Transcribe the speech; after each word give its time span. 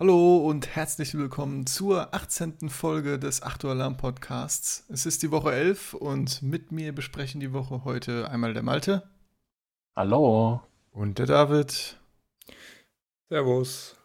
Hallo 0.00 0.38
und 0.38 0.74
herzlich 0.74 1.14
willkommen 1.14 1.66
zur 1.66 2.12
18. 2.12 2.70
Folge 2.70 3.20
des 3.20 3.40
8 3.40 3.62
Uhr 3.62 3.70
Alarm 3.70 3.96
Podcasts. 3.96 4.84
Es 4.88 5.06
ist 5.06 5.22
die 5.22 5.30
Woche 5.30 5.52
11 5.52 5.94
und 5.94 6.42
mit 6.42 6.72
mir 6.72 6.92
besprechen 6.92 7.40
die 7.40 7.52
Woche 7.52 7.84
heute 7.84 8.28
einmal 8.28 8.52
der 8.52 8.64
Malte 8.64 9.08
Hallo. 9.94 10.60
und 10.90 11.20
der 11.20 11.26
David. 11.26 12.00
Servus. 13.30 13.96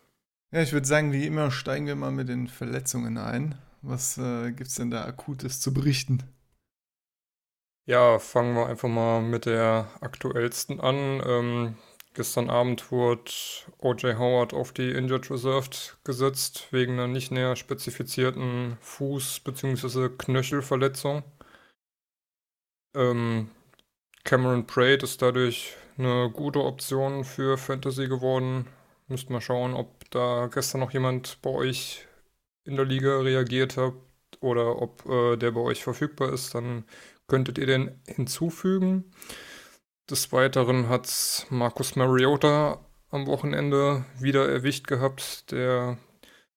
Ja, 0.51 0.61
ich 0.61 0.73
würde 0.73 0.85
sagen, 0.85 1.13
wie 1.13 1.25
immer 1.25 1.49
steigen 1.49 1.87
wir 1.87 1.95
mal 1.95 2.11
mit 2.11 2.27
den 2.27 2.47
Verletzungen 2.47 3.17
ein. 3.17 3.55
Was 3.81 4.17
äh, 4.17 4.51
gibt's 4.51 4.75
denn 4.75 4.91
da 4.91 5.05
Akutes 5.05 5.61
zu 5.61 5.73
berichten? 5.73 6.23
Ja, 7.85 8.19
fangen 8.19 8.55
wir 8.55 8.67
einfach 8.67 8.89
mal 8.89 9.21
mit 9.21 9.45
der 9.45 9.89
aktuellsten 10.01 10.81
an. 10.81 11.21
Ähm, 11.25 11.77
gestern 12.13 12.49
Abend 12.49 12.91
wurde 12.91 13.31
O.J. 13.79 14.17
Howard 14.17 14.53
auf 14.53 14.73
die 14.73 14.91
Injured 14.91 15.31
Reserved 15.31 15.97
gesetzt, 16.03 16.67
wegen 16.71 16.93
einer 16.93 17.07
nicht 17.07 17.31
näher 17.31 17.55
spezifizierten 17.55 18.77
Fuß- 18.81 19.43
bzw. 19.43 20.09
Knöchelverletzung. 20.17 21.23
Ähm, 22.93 23.49
Cameron 24.25 24.65
Braid 24.65 25.03
ist 25.03 25.21
dadurch 25.21 25.75
eine 25.97 26.29
gute 26.29 26.59
Option 26.63 27.23
für 27.23 27.57
Fantasy 27.57 28.07
geworden. 28.07 28.67
Müsst 29.13 29.29
mal 29.29 29.41
schauen, 29.41 29.75
ob 29.75 30.09
da 30.09 30.49
gestern 30.51 30.81
noch 30.81 30.89
jemand 30.89 31.39
bei 31.43 31.51
euch 31.51 32.07
in 32.63 32.75
der 32.77 32.85
Liga 32.85 33.19
reagiert 33.19 33.77
hat 33.77 33.93
oder 34.39 34.81
ob 34.81 35.07
äh, 35.07 35.37
der 35.37 35.51
bei 35.51 35.61
euch 35.61 35.83
verfügbar 35.83 36.33
ist. 36.33 36.55
Dann 36.55 36.85
könntet 37.27 37.59
ihr 37.59 37.67
den 37.67 38.01
hinzufügen. 38.07 39.13
Des 40.09 40.31
Weiteren 40.31 40.89
hat 40.89 41.45
Marcus 41.51 41.95
Mariota 41.95 42.83
am 43.11 43.27
Wochenende 43.27 44.03
wieder 44.19 44.49
erwischt 44.49 44.87
gehabt. 44.87 45.51
Der 45.51 45.99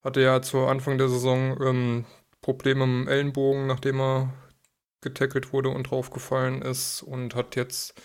hatte 0.02 0.22
ja 0.22 0.40
zu 0.40 0.64
Anfang 0.64 0.96
der 0.96 1.10
Saison 1.10 1.60
ähm, 1.60 2.06
Probleme 2.40 2.84
im 2.84 3.06
Ellenbogen, 3.06 3.66
nachdem 3.66 4.00
er 4.00 4.32
getackelt 5.02 5.52
wurde 5.52 5.68
und 5.68 5.90
draufgefallen 5.90 6.62
ist 6.62 7.02
und 7.02 7.34
hat 7.34 7.54
jetzt 7.54 8.00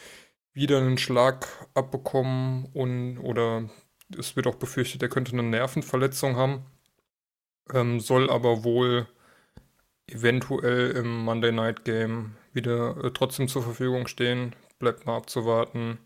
wieder 0.52 0.80
einen 0.80 0.97
Schlag 0.97 1.47
abbekommen 1.73 2.65
und 2.73 3.17
oder 3.17 3.69
es 4.17 4.36
wird 4.36 4.48
auch 4.48 4.56
befürchtet, 4.56 5.02
er 5.02 5.09
könnte 5.09 5.31
eine 5.34 5.44
Nervenverletzung 5.44 6.36
haben. 6.36 6.66
Ähm, 7.73 8.00
soll 8.00 8.30
aber 8.30 8.64
wohl 8.64 9.08
eventuell 10.08 10.92
im 10.92 11.20
Monday 11.23 11.52
Night 11.52 11.86
Game 11.86 12.36
wieder 12.54 13.04
äh, 13.04 13.12
trotzdem 13.12 13.48
zur 13.48 13.64
Verfügung 13.64 14.08
stehen. 14.08 14.54
Bleibt 14.80 15.06
mal 15.06 15.17
abzuwarten, 15.17 16.00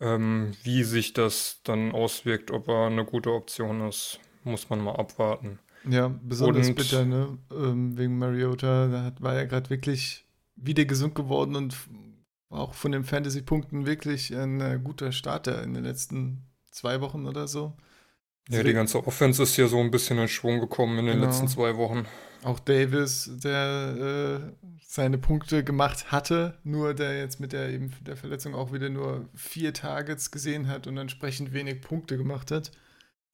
ähm, 0.00 0.52
wie 0.62 0.84
sich 0.84 1.12
das 1.12 1.60
dann 1.64 1.92
auswirkt, 1.92 2.50
ob 2.50 2.68
er 2.68 2.86
eine 2.86 3.04
gute 3.04 3.32
Option 3.32 3.88
ist. 3.88 4.20
Muss 4.44 4.70
man 4.70 4.80
mal 4.80 4.96
abwarten. 4.96 5.58
Ja, 5.88 6.08
besonders 6.22 6.68
Und- 6.68 6.74
bitter, 6.76 7.04
ne? 7.04 7.38
Ähm, 7.50 7.96
wegen 7.96 8.18
Mariota, 8.18 8.86
da 8.88 9.04
hat, 9.04 9.22
war 9.22 9.34
er 9.34 9.46
gerade 9.46 9.70
wirklich 9.70 10.26
wieder 10.56 10.84
gesund 10.84 11.14
geworden 11.14 11.56
und 11.56 11.76
auch 12.50 12.74
von 12.74 12.92
den 12.92 13.04
Fantasy-Punkten 13.04 13.86
wirklich 13.86 14.34
ein 14.36 14.60
äh, 14.60 14.78
guter 14.82 15.12
Starter 15.12 15.62
in 15.62 15.72
den 15.74 15.84
letzten 15.84 16.42
zwei 16.70 17.00
Wochen 17.00 17.26
oder 17.26 17.48
so. 17.48 17.76
Ja, 18.48 18.62
die 18.64 18.72
ganze 18.72 19.06
Offense 19.06 19.42
ist 19.42 19.54
hier 19.54 19.68
so 19.68 19.78
ein 19.78 19.90
bisschen 19.90 20.18
in 20.18 20.26
Schwung 20.28 20.60
gekommen 20.60 20.98
in 20.98 21.06
den 21.06 21.14
Genau. 21.16 21.26
letzten 21.26 21.46
zwei 21.46 21.76
Wochen. 21.76 22.06
Auch 22.42 22.58
Davis, 22.58 23.30
der 23.44 24.42
äh, 24.60 24.66
seine 24.82 25.18
Punkte 25.18 25.62
gemacht 25.62 26.10
hatte, 26.10 26.58
nur 26.64 26.94
der 26.94 27.18
jetzt 27.18 27.38
mit 27.38 27.52
der 27.52 27.68
eben 27.68 27.92
der 28.00 28.16
Verletzung 28.16 28.54
auch 28.54 28.72
wieder 28.72 28.88
nur 28.88 29.28
vier 29.34 29.72
Targets 29.74 30.30
gesehen 30.30 30.66
hat 30.66 30.86
und 30.86 30.96
entsprechend 30.96 31.52
wenig 31.52 31.80
Punkte 31.82 32.16
gemacht 32.16 32.50
hat. 32.50 32.72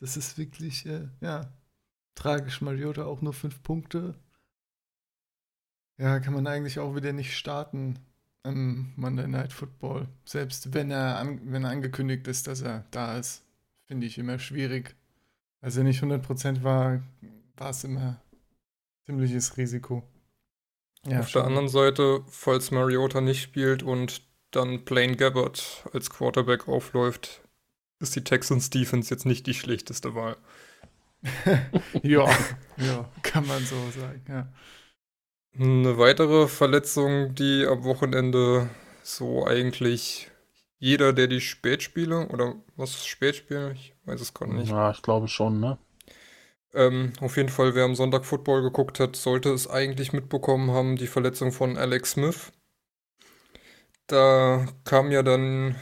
Das 0.01 0.17
ist 0.19 0.37
wirklich, 0.37 0.85
äh, 0.87 1.09
ja, 1.21 1.51
tragisch. 2.15 2.61
Mariota 2.61 3.05
auch 3.07 3.23
nur 3.23 3.33
fünf 3.33 3.63
Punkte. 3.63 4.15
Ja, 5.99 6.21
kann 6.21 6.35
man 6.35 6.47
eigentlich 6.47 6.79
auch 6.79 6.95
wieder 6.95 7.13
nicht 7.15 7.35
starten 7.37 7.99
am 8.47 8.93
Monday 8.97 9.27
Night 9.27 9.53
Football. 9.53 10.09
Selbst 10.25 10.73
wenn 10.73 10.91
er, 10.91 11.19
an, 11.19 11.41
wenn 11.45 11.65
er 11.65 11.71
angekündigt 11.71 12.27
ist, 12.29 12.47
dass 12.47 12.63
er 12.63 12.85
da 12.91 13.19
ist, 13.19 13.43
finde 13.87 14.07
ich 14.07 14.19
immer 14.19 14.39
schwierig. 14.39 14.95
Als 15.61 15.77
er 15.77 15.85
nicht 15.85 16.03
100% 16.03 16.63
war, 16.63 17.03
war 17.57 17.71
es 17.71 17.85
immer 17.85 18.21
ziemliches 19.05 19.57
Risiko. 19.57 20.03
Ja, 21.07 21.21
Auf 21.21 21.27
der 21.27 21.41
schon. 21.41 21.43
anderen 21.43 21.69
Seite, 21.69 22.23
falls 22.29 22.71
Mariota 22.71 23.21
nicht 23.21 23.43
spielt 23.43 23.83
und 23.83 24.23
dann 24.51 24.85
Blaine 24.85 25.17
Gabbard 25.17 25.85
als 25.93 26.11
Quarterback 26.11 26.69
aufläuft, 26.69 27.43
ist 28.01 28.17
die 28.17 28.25
Texans 28.25 28.71
Defense 28.71 29.13
jetzt 29.13 29.27
nicht 29.27 29.47
die 29.47 29.55
schlechteste 29.55 30.15
Wahl. 30.15 30.37
ja, 32.03 32.29
ja, 32.77 33.11
kann 33.23 33.47
man 33.47 33.65
so 33.65 33.77
sagen, 33.91 34.23
ja. 34.29 34.49
Eine 35.59 35.99
weitere 35.99 36.49
Verletzung, 36.49 37.35
die 37.35 37.67
am 37.67 37.85
Wochenende 37.85 38.69
so 39.03 39.47
eigentlich 39.47 40.31
jeder, 40.79 41.13
der 41.13 41.27
die 41.29 41.41
Spätspiele 41.41 42.29
oder 42.29 42.57
was 42.77 42.91
ist 42.91 43.07
Spätspiel? 43.07 43.73
Ich 43.75 43.95
weiß 44.05 44.21
es 44.21 44.35
gerade 44.35 44.55
nicht. 44.55 44.69
Ja, 44.71 44.91
ich 44.91 45.03
glaube 45.03 45.29
schon, 45.29 45.61
ne? 45.61 45.79
Ähm, 46.75 47.13
auf 47.21 47.37
jeden 47.37 47.49
Fall, 47.49 47.75
wer 47.75 47.85
am 47.85 47.97
Sonntag 47.97 48.25
Football 48.25 48.63
geguckt 48.63 49.01
hat, 49.01 49.17
sollte 49.17 49.51
es 49.53 49.69
eigentlich 49.69 50.13
mitbekommen 50.13 50.71
haben, 50.71 50.97
die 50.97 51.07
Verletzung 51.09 51.51
von 51.51 51.77
Alex 51.77 52.13
Smith. 52.13 52.53
Da 54.07 54.67
kam 54.85 55.11
ja 55.11 55.23
dann 55.23 55.75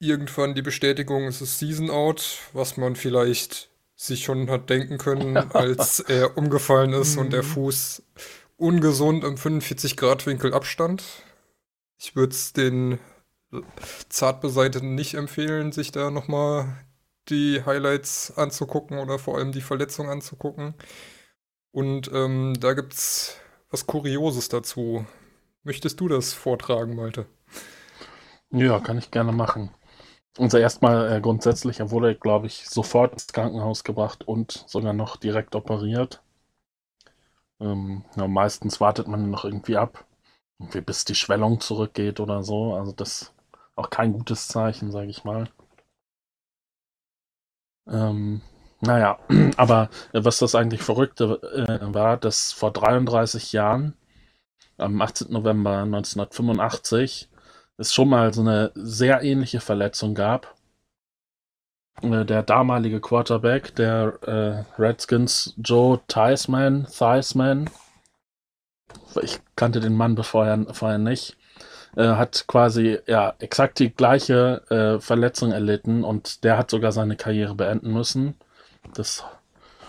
irgendwann 0.00 0.54
die 0.54 0.62
Bestätigung, 0.62 1.26
es 1.26 1.40
ist 1.42 1.58
Season 1.58 1.90
Out, 1.90 2.40
was 2.52 2.76
man 2.76 2.96
vielleicht 2.96 3.70
sich 3.96 4.24
schon 4.24 4.50
hat 4.50 4.70
denken 4.70 4.98
können, 4.98 5.36
als 5.52 6.00
er 6.00 6.36
umgefallen 6.38 6.92
ist 6.92 7.16
und 7.16 7.32
der 7.32 7.42
Mhm. 7.42 7.46
Fuß 7.46 8.02
ungesund 8.58 9.24
im 9.24 9.36
45-Grad-Winkel 9.36 10.52
abstand. 10.52 11.02
Ich 11.96 12.14
würde 12.14 12.32
es 12.32 12.52
den 12.52 12.98
Zartbeseiteten 14.08 14.94
nicht 14.94 15.14
empfehlen, 15.14 15.72
sich 15.72 15.90
da 15.90 16.10
nochmal 16.10 16.76
die 17.28 17.62
Highlights 17.64 18.36
anzugucken 18.36 18.98
oder 18.98 19.18
vor 19.18 19.38
allem 19.38 19.52
die 19.52 19.60
Verletzung 19.60 20.10
anzugucken. 20.10 20.74
Und 21.70 22.10
ähm, 22.12 22.54
da 22.58 22.74
gibt's 22.74 23.36
was 23.70 23.86
Kurioses 23.86 24.48
dazu. 24.48 25.06
Möchtest 25.62 26.00
du 26.00 26.08
das 26.08 26.32
vortragen, 26.32 26.96
Malte? 26.96 27.26
Ja, 28.50 28.80
kann 28.80 28.98
ich 28.98 29.10
gerne 29.10 29.32
machen. 29.32 29.70
Also 30.38 30.58
erstmal 30.58 31.12
äh, 31.12 31.20
grundsätzlich, 31.20 31.80
er 31.80 31.90
wurde, 31.90 32.14
glaube 32.14 32.46
ich, 32.46 32.68
sofort 32.68 33.12
ins 33.12 33.26
Krankenhaus 33.28 33.84
gebracht 33.84 34.26
und 34.26 34.64
sogar 34.66 34.92
noch 34.92 35.16
direkt 35.16 35.54
operiert. 35.54 36.22
Ähm, 37.60 38.04
ja, 38.16 38.26
meistens 38.28 38.80
wartet 38.80 39.08
man 39.08 39.30
noch 39.30 39.44
irgendwie 39.44 39.76
ab, 39.76 40.04
irgendwie 40.58 40.80
bis 40.80 41.04
die 41.04 41.14
Schwellung 41.14 41.60
zurückgeht 41.60 42.20
oder 42.20 42.42
so. 42.42 42.74
Also 42.74 42.92
das 42.92 43.22
ist 43.22 43.34
auch 43.76 43.90
kein 43.90 44.12
gutes 44.12 44.48
Zeichen, 44.48 44.90
sage 44.92 45.08
ich 45.10 45.24
mal. 45.24 45.48
Ähm, 47.88 48.40
naja, 48.80 49.18
aber 49.56 49.90
äh, 50.12 50.24
was 50.24 50.38
das 50.38 50.54
eigentlich 50.54 50.82
Verrückte 50.82 51.40
äh, 51.68 51.94
war, 51.94 52.16
dass 52.16 52.52
vor 52.52 52.72
33 52.72 53.52
Jahren, 53.52 53.94
am 54.78 55.00
18. 55.02 55.32
November 55.32 55.78
1985, 55.82 57.30
es 57.78 57.94
schon 57.94 58.08
mal 58.10 58.34
so 58.34 58.42
eine 58.42 58.72
sehr 58.76 59.22
ähnliche 59.22 59.60
Verletzung 59.60 60.14
gab. 60.14 60.56
Äh, 62.02 62.24
Der 62.24 62.42
damalige 62.42 63.00
Quarterback 63.00 63.74
der 63.76 64.18
äh, 64.76 64.80
Redskins, 64.80 65.54
Joe 65.58 66.00
Theismann, 66.08 66.86
Theismann, 66.86 67.70
ich 69.22 69.40
kannte 69.56 69.80
den 69.80 69.94
Mann 69.94 70.16
vorher, 70.22 70.66
vorher 70.72 70.98
nicht, 70.98 71.36
äh, 71.96 72.04
hat 72.04 72.44
quasi 72.46 72.98
ja 73.06 73.34
exakt 73.38 73.78
die 73.78 73.90
gleiche 73.90 74.62
äh, 74.70 75.00
Verletzung 75.00 75.52
erlitten 75.52 76.04
und 76.04 76.44
der 76.44 76.58
hat 76.58 76.70
sogar 76.70 76.92
seine 76.92 77.16
Karriere 77.16 77.54
beenden 77.54 77.92
müssen. 77.92 78.34
Das 78.94 79.24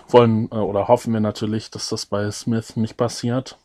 wollen 0.08 0.50
äh, 0.50 0.56
oder 0.56 0.88
hoffen 0.88 1.12
wir 1.12 1.20
natürlich, 1.20 1.70
dass 1.70 1.88
das 1.88 2.06
bei 2.06 2.30
Smith 2.30 2.76
nicht 2.76 2.96
passiert. 2.96 3.58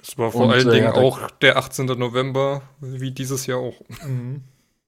Es 0.00 0.16
war 0.18 0.30
vor 0.30 0.46
Und, 0.46 0.52
allen 0.52 0.68
äh, 0.68 0.72
Dingen 0.72 0.92
auch 0.92 1.30
der 1.42 1.56
18. 1.56 1.86
November, 1.86 2.62
wie 2.80 3.10
dieses 3.10 3.46
Jahr 3.46 3.58
auch. 3.58 3.80
Mhm. 4.04 4.42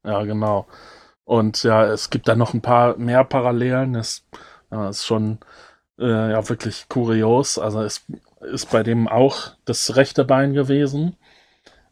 Ja, 0.05 0.23
genau. 0.25 0.67
Und 1.25 1.63
ja, 1.63 1.87
es 1.87 2.11
gibt 2.11 2.29
da 2.29 2.37
noch 2.37 2.55
ein 2.55 2.63
paar 2.63 2.97
mehr 2.99 3.25
Parallelen. 3.25 3.95
Das 3.95 4.25
ja, 4.71 4.89
ist 4.91 5.07
schon 5.07 5.39
äh, 5.99 6.31
ja 6.33 6.49
wirklich 6.49 6.89
kurios. 6.89 7.59
Also 7.59 7.83
es 7.83 8.05
ist 8.43 8.71
bei 8.71 8.83
dem 8.83 9.09
auch 9.09 9.53
das 9.65 9.97
rechte 9.97 10.25
Bein 10.25 10.53
gewesen. 10.55 11.17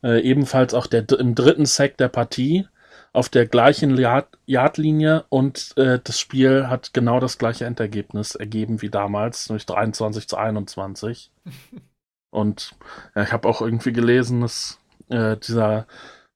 Äh, 0.03 0.21
ebenfalls 0.23 0.75
auch 0.75 0.87
der, 0.87 1.09
im 1.19 1.35
dritten 1.35 1.67
Sack 1.67 1.97
der 1.99 2.09
Partie. 2.09 2.67
auf 3.13 3.29
der 3.29 3.47
gleichen 3.47 3.97
Yard 3.99 4.29
Yardlinie 4.47 5.25
und 5.29 5.75
äh, 5.77 6.01
das 6.03 6.19
Spiel 6.19 6.69
hat 6.69 6.93
genau 6.95 7.21
das 7.21 7.39
gleiche 7.39 7.67
Endergebnis 7.67 8.35
ergeben 8.35 8.81
wie 8.83 8.91
damals, 8.91 9.49
nämlich 9.49 9.67
23 9.67 10.29
zu 10.29 10.37
21. 10.37 11.31
und 12.31 12.73
ja, 13.15 13.23
ich 13.23 13.33
habe 13.33 13.49
auch 13.49 13.61
irgendwie 13.61 13.93
gelesen, 13.93 14.41
dass 14.43 14.79
äh, 15.11 15.37
dieser 15.37 15.87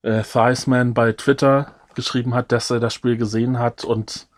äh, 0.03 0.23
Thiesman 0.23 0.95
bei 0.95 1.13
Twitter 1.13 1.75
geschrieben 1.97 2.35
hat, 2.35 2.53
dass 2.53 2.71
er 2.71 2.79
das 2.79 2.95
Spiel 2.95 3.17
gesehen 3.17 3.59
hat 3.59 3.85
und 3.85 4.29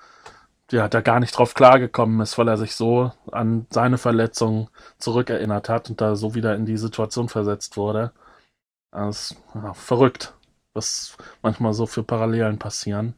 ja, 0.70 0.88
da 0.88 1.00
gar 1.02 1.20
nicht 1.20 1.36
drauf 1.36 1.54
klargekommen 1.54 2.20
ist, 2.20 2.38
weil 2.38 2.48
er 2.48 2.56
sich 2.56 2.74
so 2.74 3.12
an 3.30 3.66
seine 3.70 3.98
Verletzung 3.98 4.70
zurückerinnert 4.98 5.68
hat 5.68 5.90
und 5.90 6.00
da 6.00 6.16
so 6.16 6.34
wieder 6.34 6.54
in 6.54 6.66
die 6.66 6.76
Situation 6.76 7.28
versetzt 7.28 7.76
wurde. 7.76 8.12
Das 8.90 9.32
ist 9.32 9.36
ja, 9.54 9.74
verrückt 9.74 10.34
was 10.78 11.16
manchmal 11.42 11.74
so 11.74 11.86
für 11.86 12.04
Parallelen 12.04 12.58
passieren. 12.58 13.14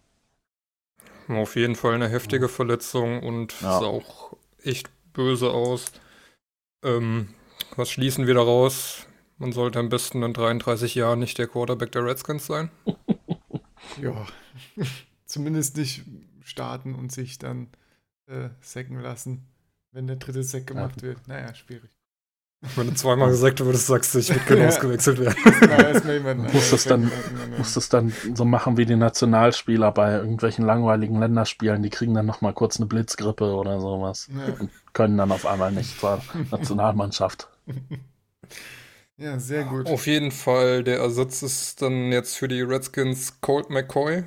Auf 1.29 1.57
jeden 1.57 1.77
Fall 1.77 1.95
eine 1.95 2.09
heftige 2.09 2.49
Verletzung 2.49 3.23
und 3.23 3.61
ja. 3.61 3.79
sah 3.79 3.87
auch 3.87 4.37
echt 4.63 4.91
böse 5.13 5.51
aus. 5.51 5.93
Ähm, 6.83 7.35
was 7.77 7.91
schließen 7.91 8.27
wir 8.27 8.35
daraus? 8.35 9.07
Man 9.39 9.53
sollte 9.53 9.79
am 9.79 9.91
besten 9.91 10.23
in 10.23 10.33
33 10.33 10.95
Jahren 10.95 11.19
nicht 11.19 11.39
der 11.39 11.47
Quarterback 11.47 11.93
der 11.93 12.05
Redskins 12.05 12.47
sein. 12.47 12.71
ja, 14.01 14.27
zumindest 15.25 15.77
nicht 15.77 16.05
starten 16.43 16.95
und 16.95 17.13
sich 17.13 17.39
dann 17.39 17.69
äh, 18.27 18.51
sacken 18.61 19.01
lassen, 19.01 19.47
wenn 19.93 20.07
der 20.07 20.17
dritte 20.17 20.43
Sack 20.43 20.67
gemacht 20.67 20.97
ja. 20.97 21.09
wird. 21.09 21.29
Naja, 21.29 21.55
schwierig. 21.55 21.91
Wenn 22.77 22.89
du 22.89 22.95
zweimal 22.95 23.31
gesagt 23.31 23.59
würdest, 23.61 23.87
sagst 23.87 24.15
du, 24.15 24.19
ich 24.19 24.29
würde 24.29 24.45
gerne 24.45 24.69
ausgewechselt 24.69 25.19
werden. 25.19 26.47
du 26.47 26.53
musst 26.53 26.73
es 26.75 26.85
dann, 26.85 27.11
musst 27.57 27.77
es 27.79 27.89
dann 27.89 28.13
so 28.35 28.45
machen 28.45 28.77
wie 28.77 28.85
die 28.85 28.97
Nationalspieler 28.97 29.91
bei 29.93 30.17
irgendwelchen 30.17 30.67
langweiligen 30.67 31.19
Länderspielen. 31.19 31.83
Die 31.83 31.89
kriegen 31.89 32.13
dann 32.13 32.27
nochmal 32.27 32.53
kurz 32.53 32.77
eine 32.77 32.85
Blitzgrippe 32.85 33.55
oder 33.55 33.81
sowas. 33.81 34.29
Ja. 34.29 34.53
Und 34.59 34.71
können 34.93 35.17
dann 35.17 35.33
auf 35.33 35.47
einmal 35.47 35.73
nicht 35.73 35.99
zur 35.99 36.21
Nationalmannschaft. 36.51 37.49
Ja, 39.20 39.38
sehr 39.38 39.64
gut. 39.64 39.87
Auf 39.87 40.06
jeden 40.06 40.31
Fall, 40.31 40.82
der 40.82 40.99
Ersatz 41.00 41.43
ist 41.43 41.82
dann 41.82 42.11
jetzt 42.11 42.37
für 42.37 42.49
die 42.49 42.62
Redskins 42.62 43.38
Colt 43.43 43.69
McCoy, 43.69 44.25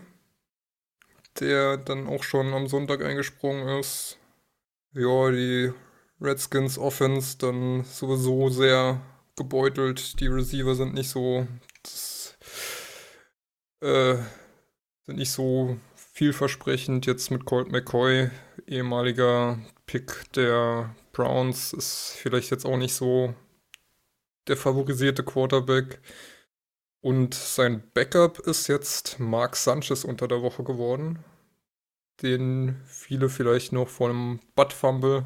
der 1.39 1.77
dann 1.77 2.07
auch 2.07 2.21
schon 2.21 2.53
am 2.53 2.67
Sonntag 2.67 3.03
eingesprungen 3.03 3.79
ist. 3.79 4.19
Ja, 4.93 5.31
die 5.31 5.73
Redskins 6.21 6.77
Offense 6.77 7.39
dann 7.39 7.83
sowieso 7.85 8.49
sehr 8.49 9.01
gebeutelt. 9.35 10.19
Die 10.19 10.27
Receiver 10.27 10.75
sind 10.75 10.93
nicht 10.93 11.09
so 11.09 11.47
das, 11.81 12.37
äh, 13.81 14.17
sind 15.07 15.17
nicht 15.17 15.31
so 15.31 15.75
vielversprechend. 15.95 17.07
Jetzt 17.07 17.31
mit 17.31 17.45
Colt 17.45 17.71
McCoy, 17.71 18.29
ehemaliger 18.67 19.57
Pick 19.87 20.31
der 20.35 20.95
Browns, 21.13 21.73
ist 21.73 22.13
vielleicht 22.15 22.51
jetzt 22.51 22.67
auch 22.67 22.77
nicht 22.77 22.93
so 22.93 23.33
der 24.47 24.57
favorisierte 24.57 25.23
Quarterback. 25.23 26.01
Und 27.01 27.33
sein 27.33 27.83
Backup 27.93 28.39
ist 28.39 28.67
jetzt 28.67 29.19
Mark 29.19 29.55
Sanchez 29.55 30.05
unter 30.05 30.27
der 30.27 30.41
Woche 30.41 30.63
geworden, 30.63 31.19
den 32.21 32.81
viele 32.85 33.29
vielleicht 33.29 33.73
noch 33.73 33.89
vor 33.89 34.09
einem 34.09 34.39
Butt 34.55 34.71
Fumble 34.71 35.25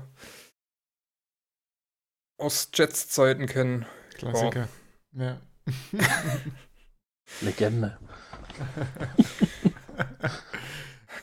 aus 2.37 2.69
Jets-Zeiten 2.73 3.45
kennen. 3.45 3.85
Klassiker. 4.15 4.67
Wow. 5.11 5.21
Ja. 5.21 5.41
Legende. 7.41 7.99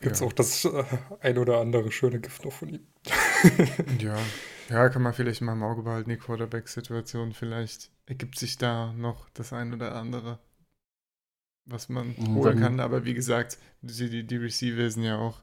Gibt 0.00 0.14
es 0.14 0.20
ja. 0.20 0.26
auch 0.26 0.32
das 0.32 0.64
äh, 0.64 0.85
ein 1.20 1.38
oder 1.38 1.58
andere 1.58 1.91
schöne 1.91 2.20
Gift 2.20 2.44
noch 2.44 2.52
von 2.52 2.69
ihm? 2.69 2.87
ja. 3.99 4.17
Ja, 4.75 4.88
kann 4.88 5.03
man 5.03 5.15
vielleicht 5.15 5.41
mal 5.41 5.53
im 5.53 5.62
Auge 5.62 5.82
behalten, 5.82 6.11
die 6.11 6.17
Quarterback-Situation. 6.17 7.32
Vielleicht 7.32 7.91
ergibt 8.06 8.38
sich 8.38 8.59
da 8.59 8.93
noch 8.93 9.29
das 9.31 9.53
ein 9.53 9.73
oder 9.73 9.94
andere, 9.94 10.38
was 11.65 11.88
man 11.88 12.15
mhm. 12.19 12.35
holen 12.35 12.61
kann. 12.61 12.81
Aber 12.81 13.05
wie 13.05 13.15
gesagt, 13.15 13.59
die, 13.82 14.26
die 14.26 14.37
Receiver 14.37 14.91
sind 14.91 15.05
ja 15.05 15.19
auch 15.19 15.43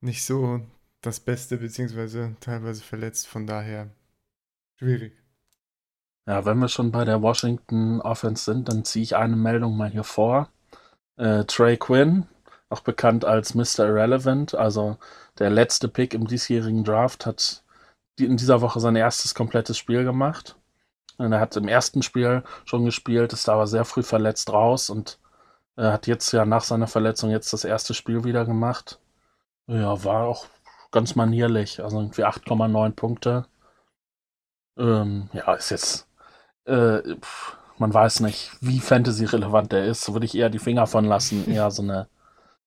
nicht 0.00 0.24
so 0.24 0.60
das 1.00 1.20
Beste, 1.20 1.58
beziehungsweise 1.58 2.36
teilweise 2.40 2.82
verletzt. 2.82 3.26
Von 3.26 3.46
daher 3.46 3.90
Schwierig. 4.78 5.14
Ja, 6.26 6.44
wenn 6.44 6.58
wir 6.58 6.68
schon 6.68 6.92
bei 6.92 7.04
der 7.04 7.22
Washington 7.22 8.00
Offense 8.02 8.44
sind, 8.44 8.68
dann 8.68 8.84
ziehe 8.84 9.02
ich 9.02 9.16
eine 9.16 9.36
Meldung 9.36 9.76
mal 9.76 9.90
hier 9.90 10.04
vor. 10.04 10.50
Äh, 11.16 11.44
Trey 11.44 11.78
Quinn, 11.78 12.26
auch 12.68 12.80
bekannt 12.80 13.24
als 13.24 13.54
Mr. 13.54 13.86
Irrelevant, 13.86 14.54
also 14.54 14.98
der 15.38 15.50
letzte 15.50 15.88
Pick 15.88 16.12
im 16.12 16.26
diesjährigen 16.26 16.84
Draft, 16.84 17.24
hat 17.24 17.64
in 18.24 18.36
dieser 18.36 18.60
Woche 18.60 18.80
sein 18.80 18.96
erstes 18.96 19.34
komplettes 19.34 19.78
Spiel 19.78 20.04
gemacht. 20.04 20.56
Und 21.18 21.32
er 21.32 21.40
hat 21.40 21.56
im 21.56 21.68
ersten 21.68 22.02
Spiel 22.02 22.42
schon 22.64 22.84
gespielt, 22.84 23.32
ist 23.32 23.48
aber 23.48 23.66
sehr 23.66 23.84
früh 23.84 24.02
verletzt 24.02 24.52
raus 24.52 24.90
und 24.90 25.18
er 25.76 25.92
hat 25.92 26.06
jetzt 26.06 26.32
ja 26.32 26.44
nach 26.46 26.62
seiner 26.62 26.86
Verletzung 26.86 27.30
jetzt 27.30 27.52
das 27.52 27.64
erste 27.64 27.94
Spiel 27.94 28.24
wieder 28.24 28.44
gemacht. 28.46 28.98
Ja, 29.66 30.04
war 30.04 30.26
auch 30.26 30.46
ganz 30.90 31.14
manierlich, 31.16 31.82
also 31.82 31.98
irgendwie 32.00 32.24
8,9 32.24 32.92
Punkte. 32.92 33.46
Ähm, 34.78 35.28
ja, 35.32 35.54
ist 35.54 35.70
jetzt. 35.70 36.08
Äh, 36.66 37.16
pff, 37.20 37.56
man 37.78 37.92
weiß 37.94 38.20
nicht, 38.20 38.52
wie 38.60 38.80
Fantasy-relevant 38.80 39.72
der 39.72 39.86
ist. 39.86 40.02
So 40.02 40.14
würde 40.14 40.26
ich 40.26 40.34
eher 40.36 40.50
die 40.50 40.58
Finger 40.58 40.86
von 40.86 41.04
lassen. 41.04 41.50
Eher 41.50 41.70
so 41.70 41.82
eine 41.82 42.08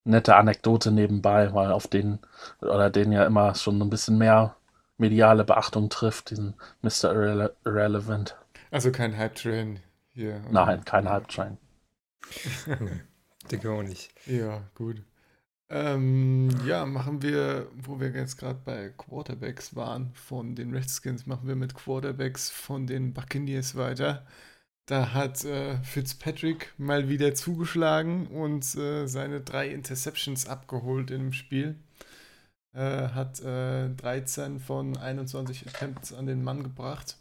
nette 0.03 0.35
Anekdote 0.35 0.91
nebenbei, 0.91 1.53
weil 1.53 1.71
auf 1.71 1.87
den 1.87 2.19
oder 2.61 2.89
den 2.89 3.11
ja 3.11 3.25
immer 3.25 3.55
schon 3.55 3.81
ein 3.81 3.89
bisschen 3.89 4.17
mehr 4.17 4.55
mediale 4.99 5.43
Beachtung 5.43 5.89
trifft, 5.89 6.29
diesen 6.29 6.55
Mr. 6.81 7.13
Irrele 7.13 7.55
Irrelevant. 7.65 8.35
Also 8.71 8.91
kein 8.91 9.17
Hype-Train 9.17 9.79
hier. 10.13 10.41
Nein, 10.51 10.85
kein 10.85 11.09
Hype-Train. 11.09 11.57
nee, 12.67 13.01
denke 13.51 13.71
auch 13.71 13.83
nicht. 13.83 14.11
Ja, 14.27 14.63
gut. 14.75 15.03
Ähm, 15.71 16.49
ja, 16.65 16.85
machen 16.85 17.21
wir, 17.21 17.67
wo 17.75 17.99
wir 17.99 18.09
jetzt 18.09 18.37
gerade 18.37 18.59
bei 18.65 18.89
Quarterbacks 18.89 19.75
waren 19.75 20.11
von 20.13 20.55
den 20.55 20.73
Redskins, 20.73 21.27
machen 21.27 21.47
wir 21.47 21.55
mit 21.55 21.75
Quarterbacks 21.75 22.49
von 22.49 22.87
den 22.87 23.13
Buccaneers 23.13 23.75
weiter. 23.75 24.25
Da 24.87 25.13
hat 25.13 25.45
äh, 25.45 25.77
Fitzpatrick 25.83 26.73
mal 26.79 27.09
wieder 27.09 27.35
zugeschlagen 27.35 28.25
und 28.25 28.63
äh, 28.75 29.05
seine 29.05 29.41
drei 29.41 29.69
Interceptions 29.69 30.47
abgeholt 30.47 31.11
im 31.11 31.31
Spiel. 31.33 31.75
Äh, 32.73 33.09
hat 33.09 33.41
13 33.41 34.57
äh, 34.57 34.59
von 34.59 34.95
21 34.95 35.67
Attempts 35.67 36.13
an 36.13 36.27
den 36.27 36.43
Mann 36.43 36.63
gebracht. 36.63 37.17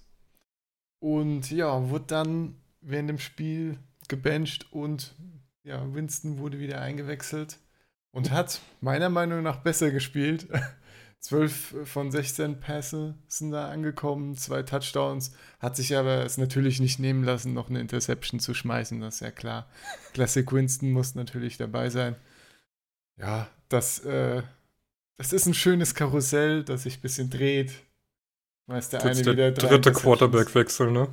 Und 1.00 1.50
ja, 1.50 1.88
wurde 1.88 2.05
dann 2.07 2.57
während 2.81 3.09
dem 3.09 3.19
Spiel 3.19 3.78
gebencht 4.09 4.73
und 4.73 5.14
ja, 5.62 5.95
Winston 5.95 6.38
wurde 6.38 6.59
wieder 6.59 6.81
eingewechselt 6.81 7.59
und 8.12 8.31
hat 8.31 8.61
meiner 8.81 9.09
Meinung 9.09 9.43
nach 9.43 9.59
besser 9.59 9.90
gespielt. 9.90 10.49
12 11.21 11.88
von 11.88 12.12
16 12.12 12.61
Pässe 12.61 13.14
sind 13.26 13.50
da 13.50 13.71
angekommen, 13.71 14.37
zwei 14.37 14.62
Touchdowns. 14.62 15.33
Hat 15.59 15.75
sich 15.76 15.97
aber 15.97 16.25
es 16.25 16.38
natürlich 16.38 16.78
nicht 16.78 17.00
nehmen 17.00 17.25
lassen, 17.25 17.55
noch 17.55 17.69
eine 17.69 17.81
Interception 17.81 18.38
zu 18.38 18.55
schmeißen, 18.55 19.00
das 19.00 19.17
ist 19.17 19.21
ja 19.21 19.33
klar. 19.33 19.69
Classic 20.12 20.50
Winston 20.52 20.93
muss 20.93 21.17
natürlich 21.17 21.57
dabei 21.57 21.90
sein. 21.90 22.14
Ja, 23.17 23.49
das, 23.69 23.99
äh, 24.05 24.43
das 25.18 25.32
ist 25.32 25.46
ein 25.46 25.54
schönes 25.54 25.94
Karussell, 25.94 26.64
das 26.64 26.84
sich 26.84 26.98
ein 26.98 27.02
bisschen 27.02 27.28
dreht. 27.28 27.72
Weiß 28.66 28.90
der 28.90 29.02
eine 29.04 29.22
der 29.22 29.32
wieder 29.32 29.50
dritte 29.52 29.92
Quarterback-Wechsel, 29.92 30.90
ne? 30.90 31.08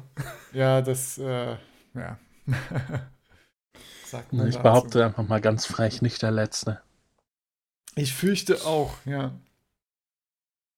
Ja, 0.54 0.82
das, 0.82 1.18
äh, 1.18 1.56
ja. 1.94 2.20
Sagt 4.06 4.34
man 4.34 4.48
ich 4.48 4.58
behaupte 4.58 5.04
einfach 5.06 5.28
mal 5.28 5.42
ganz 5.42 5.66
frech, 5.66 6.02
nicht 6.02 6.22
der 6.22 6.32
letzte. 6.32 6.82
Ich 7.96 8.14
fürchte 8.14 8.66
auch, 8.66 8.98
ja. 9.06 9.34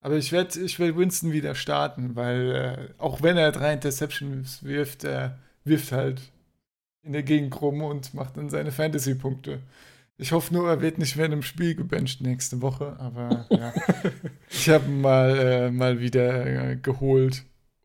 Aber 0.01 0.15
ich 0.15 0.31
werde 0.31 0.61
ich 0.61 0.79
will 0.79 0.95
Winston 0.95 1.31
wieder 1.31 1.55
starten, 1.55 2.15
weil 2.15 2.51
äh, 2.55 3.01
auch 3.01 3.23
wenn 3.23 3.37
er 3.37 3.51
drei 3.51 3.73
Interceptions 3.73 4.63
wirft, 4.63 5.03
er 5.03 5.39
wirft 5.65 5.91
halt 5.91 6.21
in 7.01 7.13
der 7.13 7.23
Gegend 7.23 7.59
rum 7.59 7.81
und 7.81 8.13
macht 8.13 8.37
dann 8.37 8.49
seine 8.49 8.71
Fantasy-Punkte. 8.71 9.59
Ich 10.17 10.31
hoffe 10.31 10.53
nur, 10.53 10.67
er 10.67 10.81
wird 10.81 10.97
nicht 10.97 11.15
während 11.15 11.33
dem 11.33 11.43
Spiel 11.43 11.75
gebencht 11.75 12.21
nächste 12.21 12.61
Woche, 12.61 12.97
aber 12.99 13.45
ja. 13.51 13.73
ich 14.49 14.67
habe 14.69 14.85
ihn 14.85 15.01
mal, 15.01 15.37
äh, 15.37 15.71
mal 15.71 15.99
wieder 15.99 16.45
äh, 16.45 16.75
geholt 16.75 17.43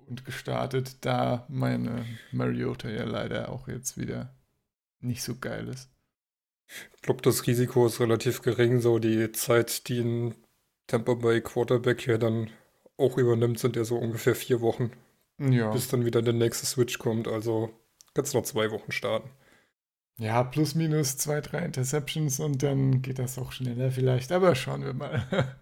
und 0.08 0.24
gestartet, 0.24 0.96
da 1.02 1.46
meine 1.48 2.06
Mariota 2.32 2.88
ja 2.88 3.04
leider 3.04 3.50
auch 3.50 3.68
jetzt 3.68 3.98
wieder 3.98 4.34
nicht 5.00 5.22
so 5.22 5.36
geil 5.36 5.68
ist. 5.68 5.90
Ich 6.96 7.02
glaube, 7.02 7.20
das 7.22 7.46
Risiko 7.46 7.86
ist 7.86 8.00
relativ 8.00 8.40
gering. 8.40 8.80
So 8.80 8.98
die 8.98 9.32
Zeit, 9.32 9.88
die 9.88 10.00
ein 10.00 10.34
Tampa 10.86 11.14
Bay 11.14 11.40
Quarterback 11.40 12.00
hier 12.00 12.18
dann 12.18 12.50
auch 12.96 13.18
übernimmt, 13.18 13.58
sind 13.58 13.76
ja 13.76 13.84
so 13.84 13.96
ungefähr 13.98 14.34
vier 14.34 14.60
Wochen. 14.60 14.90
Ja. 15.38 15.70
Bis 15.70 15.88
dann 15.88 16.04
wieder 16.04 16.22
der 16.22 16.34
nächste 16.34 16.66
Switch 16.66 16.98
kommt. 16.98 17.28
Also 17.28 17.72
kannst 18.14 18.32
du 18.32 18.38
noch 18.38 18.44
zwei 18.44 18.70
Wochen 18.70 18.92
starten. 18.92 19.28
Ja, 20.18 20.44
plus 20.44 20.74
minus 20.74 21.16
zwei, 21.16 21.40
drei 21.40 21.64
Interceptions 21.64 22.38
und 22.38 22.62
dann 22.62 23.02
geht 23.02 23.18
das 23.18 23.38
auch 23.38 23.52
schneller 23.52 23.90
vielleicht, 23.90 24.30
aber 24.30 24.54
schauen 24.54 24.84
wir 24.84 24.92
mal. 24.92 25.56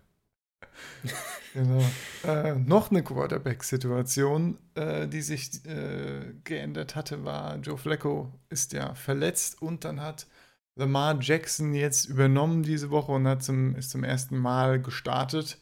genau. 1.54 1.84
Äh, 2.24 2.54
noch 2.56 2.90
eine 2.90 3.02
Quarterback-Situation, 3.02 4.58
äh, 4.74 5.06
die 5.08 5.22
sich 5.22 5.64
äh, 5.66 6.34
geändert 6.44 6.96
hatte, 6.96 7.24
war, 7.24 7.56
Joe 7.58 7.78
Flacco 7.78 8.32
ist 8.48 8.72
ja 8.72 8.94
verletzt 8.94 9.62
und 9.62 9.84
dann 9.84 10.00
hat 10.00 10.26
Lamar 10.76 11.20
Jackson 11.20 11.74
jetzt 11.74 12.06
übernommen 12.06 12.62
diese 12.62 12.90
Woche 12.90 13.12
und 13.12 13.26
hat 13.26 13.42
zum, 13.42 13.76
ist 13.76 13.90
zum 13.90 14.04
ersten 14.04 14.36
Mal 14.36 14.80
gestartet. 14.80 15.58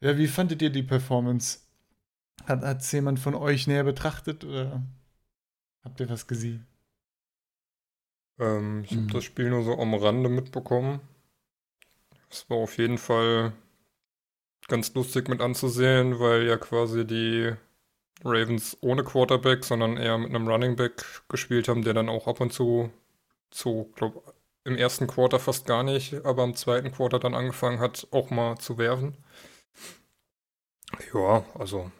Ja, 0.00 0.18
wie 0.18 0.28
fandet 0.28 0.62
ihr 0.62 0.70
die 0.70 0.82
Performance? 0.82 1.60
Hat 2.44 2.80
es 2.80 2.92
jemand 2.92 3.18
von 3.18 3.34
euch 3.34 3.66
näher 3.66 3.84
betrachtet 3.84 4.44
oder 4.44 4.82
habt 5.82 6.00
ihr 6.00 6.10
was 6.10 6.26
gesehen? 6.26 6.66
Ähm, 8.38 8.84
ich 8.84 8.92
habe 8.92 9.02
mhm. 9.02 9.12
das 9.12 9.24
Spiel 9.24 9.50
nur 9.50 9.62
so 9.62 9.78
am 9.78 9.94
Rande 9.94 10.28
mitbekommen. 10.28 11.00
Es 12.30 12.48
war 12.50 12.58
auf 12.58 12.78
jeden 12.78 12.98
Fall 12.98 13.52
ganz 14.68 14.92
lustig 14.94 15.28
mit 15.28 15.40
anzusehen, 15.40 16.18
weil 16.18 16.46
ja 16.46 16.56
quasi 16.56 17.06
die 17.06 17.52
Ravens 18.24 18.76
ohne 18.80 19.04
Quarterback, 19.04 19.64
sondern 19.64 19.96
eher 19.96 20.18
mit 20.18 20.30
einem 20.30 20.48
Running 20.48 20.76
Back 20.76 21.22
gespielt 21.28 21.68
haben, 21.68 21.84
der 21.84 21.94
dann 21.94 22.08
auch 22.08 22.26
ab 22.26 22.40
und 22.40 22.52
zu, 22.52 22.90
zu, 23.50 23.92
glaube 23.94 24.22
im 24.64 24.76
ersten 24.78 25.06
Quarter 25.06 25.38
fast 25.38 25.66
gar 25.66 25.82
nicht, 25.82 26.24
aber 26.24 26.42
im 26.42 26.54
zweiten 26.54 26.90
Quarter 26.90 27.18
dann 27.18 27.34
angefangen 27.34 27.80
hat, 27.80 28.08
auch 28.10 28.30
mal 28.30 28.56
zu 28.58 28.78
werfen. 28.78 29.16
Ja, 31.12 31.44
also 31.58 31.90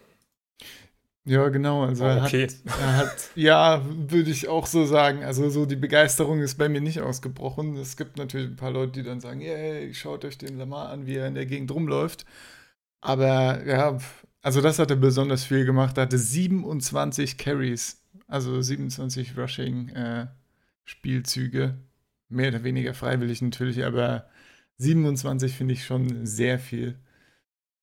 ja, 1.26 1.48
genau. 1.48 1.84
Also 1.84 2.04
er, 2.04 2.24
okay. 2.24 2.48
hat, 2.48 2.78
er 2.78 2.96
hat, 2.96 3.30
ja, 3.34 3.82
würde 3.86 4.30
ich 4.30 4.48
auch 4.48 4.66
so 4.66 4.84
sagen. 4.84 5.24
Also 5.24 5.48
so 5.48 5.64
die 5.64 5.76
Begeisterung 5.76 6.40
ist 6.40 6.56
bei 6.56 6.68
mir 6.68 6.82
nicht 6.82 7.00
ausgebrochen. 7.00 7.76
Es 7.76 7.96
gibt 7.96 8.18
natürlich 8.18 8.48
ein 8.48 8.56
paar 8.56 8.70
Leute, 8.70 8.92
die 8.92 9.02
dann 9.02 9.20
sagen, 9.20 9.40
hey, 9.40 9.92
schaut 9.94 10.24
euch 10.24 10.36
den 10.36 10.58
Lamar 10.58 10.90
an, 10.90 11.06
wie 11.06 11.16
er 11.16 11.26
in 11.26 11.34
der 11.34 11.46
Gegend 11.46 11.70
rumläuft. 11.70 12.26
Aber 13.00 13.66
ja, 13.66 13.98
also 14.42 14.60
das 14.60 14.78
hat 14.78 14.90
er 14.90 14.96
besonders 14.96 15.44
viel 15.44 15.64
gemacht. 15.64 15.96
Er 15.96 16.02
hatte 16.02 16.18
27 16.18 17.38
Carries, 17.38 18.02
also 18.26 18.60
27 18.60 19.38
Rushing 19.38 19.88
äh, 19.90 20.26
Spielzüge. 20.84 21.78
Mehr 22.28 22.48
oder 22.48 22.64
weniger 22.64 22.92
freiwillig 22.92 23.40
natürlich, 23.40 23.84
aber 23.84 24.26
27 24.78 25.54
finde 25.54 25.74
ich 25.74 25.84
schon 25.84 26.26
sehr 26.26 26.58
viel. 26.58 26.98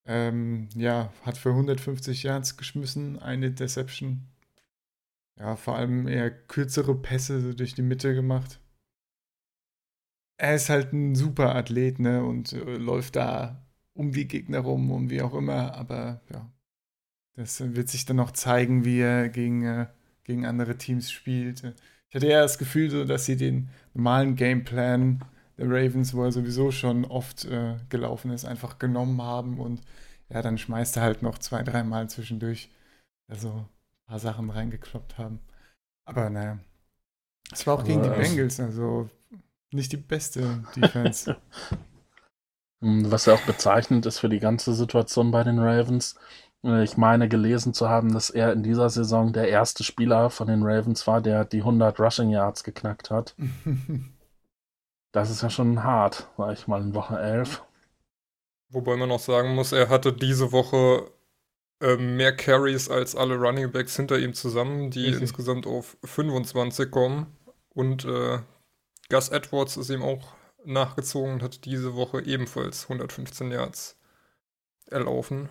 Ähm, 0.06 0.70
ja, 0.76 1.12
hat 1.24 1.38
für 1.38 1.50
150 1.50 2.24
Yards 2.24 2.58
geschmissen, 2.58 3.20
eine 3.20 3.52
Deception. 3.52 4.28
Ja, 5.40 5.56
vor 5.56 5.76
allem 5.76 6.08
eher 6.08 6.30
kürzere 6.32 6.96
Pässe 6.96 7.56
durch 7.56 7.74
die 7.74 7.82
Mitte 7.82 8.14
gemacht. 8.14 8.60
Er 10.38 10.56
ist 10.56 10.70
halt 10.70 10.92
ein 10.94 11.16
super 11.16 11.56
Athlet, 11.56 12.00
ne, 12.00 12.24
und 12.24 12.54
äh, 12.54 12.78
läuft 12.78 13.16
da 13.16 13.64
um 13.94 14.12
die 14.12 14.28
Gegner 14.28 14.60
rum 14.60 14.92
und 14.92 15.10
wie 15.10 15.22
auch 15.22 15.34
immer, 15.34 15.76
aber 15.76 16.22
ja, 16.32 16.52
das 17.36 17.62
wird 17.76 17.90
sich 17.90 18.06
dann 18.06 18.18
noch 18.18 18.32
zeigen, 18.32 18.86
wie 18.86 19.00
er 19.00 19.30
gegen, 19.30 19.64
äh, 19.64 19.88
gegen 20.24 20.46
andere 20.46 20.78
Teams 20.78 21.12
spielt. 21.12 21.64
Ich 22.10 22.16
hatte 22.16 22.28
eher 22.28 22.42
das 22.42 22.58
Gefühl, 22.58 22.90
so, 22.90 23.06
dass 23.06 23.26
sie 23.26 23.38
den 23.38 23.70
normalen 23.94 24.36
Gameplan 24.36 25.24
der 25.58 25.68
Ravens, 25.68 26.14
wo 26.14 26.24
er 26.24 26.32
sowieso 26.32 26.72
schon 26.72 27.06
oft 27.06 27.46
äh, 27.46 27.76
gelaufen 27.90 28.32
ist, 28.32 28.46
einfach 28.46 28.80
genommen 28.80 29.22
haben 29.22 29.60
und 29.60 29.82
ja, 30.30 30.42
dann 30.42 30.58
schmeißt 30.58 30.98
er 30.98 31.04
halt 31.04 31.22
noch 31.22 31.38
zwei, 31.40 31.64
dreimal 31.64 32.10
zwischendurch 32.10 32.70
also 33.28 33.50
ein 33.50 33.68
paar 34.08 34.20
Sachen 34.20 34.50
reingekloppt 34.50 35.18
haben. 35.18 35.40
Aber 36.06 36.30
naja, 36.30 36.60
es 37.52 37.66
war 37.68 37.76
auch 37.76 37.80
Aber 37.80 37.88
gegen 37.88 38.04
die 38.04 38.10
Bengals, 38.10 38.60
also 38.60 39.10
nicht 39.72 39.92
die 39.92 39.98
beste 39.98 40.64
Defense. 40.76 41.38
Was 42.82 43.26
ja 43.26 43.36
auch 43.36 43.46
bezeichnend 43.46 44.06
ist 44.06 44.20
für 44.20 44.30
die 44.30 44.40
ganze 44.40 44.74
Situation 44.74 45.32
bei 45.32 45.44
den 45.44 45.60
Ravens. 45.60 46.16
Äh, 46.64 46.84
ich 46.84 46.98
meine 46.98 47.30
gelesen 47.30 47.74
zu 47.74 47.90
haben, 47.90 48.14
dass 48.14 48.30
er 48.30 48.54
in 48.54 48.64
dieser 48.64 48.90
Saison 48.90 49.34
der 49.34 49.50
erste 49.50 49.84
Spieler 49.84 50.30
von 50.30 50.48
den 50.48 50.64
Ravens 50.64 51.06
war, 51.08 51.22
der 51.22 51.46
die 51.46 51.60
100 51.60 52.00
Rushing 52.00 52.30
Yards 52.30 52.64
geknackt 52.64 53.12
hat. 53.12 53.36
Das 55.12 55.30
ist 55.30 55.42
ja 55.42 55.50
schon 55.50 55.84
hart, 55.84 56.30
sag 56.38 56.54
ich 56.54 56.68
mal, 56.68 56.82
in 56.82 56.94
Woche 56.94 57.20
11. 57.20 57.64
Wobei 58.70 58.96
man 58.96 59.12
auch 59.12 59.20
sagen 59.20 59.54
muss, 59.56 59.74
er 59.74 59.90
hatte 59.90 60.14
diese 60.14 60.52
Woche 60.52 61.12
äh, 61.82 61.98
mehr 61.98 62.36
Carries 62.36 62.90
als 62.90 63.16
alle 63.16 63.36
Running 63.36 63.72
Backs 63.72 63.96
hinter 63.96 64.18
ihm 64.18 64.34
zusammen, 64.34 64.92
die 64.92 65.06
Richtig. 65.06 65.22
insgesamt 65.22 65.68
auf 65.68 65.98
25 66.04 66.90
kommen. 66.90 67.36
Und 67.74 68.06
äh, 68.06 68.40
Gus 69.10 69.30
Edwards 69.30 69.78
ist 69.78 69.90
ihm 69.90 70.04
auch 70.04 70.34
nachgezogen 70.64 71.34
und 71.34 71.44
hat 71.44 71.66
diese 71.66 71.96
Woche 71.96 72.22
ebenfalls 72.22 72.84
115 72.84 73.52
Yards 73.52 73.98
erlaufen. 74.86 75.50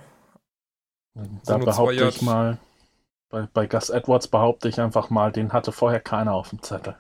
Da 1.45 1.59
behaupte 1.59 2.09
ich 2.09 2.23
mal, 2.23 2.59
bei, 3.29 3.49
bei 3.53 3.67
Gus 3.67 3.91
Edwards 3.91 4.29
behaupte 4.29 4.69
ich 4.69 4.81
einfach 4.81 5.11
mal, 5.11 5.33
den 5.33 5.53
hatte 5.53 5.73
vorher 5.73 6.01
keiner 6.01 6.33
auf 6.33 6.51
dem 6.51 6.63
Zettel. 6.63 6.97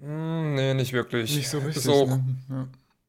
Hm, 0.00 0.54
nee, 0.54 0.74
nicht 0.74 0.92
wirklich. 0.92 1.34
Nicht 1.34 1.48
so 1.48 1.58
richtig. 1.58 1.76
Ist 1.76 1.88
auch, 1.88 2.08
ne? 2.08 2.24
ja. 2.50 2.68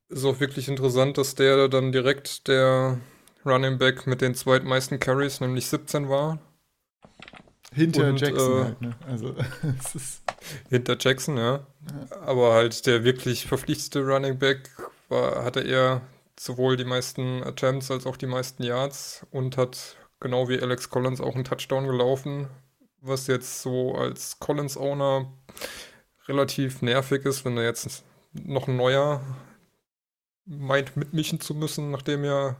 ist 0.09 0.25
auch 0.25 0.39
wirklich 0.39 0.67
interessant, 0.67 1.17
dass 1.17 1.35
der 1.35 1.67
dann 1.67 1.91
direkt 1.91 2.47
der 2.47 2.99
Running 3.45 3.77
Back 3.77 4.07
mit 4.07 4.21
den 4.21 4.35
zweitmeisten 4.35 4.99
Carries, 4.99 5.41
nämlich 5.41 5.67
17 5.67 6.09
war. 6.09 6.39
Hinter 7.73 8.09
Und, 8.09 8.21
Jackson 8.21 8.51
äh, 8.51 8.63
halt, 8.63 8.81
ne? 8.81 8.95
Also, 9.05 9.35
hinter 10.69 10.97
Jackson, 10.99 11.37
ja. 11.37 11.53
ja. 11.53 12.17
Aber 12.21 12.53
halt 12.53 12.85
der 12.85 13.03
wirklich 13.03 13.45
verpflichtete 13.45 14.05
Running 14.05 14.39
Back 14.39 14.69
war, 15.09 15.43
hatte 15.43 15.61
er 15.61 16.01
sowohl 16.39 16.77
die 16.77 16.85
meisten 16.85 17.43
Attempts 17.43 17.91
als 17.91 18.05
auch 18.05 18.17
die 18.17 18.27
meisten 18.27 18.63
Yards 18.63 19.25
und 19.31 19.57
hat 19.57 19.97
genau 20.19 20.49
wie 20.49 20.61
Alex 20.61 20.89
Collins 20.89 21.21
auch 21.21 21.35
einen 21.35 21.43
Touchdown 21.43 21.87
gelaufen, 21.87 22.47
was 23.01 23.27
jetzt 23.27 23.61
so 23.61 23.95
als 23.95 24.39
Collins-Owner 24.39 25.31
relativ 26.27 26.81
nervig 26.81 27.25
ist, 27.25 27.45
wenn 27.45 27.55
da 27.55 27.63
jetzt 27.63 28.03
noch 28.33 28.67
ein 28.67 28.77
neuer 28.77 29.21
meint, 30.45 30.95
mitmischen 30.97 31.39
zu 31.39 31.53
müssen, 31.53 31.91
nachdem 31.91 32.23
ja 32.23 32.57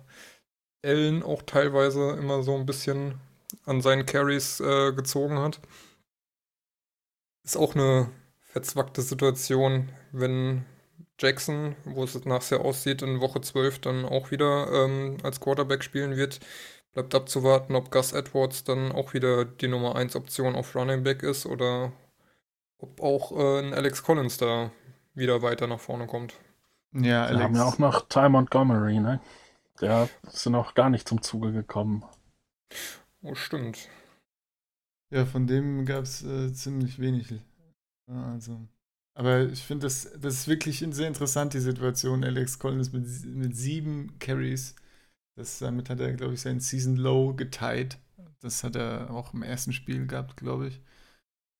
Allen 0.84 1.24
auch 1.24 1.42
teilweise 1.42 2.12
immer 2.12 2.44
so 2.44 2.56
ein 2.56 2.66
bisschen 2.66 3.20
an 3.66 3.82
seinen 3.82 4.06
Carries 4.06 4.60
äh, 4.60 4.94
gezogen 4.94 5.40
hat. 5.40 5.60
Ist 7.44 7.58
auch 7.58 7.76
eine 7.76 8.10
verzwackte 8.42 9.02
Situation, 9.02 9.90
wenn 10.12 10.66
Jackson, 11.20 11.76
wo 11.86 12.04
es 12.04 12.26
nachher 12.26 12.62
aussieht, 12.62 13.02
in 13.02 13.22
Woche 13.22 13.42
12 13.42 13.80
dann 13.80 14.06
auch 14.06 14.32
wieder 14.32 14.72
ähm, 14.72 15.18
als 15.24 15.40
Quarterback 15.40 15.84
spielen 15.84 16.16
wird. 16.16 16.40
Bleibt 16.94 17.16
abzuwarten, 17.16 17.76
ob 17.76 17.92
Gus 17.92 18.14
Edwards 18.14 18.64
dann 18.64 18.92
auch 18.92 19.14
wieder 19.14 19.46
die 19.46 19.68
Nummer 19.68 19.96
1 19.96 20.16
Option 20.16 20.56
auf 20.56 20.76
Running 20.76 21.04
Back 21.04 21.24
ist 21.24 21.46
oder 21.46 21.92
ob 22.80 23.02
auch 23.02 23.32
äh, 23.32 23.60
ein 23.60 23.74
Alex 23.74 24.04
Collins 24.04 24.38
da 24.38 24.72
wieder 25.14 25.42
weiter 25.42 25.68
nach 25.68 25.80
vorne 25.80 26.08
kommt. 26.08 26.36
Ja, 26.94 27.24
Alex. 27.26 27.40
Wir 27.40 27.44
haben 27.44 27.56
ja 27.56 27.66
auch 27.66 27.78
noch 27.78 28.08
Ty 28.08 28.30
Montgomery, 28.30 29.00
ne? 29.00 29.20
Der 29.82 30.10
ist 30.24 30.46
noch 30.48 30.74
gar 30.74 30.90
nicht 30.90 31.08
zum 31.08 31.22
Zuge 31.22 31.52
gekommen. 31.52 32.04
Oh, 33.22 33.36
stimmt. 33.36 33.90
Ja, 35.10 35.26
von 35.26 35.48
dem 35.48 35.86
gab 35.86 36.04
es 36.04 36.24
äh, 36.24 36.52
ziemlich 36.54 37.00
wenig. 37.00 37.34
Also. 38.08 38.60
Aber 39.14 39.46
ich 39.46 39.64
finde, 39.64 39.86
das, 39.86 40.12
das 40.20 40.34
ist 40.36 40.48
wirklich 40.48 40.80
sehr 40.80 41.08
interessant, 41.08 41.54
die 41.54 41.60
Situation. 41.60 42.24
Alex 42.24 42.60
Collins 42.60 42.92
mit, 42.92 43.06
mit 43.26 43.56
sieben 43.56 44.18
Carries. 44.20 44.76
Das, 45.36 45.60
damit 45.60 45.90
hat 45.90 46.00
er, 46.00 46.14
glaube 46.14 46.34
ich, 46.34 46.42
sein 46.42 46.60
Season 46.60 46.96
Low 46.96 47.34
geteilt. 47.34 48.00
Das 48.42 48.64
hat 48.64 48.76
er 48.76 49.12
auch 49.12 49.34
im 49.34 49.44
ersten 49.44 49.74
Spiel 49.74 50.08
gehabt, 50.08 50.38
glaube 50.38 50.68
ich. 50.68 50.82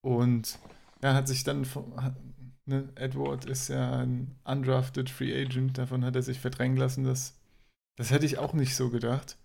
Und 0.02 0.60
er 1.02 1.14
hat 1.14 1.28
sich 1.28 1.44
dann, 1.44 1.68
ne, 2.66 2.90
Edward 2.96 3.46
ist 3.46 3.68
ja 3.70 4.00
ein 4.00 4.36
undrafted 4.44 5.10
Free 5.10 5.34
Agent, 5.40 5.78
davon 5.78 6.04
hat 6.04 6.16
er 6.16 6.24
sich 6.24 6.40
verdrängen 6.40 6.78
lassen. 6.78 7.04
Das, 7.04 7.36
das 7.96 8.12
hätte 8.12 8.26
ich 8.26 8.38
auch 8.38 8.54
nicht 8.54 8.76
so 8.76 8.90
gedacht. 8.90 9.38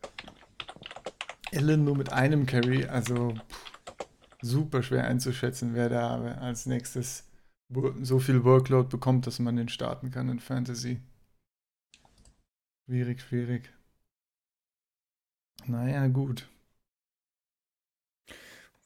Allen 1.55 1.85
nur 1.85 1.97
mit 1.97 2.13
einem 2.13 2.47
Carry, 2.47 2.87
also 2.87 3.35
pff, 3.35 4.07
super 4.41 4.83
schwer 4.83 5.05
einzuschätzen, 5.05 5.75
wer 5.75 5.89
da 5.89 6.21
als 6.37 6.67
nächstes 6.67 7.29
so 8.03 8.19
viel 8.19 8.45
Workload 8.45 8.89
bekommt, 8.89 9.27
dass 9.27 9.39
man 9.39 9.57
den 9.57 9.69
starten 9.69 10.11
kann 10.11 10.29
in 10.29 10.41
Fantasy. 10.41 11.01
Schwierig, 12.87 13.23
schwierig. 13.23 13.73
Naja, 15.67 16.07
gut. 16.09 16.49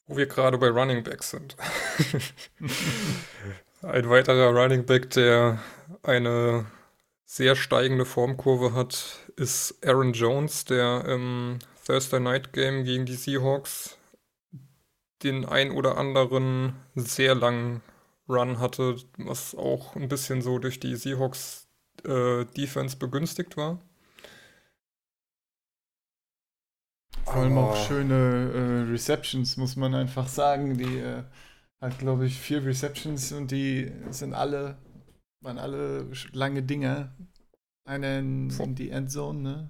Wo 0.06 0.16
wir 0.16 0.26
gerade 0.26 0.58
bei 0.58 0.68
Running 0.68 1.02
Backs 1.02 1.30
sind. 1.30 1.56
Ein 3.82 4.08
weiterer 4.08 4.48
Running 4.50 4.86
Back, 4.86 5.10
der 5.10 5.60
eine 6.02 6.66
sehr 7.24 7.56
steigende 7.56 8.04
Formkurve 8.04 8.72
hat, 8.74 9.18
ist 9.36 9.76
Aaron 9.84 10.12
Jones, 10.12 10.64
der 10.64 11.04
im 11.04 11.58
Thursday 11.84 12.20
Night 12.20 12.52
Game 12.52 12.84
gegen 12.84 13.06
die 13.06 13.14
Seahawks 13.14 13.96
den 15.22 15.44
ein 15.44 15.70
oder 15.70 15.98
anderen 15.98 16.74
sehr 16.94 17.34
langen 17.34 17.82
Run 18.28 18.58
hatte, 18.58 18.96
was 19.18 19.54
auch 19.54 19.94
ein 19.96 20.08
bisschen 20.08 20.42
so 20.42 20.58
durch 20.58 20.80
die 20.80 20.96
Seahawks 20.96 21.68
äh, 22.04 22.44
Defense 22.44 22.96
begünstigt 22.96 23.56
war. 23.56 23.78
Vor 27.24 27.36
allem 27.36 27.58
auch 27.58 27.76
schöne 27.86 28.84
äh, 28.86 28.90
Receptions, 28.90 29.56
muss 29.56 29.76
man 29.76 29.94
einfach 29.94 30.28
sagen. 30.28 30.76
Die 30.76 30.98
äh, 30.98 31.24
hat, 31.80 31.98
glaube 31.98 32.26
ich, 32.26 32.38
vier 32.38 32.64
Receptions 32.64 33.32
und 33.32 33.50
die 33.50 33.92
sind 34.10 34.34
alle, 34.34 34.78
waren 35.40 35.58
alle 35.58 36.10
lange 36.32 36.62
Dinger. 36.62 37.14
Eine 37.84 38.18
in, 38.18 38.50
in 38.50 38.74
die 38.74 38.90
Endzone, 38.90 39.40
ne? 39.40 39.68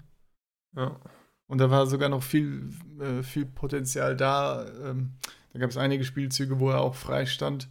Ja. 0.74 1.00
Und 1.48 1.58
da 1.58 1.70
war 1.70 1.86
sogar 1.86 2.08
noch 2.08 2.22
viel, 2.22 2.70
äh, 3.00 3.22
viel 3.22 3.46
Potenzial 3.46 4.16
da. 4.16 4.66
Ähm, 4.82 5.12
da 5.52 5.60
gab 5.60 5.70
es 5.70 5.76
einige 5.76 6.04
Spielzüge, 6.04 6.58
wo 6.58 6.70
er 6.70 6.80
auch 6.80 6.94
frei 6.94 7.26
stand 7.26 7.68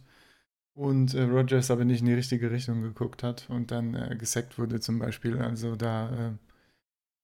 und 0.76 1.14
äh, 1.14 1.22
Rogers 1.22 1.70
aber 1.70 1.84
nicht 1.84 2.00
in 2.00 2.06
die 2.06 2.14
richtige 2.14 2.50
Richtung 2.50 2.82
geguckt 2.82 3.22
hat 3.22 3.48
und 3.48 3.70
dann 3.70 3.94
äh, 3.94 4.16
gesackt 4.16 4.58
wurde 4.58 4.78
zum 4.80 4.98
Beispiel. 4.98 5.38
Also 5.38 5.74
da, 5.74 6.28
äh, 6.28 6.32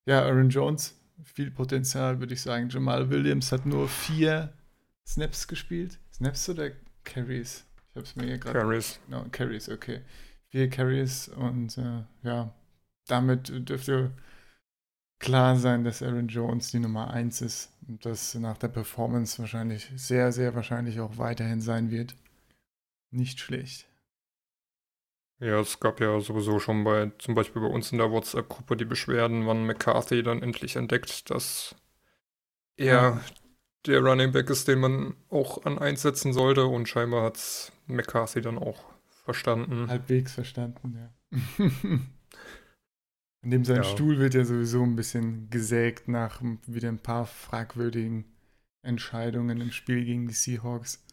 ja, 0.05 0.23
Aaron 0.23 0.49
Jones, 0.49 0.99
viel 1.23 1.51
Potenzial, 1.51 2.19
würde 2.19 2.33
ich 2.33 2.41
sagen. 2.41 2.69
Jamal 2.69 3.09
Williams 3.09 3.51
hat 3.51 3.65
nur 3.65 3.87
vier 3.87 4.53
Snaps 5.05 5.47
gespielt. 5.47 5.99
Snaps 6.11 6.49
oder 6.49 6.71
Carries? 7.03 7.65
Ich 7.89 7.95
habe 7.95 8.05
es 8.05 8.15
mir 8.15 8.25
hier 8.25 8.37
gerade 8.37 8.59
Carries. 8.59 8.99
No, 9.07 9.25
Carries, 9.31 9.69
okay. 9.69 10.01
Vier 10.49 10.69
Carries 10.69 11.29
und 11.29 11.77
äh, 11.77 12.03
ja, 12.23 12.53
damit 13.07 13.51
dürfte 13.69 14.11
klar 15.19 15.55
sein, 15.55 15.83
dass 15.83 16.03
Aaron 16.03 16.27
Jones 16.27 16.71
die 16.71 16.79
Nummer 16.79 17.11
1 17.11 17.41
ist 17.41 17.71
und 17.87 18.05
das 18.05 18.35
nach 18.35 18.57
der 18.57 18.67
Performance 18.67 19.39
wahrscheinlich 19.39 19.89
sehr, 19.95 20.31
sehr 20.31 20.53
wahrscheinlich 20.55 20.99
auch 20.99 21.17
weiterhin 21.17 21.61
sein 21.61 21.91
wird. 21.91 22.15
Nicht 23.11 23.39
schlecht. 23.39 23.87
Ja, 25.39 25.59
es 25.59 25.79
gab 25.79 25.99
ja 25.99 26.19
sowieso 26.19 26.59
schon 26.59 26.83
bei, 26.83 27.11
zum 27.19 27.35
Beispiel 27.35 27.61
bei 27.61 27.67
uns 27.67 27.91
in 27.91 27.97
der 27.97 28.11
WhatsApp-Gruppe 28.11 28.77
die 28.77 28.85
Beschwerden, 28.85 29.45
wann 29.45 29.65
McCarthy 29.65 30.23
dann 30.23 30.41
endlich 30.41 30.75
entdeckt, 30.77 31.29
dass 31.29 31.75
er 32.77 32.85
Ja. 32.85 33.21
Der 33.85 34.01
Running 34.01 34.31
Back 34.31 34.49
ist, 34.49 34.67
den 34.67 34.79
man 34.79 35.15
auch 35.29 35.65
an 35.65 35.77
einsetzen 35.77 36.33
sollte 36.33 36.65
und 36.65 36.87
scheinbar 36.87 37.23
hat 37.23 37.71
McCarthy 37.87 38.41
dann 38.41 38.57
auch 38.57 38.83
verstanden. 39.25 39.87
Halbwegs 39.87 40.33
verstanden, 40.33 40.97
ja. 40.97 41.13
In 43.43 43.51
dem 43.51 43.65
sein 43.65 43.77
Ja. 43.77 43.83
Stuhl 43.83 44.19
wird 44.19 44.35
ja 44.35 44.45
sowieso 44.45 44.83
ein 44.83 44.95
bisschen 44.95 45.49
gesägt 45.49 46.07
nach 46.07 46.41
wieder 46.65 46.87
ein 46.87 46.99
paar 46.99 47.25
fragwürdigen 47.25 48.25
Entscheidungen 48.83 49.59
im 49.59 49.71
Spiel 49.71 50.05
gegen 50.05 50.27
die 50.27 50.33
Seahawks. 50.33 51.05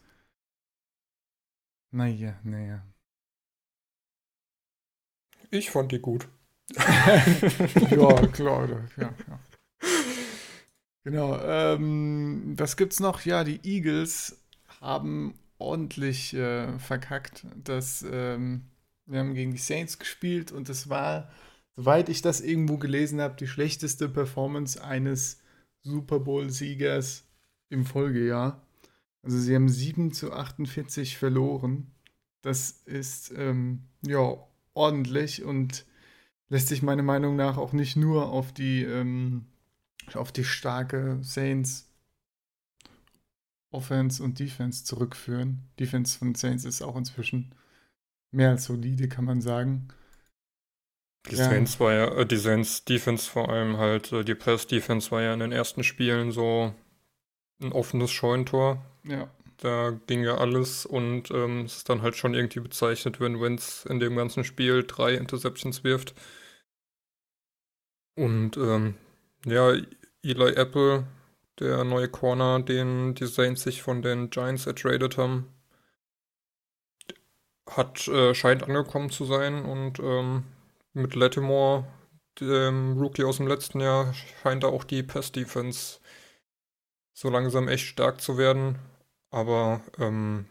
Naja, 1.93 2.39
naja. 2.43 2.85
Ich 5.49 5.71
fand 5.71 5.91
die 5.91 5.99
gut. 5.99 6.29
ja, 6.77 8.27
klar, 8.27 8.69
ja, 8.69 9.13
ja. 9.27 9.39
Genau, 11.03 11.39
ähm, 11.39 12.53
was 12.57 12.77
gibt's 12.77 12.99
noch? 12.99 13.21
Ja, 13.25 13.43
die 13.43 13.59
Eagles 13.63 14.39
haben 14.81 15.33
ordentlich 15.57 16.33
äh, 16.33 16.77
verkackt. 16.79 17.45
Das, 17.63 18.05
ähm, 18.09 18.65
wir 19.05 19.19
haben 19.19 19.33
gegen 19.33 19.51
die 19.51 19.57
Saints 19.57 19.97
gespielt 19.99 20.51
und 20.51 20.69
das 20.69 20.89
war, 20.89 21.29
soweit 21.75 22.09
ich 22.09 22.21
das 22.21 22.41
irgendwo 22.41 22.77
gelesen 22.77 23.19
habe, 23.19 23.35
die 23.35 23.47
schlechteste 23.47 24.09
Performance 24.09 24.83
eines 24.83 25.39
Super 25.83 26.19
Bowl-Siegers 26.19 27.23
im 27.69 27.85
Folgejahr. 27.85 28.61
Also 29.23 29.37
sie 29.39 29.55
haben 29.55 29.69
7 29.69 30.13
zu 30.13 30.33
48 30.33 31.17
verloren. 31.17 31.91
Das 32.41 32.71
ist 32.85 33.33
ähm, 33.35 33.83
ja 34.05 34.37
ordentlich 34.73 35.43
und 35.43 35.85
lässt 36.49 36.67
sich 36.67 36.81
meiner 36.81 37.03
Meinung 37.03 37.35
nach 37.35 37.57
auch 37.57 37.73
nicht 37.73 37.95
nur 37.95 38.29
auf 38.29 38.51
die, 38.51 38.83
ähm, 38.83 39.45
auf 40.13 40.31
die 40.31 40.43
starke 40.43 41.19
Saints 41.21 41.87
Offense 43.71 44.21
und 44.23 44.39
Defense 44.39 44.83
zurückführen. 44.85 45.69
Defense 45.79 46.17
von 46.17 46.35
Saints 46.35 46.63
ist 46.65 46.81
auch 46.81 46.95
inzwischen 46.95 47.53
mehr 48.31 48.51
als 48.51 48.65
solide, 48.65 49.09
kann 49.09 49.25
man 49.25 49.41
sagen. 49.41 49.89
Die 51.29 51.35
Ja. 51.35 51.45
Saints 51.49 51.79
war 51.79 51.93
ja, 51.93 52.05
äh, 52.15 52.25
die 52.27 52.37
Saints 52.37 52.85
Defense 52.85 53.29
vor 53.29 53.49
allem 53.49 53.77
halt, 53.77 54.11
äh, 54.11 54.23
die 54.23 54.35
Press 54.35 54.67
Defense 54.67 55.09
war 55.11 55.21
ja 55.21 55.33
in 55.33 55.39
den 55.39 55.51
ersten 55.51 55.83
Spielen 55.83 56.31
so 56.31 56.73
ein 57.61 57.73
offenes 57.73 58.11
Scheunentor. 58.11 58.83
Ja, 59.03 59.29
Da 59.57 59.91
ging 60.07 60.23
ja 60.23 60.37
alles 60.37 60.85
und 60.85 61.31
ähm, 61.31 61.61
es 61.65 61.77
ist 61.77 61.89
dann 61.89 62.01
halt 62.01 62.15
schon 62.17 62.33
irgendwie 62.33 62.59
bezeichnet, 62.61 63.19
wenn 63.21 63.39
Wentz 63.41 63.85
in 63.89 63.99
dem 63.99 64.15
ganzen 64.15 64.43
Spiel 64.43 64.83
drei 64.85 65.13
Interceptions 65.15 65.83
wirft. 65.83 66.15
Und 68.15 68.57
ähm, 68.57 68.95
ja, 69.45 69.73
Eli 70.23 70.53
Apple, 70.55 71.05
der 71.59 71.83
neue 71.83 72.09
Corner, 72.09 72.61
den 72.61 73.15
die 73.15 73.25
Saints 73.25 73.63
sich 73.63 73.81
von 73.81 74.01
den 74.01 74.29
Giants 74.29 74.67
ertradet 74.67 75.17
haben, 75.17 75.47
hat, 77.69 78.07
äh, 78.07 78.33
scheint 78.33 78.63
angekommen 78.63 79.09
zu 79.09 79.25
sein 79.25 79.65
und 79.65 79.99
ähm, 79.99 80.43
mit 80.93 81.15
Lattimore, 81.15 81.85
dem 82.39 82.97
Rookie 82.97 83.23
aus 83.23 83.37
dem 83.37 83.47
letzten 83.47 83.79
Jahr, 83.81 84.13
scheint 84.41 84.63
da 84.63 84.67
auch 84.67 84.83
die 84.83 85.03
Pass-Defense 85.03 85.99
so 87.13 87.29
langsam 87.29 87.67
echt 87.67 87.85
stark 87.85 88.21
zu 88.21 88.37
werden. 88.37 88.79
Aber 89.31 89.81
ähm, 89.99 90.45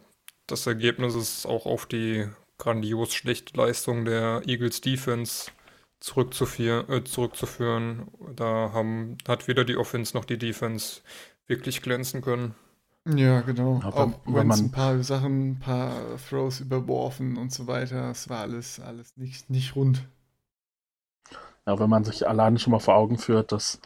das 0.46 0.66
Ergebnis 0.66 1.14
ist 1.14 1.46
auch 1.46 1.66
auf 1.66 1.87
die 1.87 2.29
grandios 2.59 3.14
schlechte 3.14 3.57
Leistung 3.57 4.05
der 4.05 4.42
Eagles 4.46 4.81
Defense 4.81 5.50
zurückzuführen. 6.00 6.88
Äh, 6.88 7.04
zurückzuführen. 7.04 8.08
Da 8.34 8.70
haben, 8.72 9.18
hat 9.28 9.48
weder 9.48 9.64
die 9.64 9.76
Offense 9.76 10.16
noch 10.16 10.24
die 10.24 10.38
Defense 10.38 11.00
wirklich 11.46 11.82
glänzen 11.82 12.22
können. 12.22 12.54
ja 13.06 13.40
genau. 13.42 13.80
Aber 13.82 14.04
auch 14.06 14.12
wenn 14.26 14.46
man- 14.46 14.58
ein 14.58 14.70
paar 14.70 15.02
Sachen, 15.02 15.52
ein 15.52 15.58
paar 15.58 15.92
Throws 16.28 16.60
überworfen 16.60 17.36
und 17.36 17.52
so 17.52 17.66
weiter, 17.66 18.10
es 18.10 18.28
war 18.28 18.40
alles, 18.40 18.80
alles 18.80 19.16
nicht, 19.16 19.50
nicht 19.50 19.74
rund. 19.76 20.06
Ja, 21.66 21.78
wenn 21.78 21.90
man 21.90 22.04
sich 22.04 22.26
alleine 22.26 22.58
schon 22.58 22.70
mal 22.72 22.78
vor 22.78 22.94
Augen 22.96 23.18
führt, 23.18 23.52
dass 23.52 23.80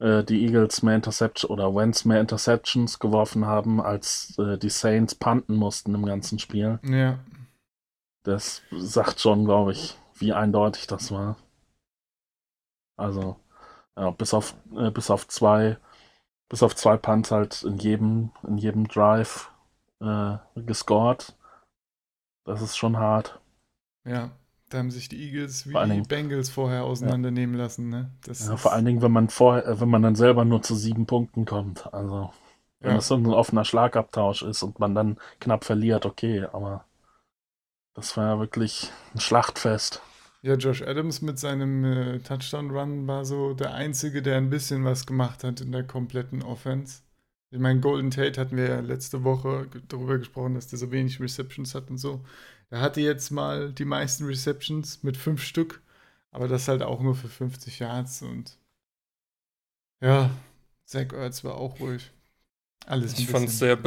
äh, 0.00 0.24
die 0.24 0.44
Eagles 0.46 0.82
mehr 0.82 0.96
Interception 0.96 1.50
oder 1.50 1.74
Wentz 1.74 2.04
mehr 2.04 2.20
Interceptions 2.20 2.98
geworfen 2.98 3.46
haben, 3.46 3.80
als 3.80 4.36
äh, 4.38 4.58
die 4.58 4.70
Saints 4.70 5.14
punten 5.14 5.54
mussten 5.56 5.94
im 5.94 6.04
ganzen 6.06 6.38
Spiel. 6.38 6.78
Ja, 6.84 7.18
Das 8.24 8.62
sagt 8.70 9.20
schon, 9.20 9.44
glaube 9.44 9.72
ich, 9.72 9.98
wie 10.16 10.32
eindeutig 10.32 10.86
das 10.86 11.10
war. 11.10 11.36
Also, 12.96 13.36
ja, 13.96 14.10
bis 14.10 14.34
auf, 14.34 14.54
äh, 14.76 14.90
bis 14.90 15.10
auf 15.10 15.28
zwei, 15.28 15.78
bis 16.48 16.62
auf 16.62 16.76
zwei 16.76 16.96
Punts 16.96 17.30
halt 17.30 17.62
in 17.62 17.78
jedem, 17.78 18.30
in 18.46 18.58
jedem 18.58 18.88
Drive 18.88 19.50
äh, 20.00 20.36
gescored. 20.56 21.34
Das 22.44 22.60
ist 22.60 22.76
schon 22.76 22.96
hart. 22.98 23.40
ja. 24.04 24.30
Da 24.68 24.78
haben 24.78 24.90
sich 24.90 25.10
die 25.10 25.22
Eagles 25.22 25.68
wie 25.68 25.74
die 25.74 26.00
Bengals 26.08 26.48
vorher 26.48 26.84
auseinandernehmen 26.84 27.54
lassen, 27.54 27.90
ne? 27.90 28.10
Das 28.24 28.48
Ja, 28.48 28.56
vor 28.56 28.72
allen 28.72 28.86
Dingen, 28.86 29.02
wenn 29.02 29.12
man 29.12 29.28
vorher, 29.28 29.66
äh, 29.66 29.80
wenn 29.80 29.90
man 29.90 30.00
dann 30.00 30.14
selber 30.14 30.46
nur 30.46 30.62
zu 30.62 30.74
sieben 30.74 31.04
Punkten 31.04 31.44
kommt. 31.44 31.92
Also, 31.92 32.32
wenn 32.80 32.92
Ja. 32.92 32.96
das 32.96 33.08
so 33.08 33.16
ein 33.16 33.26
offener 33.26 33.66
Schlagabtausch 33.66 34.42
ist 34.42 34.62
und 34.62 34.78
man 34.78 34.94
dann 34.94 35.18
knapp 35.40 35.64
verliert, 35.64 36.06
okay, 36.06 36.46
aber 36.50 36.86
das 37.94 38.16
war 38.16 38.26
ja 38.26 38.38
wirklich 38.38 38.90
ein 39.14 39.20
Schlachtfest. 39.20 40.00
Ja, 40.42 40.54
Josh 40.54 40.82
Adams 40.82 41.22
mit 41.22 41.38
seinem 41.38 41.84
äh, 41.84 42.18
Touchdown-Run 42.18 43.06
war 43.06 43.24
so 43.24 43.54
der 43.54 43.74
Einzige, 43.74 44.22
der 44.22 44.36
ein 44.38 44.50
bisschen 44.50 44.84
was 44.84 45.06
gemacht 45.06 45.44
hat 45.44 45.60
in 45.60 45.70
der 45.70 45.84
kompletten 45.84 46.42
Offense. 46.42 47.02
Ich 47.50 47.60
meine, 47.60 47.80
Golden 47.80 48.10
Tate 48.10 48.40
hatten 48.40 48.56
wir 48.56 48.68
ja 48.68 48.80
letzte 48.80 49.24
Woche 49.24 49.68
darüber 49.88 50.18
gesprochen, 50.18 50.54
dass 50.54 50.68
der 50.68 50.78
so 50.78 50.90
wenig 50.90 51.20
Receptions 51.20 51.74
hat 51.74 51.90
und 51.90 51.98
so. 51.98 52.24
Er 52.70 52.80
hatte 52.80 53.00
jetzt 53.00 53.30
mal 53.30 53.72
die 53.72 53.84
meisten 53.84 54.24
Receptions 54.24 55.02
mit 55.02 55.16
fünf 55.16 55.42
Stück, 55.42 55.82
aber 56.30 56.48
das 56.48 56.66
halt 56.68 56.82
auch 56.82 57.00
nur 57.02 57.14
für 57.14 57.28
50 57.28 57.78
Yards 57.78 58.22
und 58.22 58.58
ja, 60.00 60.30
Zach 60.86 61.12
Ertz 61.12 61.44
war 61.44 61.56
auch 61.56 61.78
ruhig. 61.78 62.10
Alles 62.86 63.18
Ich 63.18 63.28
fand 63.28 63.48
es 63.48 63.58
sehr, 63.58 63.78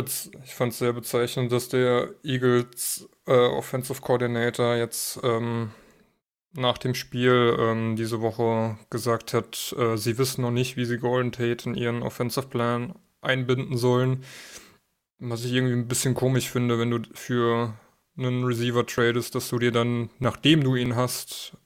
ich 0.43 0.75
sehr 0.75 0.93
bezeichnend, 0.93 1.51
dass 1.51 1.69
der 1.69 2.09
Eagles 2.23 3.07
äh, 3.27 3.31
Offensive 3.31 4.01
Coordinator 4.01 4.75
jetzt 4.75 5.19
ähm, 5.23 5.71
nach 6.53 6.77
dem 6.77 6.95
Spiel 6.95 7.55
ähm, 7.59 7.95
diese 7.95 8.21
Woche 8.21 8.77
gesagt 8.89 9.33
hat, 9.33 9.75
äh, 9.77 9.97
sie 9.97 10.17
wissen 10.17 10.41
noch 10.41 10.51
nicht, 10.51 10.77
wie 10.77 10.85
sie 10.85 10.97
Golden 10.97 11.31
Tate 11.31 11.69
in 11.69 11.75
ihren 11.75 12.01
Offensive 12.01 12.47
Plan 12.47 12.95
einbinden 13.21 13.77
sollen. 13.77 14.23
Was 15.19 15.43
ich 15.45 15.53
irgendwie 15.53 15.73
ein 15.75 15.87
bisschen 15.87 16.13
komisch 16.13 16.49
finde, 16.49 16.79
wenn 16.79 16.91
du 16.91 16.99
für 17.13 17.73
einen 18.17 18.43
Receiver 18.43 18.85
tradest, 18.85 19.35
dass 19.35 19.49
du 19.49 19.59
dir 19.59 19.71
dann, 19.71 20.09
nachdem 20.19 20.63
du 20.63 20.75
ihn 20.75 20.95
hast, 20.95 21.57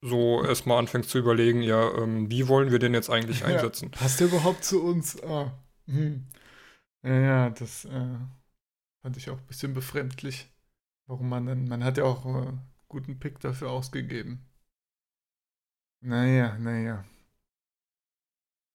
so 0.00 0.44
erstmal 0.44 0.78
anfängst 0.78 1.10
zu 1.10 1.18
überlegen, 1.18 1.62
ja, 1.62 1.90
ähm, 1.96 2.30
wie 2.30 2.48
wollen 2.48 2.70
wir 2.70 2.78
den 2.78 2.94
jetzt 2.94 3.10
eigentlich 3.10 3.40
Ja. 3.46 3.46
einsetzen? 3.46 3.90
Passt 3.90 4.20
der 4.20 4.26
überhaupt 4.28 4.64
zu 4.64 4.82
uns? 4.82 5.22
Ah, 5.22 5.52
hm. 5.86 6.26
Ja, 7.04 7.14
ja, 7.20 7.50
das 7.50 7.84
äh, 7.84 8.18
fand 9.02 9.16
ich 9.16 9.30
auch 9.30 9.38
ein 9.38 9.46
bisschen 9.46 9.74
befremdlich. 9.74 10.50
warum 11.06 11.28
man 11.30 11.46
dann, 11.46 11.68
man 11.68 11.84
hat 11.84 11.98
ja 11.98 12.04
auch 12.04 12.26
äh, 12.26 12.52
guten 12.88 13.18
Pick 13.20 13.40
dafür 13.40 13.70
ausgegeben. 13.70 14.46
Naja, 16.00 16.56
naja. 16.58 17.04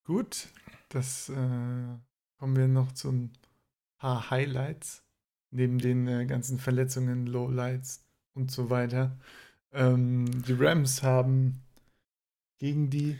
Gut, 0.03 0.47
das 0.89 1.29
äh, 1.29 1.33
kommen 2.37 2.55
wir 2.55 2.67
noch 2.67 2.91
zu 2.93 3.09
ein 3.11 3.33
paar 3.97 4.29
Highlights, 4.31 5.03
neben 5.51 5.79
den 5.79 6.07
äh, 6.07 6.25
ganzen 6.25 6.59
Verletzungen, 6.59 7.27
Lowlights 7.27 8.03
und 8.33 8.51
so 8.51 8.69
weiter. 8.69 9.17
Ähm, 9.71 10.43
die 10.43 10.53
Rams 10.53 11.03
haben 11.03 11.61
gegen 12.59 12.89
die 12.89 13.17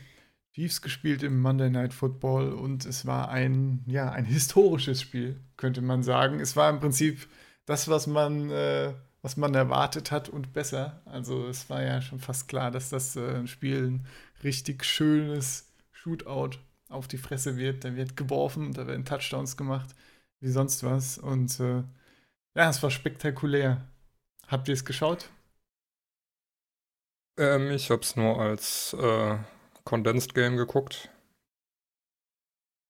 Chiefs 0.52 0.82
gespielt 0.82 1.22
im 1.22 1.40
Monday 1.40 1.70
Night 1.70 1.94
Football 1.94 2.52
und 2.52 2.84
es 2.84 3.06
war 3.06 3.28
ein, 3.30 3.84
ja, 3.86 4.10
ein 4.10 4.24
historisches 4.24 5.00
Spiel, 5.00 5.40
könnte 5.56 5.80
man 5.80 6.02
sagen. 6.02 6.40
Es 6.40 6.56
war 6.56 6.68
im 6.70 6.80
Prinzip 6.80 7.28
das, 7.66 7.88
was 7.88 8.06
man, 8.06 8.50
äh, 8.50 8.92
was 9.22 9.36
man 9.36 9.54
erwartet 9.54 10.10
hat 10.10 10.28
und 10.28 10.52
besser. 10.52 11.02
Also 11.04 11.46
es 11.46 11.70
war 11.70 11.82
ja 11.82 12.02
schon 12.02 12.18
fast 12.18 12.48
klar, 12.48 12.70
dass 12.70 12.90
das 12.90 13.14
äh, 13.16 13.46
Spiel 13.46 13.86
ein 13.86 14.06
richtig 14.42 14.84
schönes 14.84 15.72
Shootout 15.92 16.58
auf 16.88 17.06
die 17.06 17.18
Fresse 17.18 17.56
wird. 17.56 17.84
Da 17.84 17.94
wird 17.94 18.16
geworfen, 18.16 18.72
da 18.72 18.86
werden 18.86 19.04
Touchdowns 19.04 19.56
gemacht, 19.56 19.94
wie 20.40 20.50
sonst 20.50 20.82
was. 20.82 21.18
Und 21.18 21.60
äh, 21.60 21.84
ja, 22.56 22.68
es 22.68 22.82
war 22.82 22.90
spektakulär. 22.90 23.86
Habt 24.48 24.66
ihr 24.66 24.74
es 24.74 24.84
geschaut? 24.84 25.30
Ähm, 27.38 27.70
ich 27.70 27.90
habe 27.90 28.02
es 28.02 28.16
nur 28.16 28.40
als 28.40 28.94
äh, 28.94 29.38
Condensed 29.84 30.34
Game 30.34 30.56
geguckt. 30.56 31.10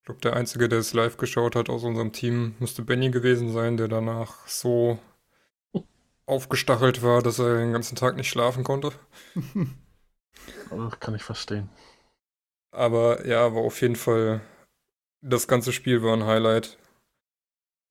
Ich 0.00 0.04
glaube, 0.06 0.20
der 0.20 0.34
Einzige, 0.34 0.68
der 0.68 0.78
es 0.78 0.94
live 0.94 1.16
geschaut 1.16 1.54
hat 1.56 1.68
aus 1.68 1.84
unserem 1.84 2.12
Team, 2.12 2.54
müsste 2.58 2.82
Benny 2.82 3.10
gewesen 3.10 3.52
sein, 3.52 3.76
der 3.76 3.88
danach 3.88 4.46
so 4.48 4.98
aufgestachelt 6.26 7.02
war, 7.02 7.22
dass 7.22 7.38
er 7.38 7.58
den 7.58 7.72
ganzen 7.72 7.96
Tag 7.96 8.16
nicht 8.16 8.28
schlafen 8.28 8.64
konnte. 8.64 8.92
kann 11.00 11.14
ich 11.14 11.22
verstehen. 11.22 11.68
Aber 12.70 13.26
ja, 13.26 13.54
war 13.54 13.62
auf 13.62 13.80
jeden 13.82 13.96
Fall, 13.96 14.40
das 15.20 15.48
ganze 15.48 15.72
Spiel 15.72 16.02
war 16.02 16.14
ein 16.14 16.24
Highlight. 16.24 16.78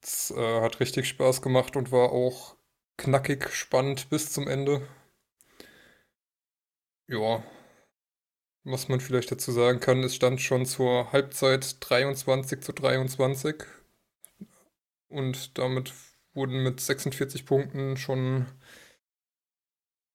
Es 0.02 0.32
äh, 0.32 0.62
hat 0.62 0.80
richtig 0.80 1.08
Spaß 1.10 1.42
gemacht 1.42 1.76
und 1.76 1.92
war 1.92 2.12
auch 2.12 2.56
knackig 2.98 3.50
spannend 3.50 4.10
bis 4.10 4.32
zum 4.32 4.48
Ende. 4.48 4.88
Ja, 7.08 7.44
was 8.64 8.88
man 8.90 9.00
vielleicht 9.00 9.32
dazu 9.32 9.52
sagen 9.52 9.80
kann, 9.80 10.04
es 10.04 10.16
stand 10.16 10.42
schon 10.42 10.66
zur 10.66 11.12
Halbzeit 11.12 11.78
23 11.80 12.62
zu 12.62 12.74
23 12.74 13.56
und 15.10 15.58
damit 15.58 15.94
wurden 16.34 16.64
mit 16.64 16.80
46 16.80 17.46
Punkten 17.46 17.98
schon 17.98 18.46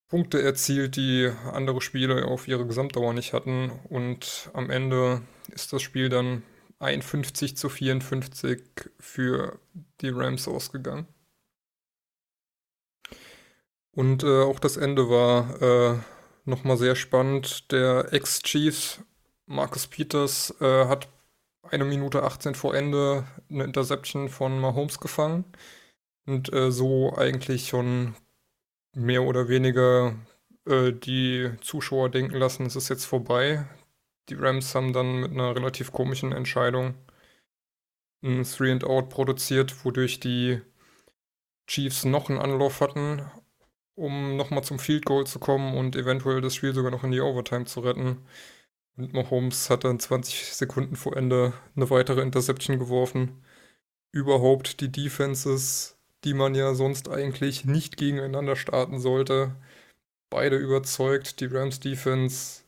Punkte 0.07 0.41
erzielt, 0.41 0.95
die 0.95 1.31
andere 1.51 1.81
Spiele 1.81 2.25
auf 2.25 2.47
ihre 2.47 2.65
Gesamtdauer 2.65 3.13
nicht 3.13 3.33
hatten. 3.33 3.71
Und 3.89 4.49
am 4.53 4.69
Ende 4.69 5.21
ist 5.51 5.73
das 5.73 5.81
Spiel 5.81 6.09
dann 6.09 6.43
51 6.79 7.57
zu 7.57 7.69
54 7.69 8.61
für 8.99 9.59
die 10.01 10.09
Rams 10.09 10.47
ausgegangen. 10.47 11.07
Und 13.91 14.23
äh, 14.23 14.43
auch 14.43 14.59
das 14.59 14.77
Ende 14.77 15.09
war 15.09 15.61
äh, 15.61 15.99
nochmal 16.45 16.77
sehr 16.77 16.95
spannend. 16.95 17.71
Der 17.71 18.13
Ex-Chief 18.13 19.01
Marcus 19.47 19.87
Peters 19.87 20.55
äh, 20.61 20.85
hat 20.85 21.09
eine 21.63 21.85
Minute 21.85 22.23
18 22.23 22.55
vor 22.55 22.75
Ende 22.75 23.25
eine 23.49 23.63
Interception 23.63 24.29
von 24.29 24.59
Mahomes 24.59 24.99
gefangen 24.99 25.45
und 26.25 26.53
äh, 26.53 26.71
so 26.71 27.15
eigentlich 27.15 27.69
schon 27.69 28.15
mehr 28.93 29.23
oder 29.23 29.49
weniger 29.49 30.15
äh, 30.67 30.91
die 30.93 31.51
Zuschauer 31.61 32.09
denken 32.09 32.35
lassen, 32.35 32.65
es 32.65 32.75
ist 32.75 32.89
jetzt 32.89 33.05
vorbei. 33.05 33.67
Die 34.29 34.35
Rams 34.35 34.73
haben 34.73 34.93
dann 34.93 35.21
mit 35.21 35.31
einer 35.31 35.55
relativ 35.55 35.91
komischen 35.91 36.31
Entscheidung 36.31 36.95
ein 38.23 38.43
Three 38.43 38.71
and 38.71 38.83
Out 38.83 39.09
produziert, 39.09 39.85
wodurch 39.85 40.19
die 40.19 40.61
Chiefs 41.67 42.05
noch 42.05 42.29
einen 42.29 42.39
Anlauf 42.39 42.81
hatten, 42.81 43.21
um 43.95 44.35
nochmal 44.37 44.63
zum 44.63 44.79
Field 44.79 45.05
Goal 45.05 45.25
zu 45.25 45.39
kommen 45.39 45.77
und 45.77 45.95
eventuell 45.95 46.41
das 46.41 46.55
Spiel 46.55 46.73
sogar 46.73 46.91
noch 46.91 47.03
in 47.03 47.11
die 47.11 47.21
Overtime 47.21 47.65
zu 47.65 47.79
retten. 47.81 48.19
Und 48.97 49.13
Mahomes 49.13 49.69
hat 49.69 49.83
dann 49.83 49.99
20 49.99 50.53
Sekunden 50.53 50.95
vor 50.95 51.17
Ende 51.17 51.53
eine 51.75 51.89
weitere 51.89 52.21
Interception 52.21 52.79
geworfen. 52.79 53.43
Überhaupt 54.11 54.79
die 54.81 54.91
Defenses, 54.91 55.97
die 56.23 56.33
man 56.33 56.55
ja 56.55 56.73
sonst 56.75 57.09
eigentlich 57.09 57.65
nicht 57.65 57.97
gegeneinander 57.97 58.55
starten 58.55 58.99
sollte, 58.99 59.55
beide 60.29 60.57
überzeugt. 60.57 61.39
Die 61.41 61.45
Rams 61.45 61.79
Defense 61.79 62.63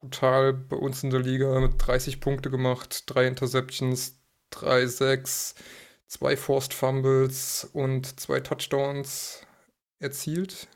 brutal 0.00 0.52
bei 0.52 0.76
uns 0.76 1.02
in 1.02 1.10
der 1.10 1.20
Liga 1.20 1.58
mit 1.60 1.74
30 1.78 2.20
Punkte 2.20 2.50
gemacht, 2.50 3.04
drei 3.06 3.26
Interceptions, 3.26 4.18
drei 4.50 4.86
Sacks, 4.86 5.54
zwei 6.06 6.36
Forced 6.36 6.74
Fumbles 6.74 7.68
und 7.72 8.18
zwei 8.20 8.40
Touchdowns 8.40 9.45
erzielt. 9.98 10.68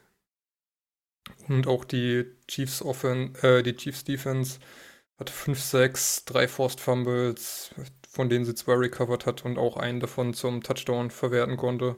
Und 1.48 1.66
auch 1.66 1.84
die 1.84 2.24
Chiefs 2.48 2.82
Offen, 2.82 3.34
äh, 3.36 3.62
die 3.62 3.76
Chiefs 3.76 4.04
Defense 4.04 4.58
hatte 5.18 5.32
5 5.32 5.60
6 5.60 6.24
3 6.24 6.48
Forced 6.48 6.80
Fumbles, 6.80 7.74
von 8.08 8.28
denen 8.28 8.44
sie 8.44 8.54
zwei 8.54 8.74
recovered 8.74 9.26
hat 9.26 9.44
und 9.44 9.58
auch 9.58 9.76
einen 9.76 10.00
davon 10.00 10.34
zum 10.34 10.62
Touchdown 10.62 11.10
verwerten 11.10 11.56
konnte. 11.56 11.96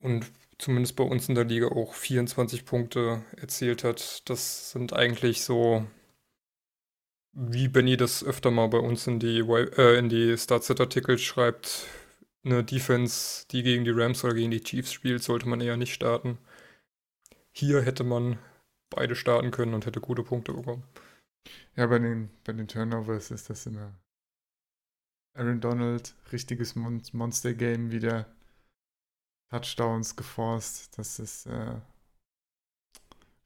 Und 0.00 0.26
zumindest 0.58 0.96
bei 0.96 1.04
uns 1.04 1.28
in 1.28 1.34
der 1.34 1.44
Liga 1.44 1.68
auch 1.68 1.94
24 1.94 2.64
Punkte 2.64 3.24
erzielt 3.36 3.84
hat. 3.84 4.28
Das 4.28 4.70
sind 4.72 4.92
eigentlich 4.92 5.42
so, 5.42 5.86
wie 7.32 7.68
Benny 7.68 7.96
das 7.96 8.24
öfter 8.24 8.50
mal 8.50 8.68
bei 8.68 8.78
uns 8.78 9.06
in 9.06 9.18
die, 9.20 9.40
äh, 9.40 9.98
in 9.98 10.08
die 10.08 10.36
Startset-Artikel 10.36 11.18
schreibt, 11.18 11.86
eine 12.46 12.64
Defense, 12.64 13.46
die 13.50 13.62
gegen 13.62 13.84
die 13.84 13.90
Rams 13.90 14.24
oder 14.24 14.34
gegen 14.34 14.50
die 14.50 14.62
Chiefs 14.62 14.92
spielt, 14.92 15.22
sollte 15.22 15.48
man 15.48 15.60
eher 15.60 15.76
nicht 15.76 15.92
starten. 15.92 16.38
Hier 17.52 17.82
hätte 17.82 18.04
man 18.04 18.38
beide 18.90 19.16
starten 19.16 19.50
können 19.50 19.74
und 19.74 19.84
hätte 19.86 20.00
gute 20.00 20.22
Punkte 20.22 20.52
bekommen. 20.52 20.84
Ja, 21.74 21.86
bei 21.86 21.98
den, 21.98 22.30
bei 22.44 22.52
den 22.52 22.68
Turnovers 22.68 23.30
ist 23.30 23.50
das 23.50 23.66
immer 23.66 23.92
Aaron 25.34 25.60
Donald, 25.60 26.14
richtiges 26.32 26.74
Mon 26.74 27.02
Monster-Game 27.12 27.90
wieder. 27.90 28.26
Touchdowns 29.50 30.16
geforst. 30.16 30.98
Das 30.98 31.18
ist 31.18 31.46
äh, 31.46 31.80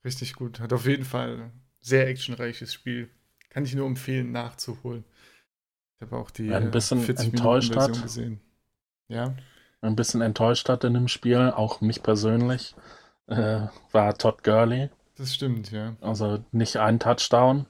richtig 0.05 0.35
gut. 0.35 0.61
Hat 0.61 0.73
auf 0.73 0.87
jeden 0.87 1.05
Fall 1.05 1.43
ein 1.43 1.53
sehr 1.81 2.07
actionreiches 2.09 2.73
Spiel. 2.73 3.11
Kann 3.51 3.65
ich 3.65 3.75
nur 3.75 3.87
empfehlen, 3.87 4.31
nachzuholen. 4.33 5.05
Ich 5.97 6.03
habe 6.03 6.17
auch 6.17 6.31
die 6.31 6.47
ja, 6.47 6.59
ein 6.59 6.71
bisschen 6.71 7.01
40 7.01 7.35
enttäuscht 7.35 7.77
hat. 7.77 8.01
gesehen. 8.03 8.41
Ja. 9.11 9.35
Ein 9.83 9.97
bisschen 9.97 10.21
enttäuscht 10.21 10.69
hat 10.69 10.85
in 10.85 10.95
dem 10.95 11.09
Spiel, 11.09 11.53
auch 11.55 11.81
mich 11.81 12.03
persönlich, 12.03 12.75
äh, 13.27 13.63
war 13.93 14.17
Todd 14.17 14.45
Gurley. 14.45 14.91
Das 15.17 15.35
stimmt, 15.35 15.73
ja. 15.73 15.97
Also 16.01 16.45
nicht 16.53 16.77
ein 16.77 17.01
Touchdown 17.01 17.67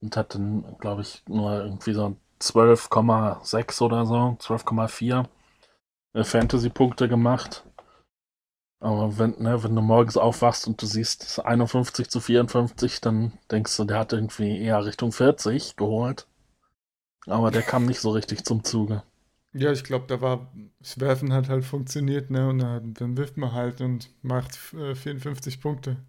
und 0.00 0.16
hat 0.16 0.34
dann, 0.34 0.76
glaube 0.80 1.02
ich, 1.02 1.22
nur 1.28 1.62
irgendwie 1.62 1.94
so 1.94 2.16
12,6 2.40 3.82
oder 3.82 4.04
so, 4.04 4.36
12,4 4.40 5.26
äh, 6.14 6.24
Fantasy-Punkte 6.24 7.08
gemacht. 7.08 7.64
Aber 8.80 9.16
wenn, 9.18 9.36
ne, 9.38 9.62
wenn 9.62 9.76
du 9.76 9.80
morgens 9.80 10.16
aufwachst 10.16 10.66
und 10.66 10.82
du 10.82 10.86
siehst 10.86 11.44
51 11.44 12.10
zu 12.10 12.20
54, 12.20 13.00
dann 13.00 13.32
denkst 13.50 13.76
du, 13.76 13.84
der 13.84 13.98
hat 14.00 14.12
irgendwie 14.12 14.60
eher 14.60 14.84
Richtung 14.84 15.12
40 15.12 15.76
geholt. 15.76 16.26
Aber 17.26 17.50
der 17.50 17.62
kam 17.62 17.86
nicht 17.86 18.00
so 18.00 18.10
richtig 18.10 18.44
zum 18.44 18.64
Zuge. 18.64 19.02
Ja, 19.56 19.70
ich 19.72 19.84
glaube, 19.84 20.06
da 20.08 20.20
war, 20.20 20.52
das 20.80 20.98
Werfen 20.98 21.32
hat 21.32 21.48
halt 21.48 21.64
funktioniert, 21.64 22.30
ne? 22.30 22.48
Und 22.48 22.58
dann, 22.58 22.94
dann 22.94 23.16
wirft 23.16 23.36
man 23.36 23.52
halt 23.52 23.80
und 23.80 24.10
macht 24.22 24.58
äh, 24.74 24.94
54 24.94 25.60
Punkte. 25.60 25.96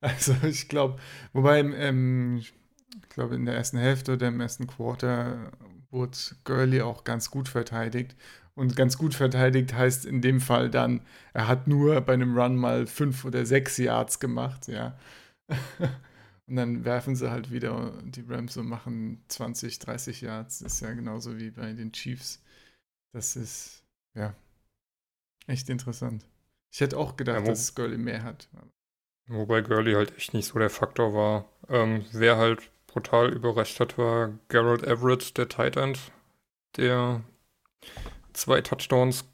Also 0.00 0.34
ich 0.44 0.68
glaube, 0.68 0.98
wobei, 1.32 1.60
ähm, 1.60 2.38
ich 2.38 2.52
glaube, 3.10 3.36
in 3.36 3.46
der 3.46 3.54
ersten 3.56 3.78
Hälfte 3.78 4.14
oder 4.14 4.28
im 4.28 4.40
ersten 4.40 4.66
Quarter 4.66 5.52
wurde 5.90 6.18
Gurley 6.44 6.82
auch 6.82 7.04
ganz 7.04 7.30
gut 7.30 7.48
verteidigt. 7.48 8.16
Und 8.54 8.76
ganz 8.76 8.98
gut 8.98 9.14
verteidigt 9.14 9.74
heißt 9.74 10.04
in 10.06 10.20
dem 10.22 10.40
Fall 10.40 10.70
dann, 10.70 11.02
er 11.34 11.48
hat 11.48 11.68
nur 11.68 12.00
bei 12.02 12.14
einem 12.14 12.36
Run 12.38 12.56
mal 12.56 12.86
fünf 12.86 13.24
oder 13.24 13.46
sechs 13.46 13.78
Yards 13.78 14.20
gemacht, 14.20 14.68
ja. 14.68 14.98
Und 16.48 16.56
dann 16.56 16.84
werfen 16.84 17.16
sie 17.16 17.30
halt 17.30 17.50
wieder 17.52 17.92
die 18.04 18.22
Rams 18.28 18.56
und 18.56 18.68
machen 18.68 19.22
20, 19.28 19.78
30 19.78 20.20
Yards. 20.22 20.58
Das 20.60 20.74
ist 20.74 20.80
ja 20.80 20.92
genauso 20.92 21.38
wie 21.38 21.50
bei 21.50 21.72
den 21.72 21.92
Chiefs. 21.92 22.42
Das 23.12 23.36
ist, 23.36 23.84
ja, 24.14 24.34
echt 25.46 25.68
interessant. 25.68 26.26
Ich 26.72 26.80
hätte 26.80 26.96
auch 26.96 27.16
gedacht, 27.16 27.40
ja, 27.40 27.46
dass 27.46 27.74
Gurley 27.74 27.98
mehr 27.98 28.22
hat. 28.22 28.48
Wobei 29.26 29.60
Gurley 29.60 29.92
halt 29.92 30.16
echt 30.16 30.34
nicht 30.34 30.46
so 30.46 30.58
der 30.58 30.70
Faktor 30.70 31.14
war. 31.14 31.44
Ähm, 31.68 32.04
wer 32.12 32.38
halt 32.38 32.70
brutal 32.86 33.32
überrascht 33.32 33.78
hat, 33.80 33.98
war 33.98 34.32
Gerald 34.48 34.82
Everett, 34.82 35.36
der 35.36 35.48
Tight 35.48 35.76
End, 35.76 35.98
der 36.76 37.22
zwei 38.32 38.62
Touchdowns 38.62 39.24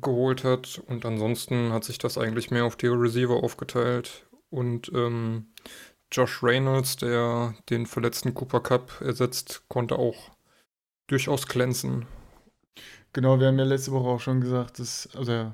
geholt 0.00 0.44
hat. 0.44 0.82
Und 0.86 1.04
ansonsten 1.04 1.72
hat 1.72 1.84
sich 1.84 1.98
das 1.98 2.18
eigentlich 2.18 2.50
mehr 2.50 2.64
auf 2.64 2.76
die 2.76 2.86
Receiver 2.86 3.34
aufgeteilt. 3.42 4.26
Und 4.48 4.90
ähm, 4.94 5.52
Josh 6.10 6.42
Reynolds, 6.42 6.96
der 6.96 7.54
den 7.68 7.86
verletzten 7.86 8.32
Cooper 8.32 8.60
Cup 8.60 9.00
ersetzt, 9.00 9.64
konnte 9.68 9.98
auch 9.98 10.30
durchaus 11.08 11.46
glänzen. 11.46 12.06
Genau, 13.16 13.40
wir 13.40 13.46
haben 13.46 13.58
ja 13.58 13.64
letzte 13.64 13.92
Woche 13.92 14.08
auch 14.08 14.20
schon 14.20 14.42
gesagt, 14.42 14.78
dass, 14.78 15.08
also 15.16 15.50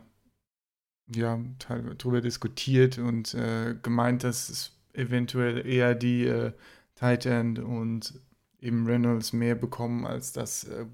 ja, 1.15 1.39
darüber 1.69 2.21
diskutiert 2.21 2.99
und 2.99 3.35
äh, 3.35 3.77
gemeint, 3.81 4.25
dass 4.25 4.49
es 4.49 4.73
eventuell 4.95 5.65
eher 5.65 5.95
die 5.95 6.27
äh, 6.27 6.53
Tight 6.97 7.25
End 7.25 7.61
und 7.61 8.21
eben 8.59 8.85
Reynolds 8.85 9.33
mehr 9.33 9.55
bekommen, 9.55 10.07
als 10.07 10.33
dass 10.33 10.65
äh, 10.65 10.87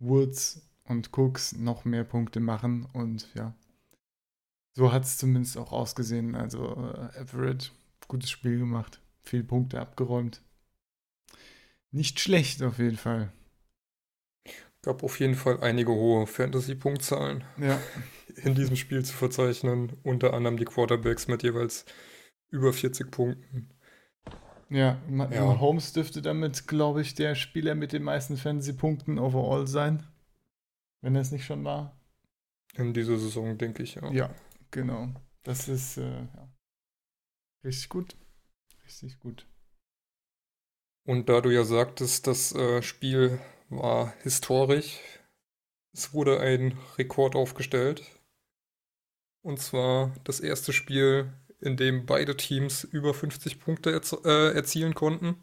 Woods 0.00 0.68
und 0.82 1.16
Cooks 1.16 1.52
noch 1.52 1.84
mehr 1.84 2.02
Punkte 2.02 2.40
machen. 2.40 2.88
Und 2.92 3.32
ja, 3.34 3.54
so 4.72 4.90
hat 4.90 5.04
es 5.04 5.16
zumindest 5.16 5.56
auch 5.56 5.70
ausgesehen. 5.70 6.34
Also 6.34 6.74
äh, 6.92 7.20
Everett, 7.20 7.70
gutes 8.08 8.32
Spiel 8.32 8.58
gemacht, 8.58 9.00
viele 9.22 9.44
Punkte 9.44 9.80
abgeräumt. 9.80 10.42
Nicht 11.92 12.18
schlecht 12.18 12.64
auf 12.64 12.80
jeden 12.80 12.96
Fall. 12.96 13.32
Gab 14.84 15.02
auf 15.02 15.18
jeden 15.18 15.34
Fall 15.34 15.60
einige 15.62 15.92
hohe 15.92 16.26
Fantasy-Punktzahlen 16.26 17.42
ja. 17.56 17.80
in 18.36 18.54
diesem 18.54 18.76
Spiel 18.76 19.02
zu 19.04 19.14
verzeichnen. 19.14 19.92
Unter 20.02 20.34
anderem 20.34 20.58
die 20.58 20.66
Quarterbacks 20.66 21.26
mit 21.26 21.42
jeweils 21.42 21.86
über 22.50 22.72
40 22.72 23.10
Punkten. 23.10 23.70
Ja, 24.68 24.98
ja. 25.30 25.60
Holmes 25.60 25.92
dürfte 25.92 26.20
damit, 26.20 26.66
glaube 26.66 27.00
ich, 27.00 27.14
der 27.14 27.34
Spieler 27.34 27.74
mit 27.74 27.92
den 27.92 28.02
meisten 28.02 28.36
Fantasy-Punkten 28.36 29.18
overall 29.18 29.66
sein. 29.66 30.06
Wenn 31.00 31.14
er 31.14 31.22
es 31.22 31.32
nicht 31.32 31.44
schon 31.46 31.64
war. 31.64 31.98
In 32.74 32.92
dieser 32.92 33.18
Saison, 33.18 33.56
denke 33.56 33.82
ich, 33.82 33.94
ja. 33.94 34.10
Ja, 34.10 34.34
genau. 34.70 35.08
Das 35.44 35.68
ist 35.68 35.96
äh, 35.96 36.02
ja. 36.02 36.52
richtig 37.64 37.88
gut. 37.88 38.16
Richtig 38.84 39.18
gut. 39.18 39.46
Und 41.06 41.28
da 41.28 41.40
du 41.40 41.50
ja 41.50 41.64
sagtest, 41.64 42.26
das 42.26 42.54
äh, 42.54 42.82
Spiel 42.82 43.38
war 43.78 44.14
historisch. 44.22 45.00
Es 45.92 46.12
wurde 46.12 46.40
ein 46.40 46.76
Rekord 46.98 47.36
aufgestellt. 47.36 48.02
Und 49.42 49.60
zwar 49.60 50.12
das 50.24 50.40
erste 50.40 50.72
Spiel, 50.72 51.32
in 51.60 51.76
dem 51.76 52.06
beide 52.06 52.36
Teams 52.36 52.84
über 52.84 53.14
50 53.14 53.60
Punkte 53.60 53.92
erz 53.92 54.16
äh, 54.24 54.54
erzielen 54.54 54.94
konnten. 54.94 55.36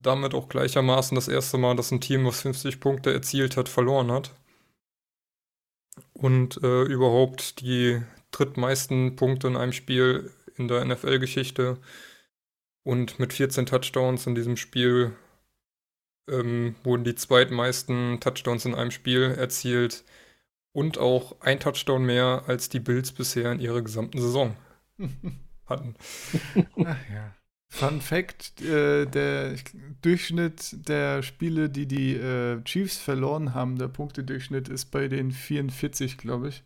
Damit 0.00 0.34
auch 0.34 0.48
gleichermaßen 0.48 1.14
das 1.14 1.28
erste 1.28 1.58
Mal, 1.58 1.74
dass 1.74 1.90
ein 1.90 2.00
Team, 2.00 2.24
was 2.26 2.42
50 2.42 2.80
Punkte 2.80 3.12
erzielt 3.12 3.56
hat, 3.56 3.68
verloren 3.68 4.12
hat. 4.12 4.34
Und 6.12 6.62
äh, 6.62 6.82
überhaupt 6.82 7.60
die 7.60 8.02
drittmeisten 8.30 9.16
Punkte 9.16 9.48
in 9.48 9.56
einem 9.56 9.72
Spiel 9.72 10.32
in 10.56 10.68
der 10.68 10.84
NFL-Geschichte. 10.84 11.78
Und 12.84 13.18
mit 13.18 13.32
14 13.32 13.66
Touchdowns 13.66 14.26
in 14.26 14.34
diesem 14.34 14.56
Spiel 14.56 15.16
ähm, 16.28 16.74
wurden 16.82 17.04
die 17.04 17.14
zweitmeisten 17.14 18.20
Touchdowns 18.20 18.64
in 18.64 18.74
einem 18.74 18.90
Spiel 18.90 19.22
erzielt 19.22 20.04
und 20.72 20.98
auch 20.98 21.40
ein 21.40 21.60
Touchdown 21.60 22.04
mehr 22.04 22.44
als 22.46 22.68
die 22.68 22.80
Bills 22.80 23.12
bisher 23.12 23.52
in 23.52 23.60
ihrer 23.60 23.82
gesamten 23.82 24.20
Saison 24.20 24.56
hatten. 25.66 25.94
Ach 26.84 26.96
ja. 27.12 27.34
Fun 27.68 28.00
Fact: 28.00 28.60
äh, 28.62 29.06
Der 29.06 29.54
Durchschnitt 30.02 30.88
der 30.88 31.22
Spiele, 31.22 31.68
die 31.68 31.86
die 31.86 32.14
äh, 32.14 32.62
Chiefs 32.62 32.98
verloren 32.98 33.54
haben, 33.54 33.76
der 33.78 33.88
Punktedurchschnitt 33.88 34.68
ist 34.68 34.86
bei 34.86 35.08
den 35.08 35.32
44, 35.32 36.16
glaube 36.18 36.48
ich. 36.48 36.62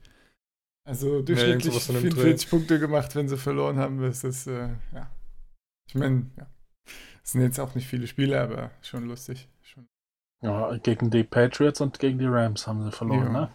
Also 0.85 1.23
durchschnittlich 1.23 1.75
ja, 1.75 1.95
44 1.95 2.51
Punkte 2.51 2.79
gemacht, 2.79 3.15
wenn 3.15 3.29
sie 3.29 3.37
verloren 3.37 3.79
haben. 3.79 4.01
Das 4.03 4.25
ist, 4.25 4.47
äh, 4.47 4.69
ja. 4.95 5.11
Ich 5.87 5.95
meine, 5.95 6.27
ja. 6.37 6.47
Sind 7.31 7.43
jetzt 7.43 7.61
auch 7.61 7.77
nicht 7.77 7.87
viele 7.87 8.09
Spiele, 8.09 8.41
aber 8.41 8.73
schon 8.83 9.07
lustig. 9.07 9.47
Schon. 9.63 9.87
Ja, 10.43 10.77
gegen 10.79 11.13
die 11.13 11.23
Patriots 11.23 11.81
und 11.81 12.01
gegen 12.01 12.19
die 12.19 12.27
Rams 12.27 12.67
haben 12.67 12.83
sie 12.83 12.91
verloren, 12.91 13.33
ja. 13.33 13.41
ne? 13.43 13.53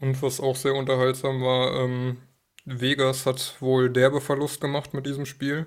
Und 0.00 0.22
was 0.22 0.40
auch 0.40 0.56
sehr 0.56 0.74
unterhaltsam 0.74 1.42
war, 1.42 1.74
ähm, 1.82 2.16
Vegas 2.64 3.26
hat 3.26 3.60
wohl 3.60 3.90
derbe 3.90 4.22
Verlust 4.22 4.62
gemacht 4.62 4.94
mit 4.94 5.04
diesem 5.04 5.26
Spiel. 5.26 5.66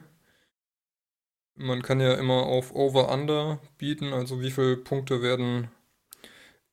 Man 1.53 1.83
kann 1.83 1.99
ja 1.99 2.15
immer 2.15 2.47
auf 2.47 2.73
Over-Under 2.73 3.59
bieten, 3.77 4.13
also 4.13 4.41
wie 4.41 4.49
viele 4.49 4.77
Punkte 4.77 5.21
werden 5.21 5.69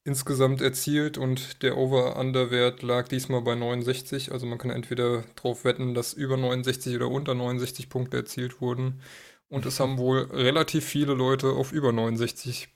insgesamt 0.04 0.60
erzielt 0.60 1.16
und 1.16 1.62
der 1.62 1.76
Over-Under-Wert 1.76 2.82
lag 2.82 3.08
diesmal 3.08 3.40
bei 3.40 3.54
69. 3.54 4.32
Also 4.32 4.46
man 4.46 4.58
kann 4.58 4.70
entweder 4.70 5.24
darauf 5.34 5.64
wetten, 5.64 5.94
dass 5.94 6.12
über 6.12 6.36
69 6.36 6.94
oder 6.96 7.08
unter 7.08 7.34
69 7.34 7.88
Punkte 7.88 8.18
erzielt 8.18 8.60
wurden. 8.60 9.00
Und 9.48 9.66
es 9.66 9.80
haben 9.80 9.98
wohl 9.98 10.22
relativ 10.30 10.84
viele 10.84 11.14
Leute 11.14 11.50
auf 11.50 11.72
über 11.72 11.92
69 11.92 12.68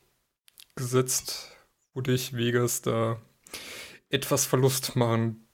gesetzt, 0.75 1.51
wodurch 1.93 2.35
Vegas 2.35 2.83
da 2.83 3.21
etwas 4.11 4.47
Verlust 4.47 4.97
machen, 4.97 5.47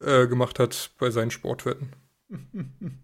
äh, 0.00 0.26
gemacht 0.26 0.58
hat 0.58 0.90
bei 0.98 1.10
seinen 1.10 1.30
Sportwetten. 1.30 1.92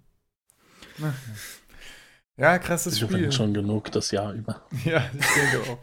Ja, 2.36 2.58
krasses 2.58 2.94
Die 2.94 3.04
Spiel. 3.04 3.30
schon 3.32 3.52
genug 3.54 3.92
das 3.92 4.10
Jahr 4.10 4.32
über. 4.32 4.66
Ja, 4.84 5.10
ich 5.18 5.26
denke 5.34 5.70
auch 5.70 5.78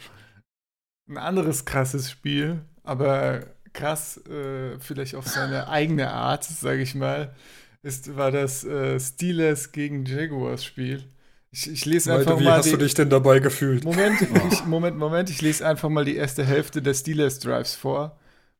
ein 1.09 1.17
anderes 1.17 1.65
krasses 1.65 2.09
Spiel, 2.09 2.61
aber 2.83 3.41
krass, 3.73 4.17
äh, 4.27 4.79
vielleicht 4.79 5.15
auf 5.15 5.27
seine 5.27 5.67
eigene 5.69 6.11
Art, 6.11 6.43
sage 6.43 6.81
ich 6.81 6.95
mal, 6.95 7.33
ist, 7.81 8.15
war 8.15 8.31
das 8.31 8.63
äh, 8.63 8.99
Steelers 8.99 9.71
gegen 9.71 10.05
Jaguars 10.05 10.63
Spiel. 10.63 11.03
Ich, 11.51 11.69
ich 11.69 11.85
lese 11.85 12.09
Malte, 12.09 12.29
einfach 12.29 12.39
wie 12.39 12.43
mal. 12.43 12.51
Wie 12.51 12.57
hast 12.57 12.65
die, 12.67 12.71
du 12.71 12.77
dich 12.77 12.93
denn 12.93 13.09
dabei 13.09 13.39
gefühlt? 13.39 13.83
Moment, 13.83 14.21
ich, 14.51 14.65
Moment, 14.65 14.97
Moment, 14.97 15.29
ich 15.29 15.41
lese 15.41 15.65
einfach 15.65 15.89
mal 15.89 16.05
die 16.05 16.15
erste 16.15 16.45
Hälfte 16.45 16.81
des 16.81 16.99
Steelers 16.99 17.39
Drives 17.39 17.75
vor. 17.75 18.19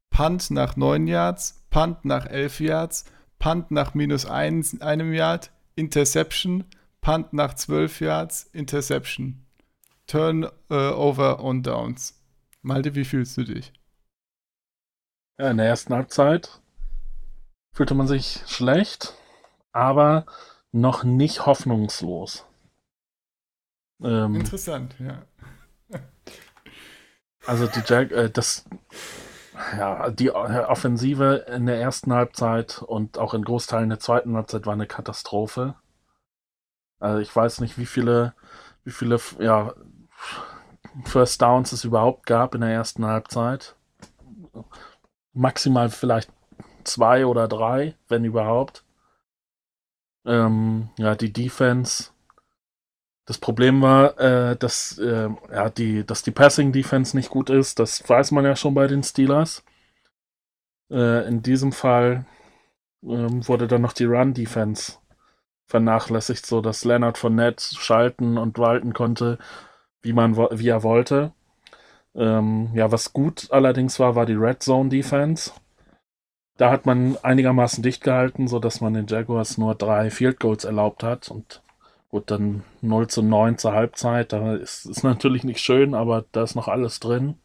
Punt 0.09 0.49
nach 0.49 0.75
9 0.75 1.05
Yards, 1.05 1.63
Punt 1.69 2.03
nach 2.03 2.25
11 2.25 2.61
Yards, 2.61 3.05
Punt 3.37 3.69
nach 3.69 3.93
minus 3.93 4.25
ein, 4.25 4.65
einem 4.79 5.13
Yard, 5.13 5.51
Interception, 5.75 6.65
Punt 7.01 7.31
nach 7.31 7.53
12 7.53 8.01
Yards, 8.01 8.49
Interception. 8.53 9.45
Turnover 10.07 11.39
uh, 11.39 11.45
on 11.45 11.61
Downs. 11.61 12.18
Malte, 12.61 12.95
wie 12.95 13.05
fühlst 13.05 13.37
du 13.37 13.43
dich? 13.43 13.73
Ja, 15.37 15.51
in 15.51 15.57
der 15.57 15.67
ersten 15.67 15.93
Halbzeit 15.93 16.61
fühlte 17.71 17.95
man 17.95 18.07
sich 18.07 18.43
schlecht, 18.47 19.13
aber 19.71 20.25
noch 20.71 21.03
nicht 21.03 21.45
hoffnungslos. 21.45 22.45
Ähm, 24.01 24.35
Interessant, 24.35 24.95
ja. 24.99 25.23
also 27.45 27.67
die 27.67 27.81
Jack, 27.85 28.11
äh, 28.11 28.29
das, 28.29 28.65
ja, 29.77 30.09
die 30.09 30.31
Offensive 30.31 31.45
in 31.47 31.65
der 31.65 31.79
ersten 31.79 32.13
Halbzeit 32.13 32.81
und 32.81 33.17
auch 33.17 33.33
in 33.33 33.43
Großteilen 33.43 33.89
der 33.89 33.99
zweiten 33.99 34.35
Halbzeit 34.35 34.65
war 34.65 34.73
eine 34.73 34.87
Katastrophe. 34.87 35.75
Also 36.99 37.19
ich 37.19 37.33
weiß 37.33 37.61
nicht, 37.61 37.77
wie 37.77 37.85
viele, 37.85 38.33
wie 38.83 38.91
viele, 38.91 39.19
ja, 39.39 39.73
First 41.05 41.41
Downs 41.41 41.71
es 41.71 41.83
überhaupt 41.83 42.25
gab 42.25 42.55
in 42.55 42.61
der 42.61 42.71
ersten 42.71 43.05
Halbzeit. 43.05 43.75
Maximal 45.33 45.89
vielleicht 45.89 46.31
zwei 46.83 47.25
oder 47.25 47.47
drei, 47.47 47.95
wenn 48.07 48.25
überhaupt. 48.25 48.83
Ähm, 50.25 50.89
ja, 50.97 51.15
die 51.15 51.31
Defense. 51.31 52.11
Das 53.25 53.37
Problem 53.37 53.81
war, 53.81 54.19
äh, 54.19 54.55
dass, 54.57 54.97
äh, 54.97 55.29
ja, 55.51 55.69
die, 55.69 56.05
dass 56.05 56.23
die 56.23 56.31
Passing 56.31 56.71
Defense 56.71 57.15
nicht 57.15 57.29
gut 57.29 57.49
ist. 57.49 57.79
Das 57.79 58.07
weiß 58.07 58.31
man 58.31 58.45
ja 58.45 58.55
schon 58.55 58.73
bei 58.73 58.87
den 58.87 59.03
Steelers. 59.03 59.63
Äh, 60.91 61.27
in 61.27 61.43
diesem 61.43 61.71
Fall 61.71 62.25
ähm, 63.03 63.47
wurde 63.47 63.67
dann 63.67 63.81
noch 63.81 63.93
die 63.93 64.05
Run 64.05 64.33
Defense 64.33 64.93
vernachlässigt, 65.67 66.45
so 66.45 66.61
dass 66.61 66.83
Leonard 66.83 67.17
von 67.19 67.35
Nett 67.35 67.61
schalten 67.61 68.37
und 68.39 68.57
walten 68.57 68.93
konnte 68.93 69.37
wie 70.01 70.13
man 70.13 70.37
wie 70.37 70.69
er 70.69 70.83
wollte. 70.83 71.33
Ähm, 72.15 72.71
ja, 72.73 72.91
was 72.91 73.13
gut 73.13 73.47
allerdings 73.51 73.99
war, 73.99 74.15
war 74.15 74.25
die 74.25 74.33
Red 74.33 74.63
Zone 74.63 74.89
Defense. 74.89 75.51
Da 76.57 76.71
hat 76.71 76.85
man 76.85 77.17
einigermaßen 77.23 77.81
dicht 77.83 78.03
gehalten, 78.03 78.47
sodass 78.47 78.81
man 78.81 78.93
den 78.93 79.07
Jaguars 79.07 79.57
nur 79.57 79.75
drei 79.75 80.09
Field 80.09 80.39
Goals 80.39 80.65
erlaubt 80.65 81.03
hat. 81.03 81.29
Und 81.31 81.63
gut, 82.09 82.31
dann 82.31 82.63
0 82.81 83.07
zu 83.07 83.21
9 83.21 83.57
zur 83.57 83.73
Halbzeit. 83.73 84.33
Da 84.33 84.55
ist, 84.55 84.85
ist 84.85 85.03
natürlich 85.03 85.43
nicht 85.43 85.61
schön, 85.61 85.93
aber 85.95 86.25
da 86.31 86.43
ist 86.43 86.55
noch 86.55 86.67
alles 86.67 86.99
drin. 86.99 87.35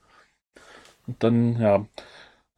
Und 1.06 1.22
dann, 1.22 1.60
ja, 1.60 1.86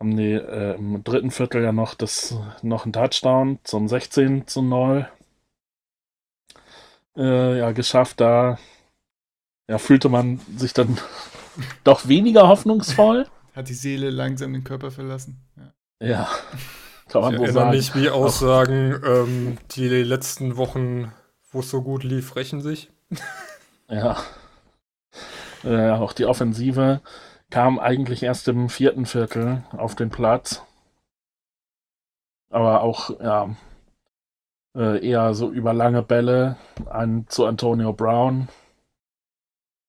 haben 0.00 0.16
die 0.16 0.32
äh, 0.32 0.76
im 0.76 1.02
dritten 1.04 1.30
Viertel 1.30 1.62
ja 1.62 1.72
noch 1.72 1.94
das 1.94 2.34
noch 2.62 2.86
ein 2.86 2.92
Touchdown 2.92 3.58
zum 3.64 3.88
16 3.88 4.46
zu 4.46 4.62
0 4.62 5.08
äh, 7.16 7.58
ja, 7.58 7.72
geschafft. 7.72 8.20
Da 8.20 8.58
ja, 9.68 9.78
fühlte 9.78 10.08
man 10.08 10.40
sich 10.56 10.72
dann 10.72 10.98
doch 11.84 12.08
weniger 12.08 12.48
hoffnungsvoll. 12.48 13.26
hat 13.54 13.68
die 13.68 13.74
Seele 13.74 14.10
langsam 14.10 14.52
den 14.52 14.64
Körper 14.64 14.90
verlassen. 14.90 15.40
Ja. 15.56 15.72
Ja, 16.08 16.28
kann 17.08 17.22
man 17.22 17.32
Ich 17.32 17.38
so 17.38 17.44
erinnere 17.44 17.52
sagen. 17.52 17.70
mich, 17.70 17.94
wie 17.94 18.10
Aussagen, 18.10 19.00
ähm, 19.04 19.58
die 19.72 19.88
letzten 19.88 20.56
Wochen, 20.56 21.12
wo 21.50 21.60
es 21.60 21.70
so 21.70 21.80
gut 21.82 22.04
lief, 22.04 22.36
rächen 22.36 22.60
sich. 22.60 22.90
Ja. 23.88 24.16
Äh, 25.64 25.90
auch 25.92 26.12
die 26.12 26.26
Offensive 26.26 27.00
kam 27.50 27.78
eigentlich 27.78 28.22
erst 28.22 28.48
im 28.48 28.68
vierten 28.68 29.06
Viertel 29.06 29.64
auf 29.72 29.94
den 29.94 30.10
Platz. 30.10 30.62
Aber 32.50 32.82
auch, 32.82 33.18
ja, 33.20 33.56
äh, 34.76 35.06
eher 35.08 35.32
so 35.34 35.50
über 35.50 35.72
lange 35.72 36.02
Bälle 36.02 36.56
an, 36.90 37.24
zu 37.28 37.46
Antonio 37.46 37.92
Brown. 37.92 38.48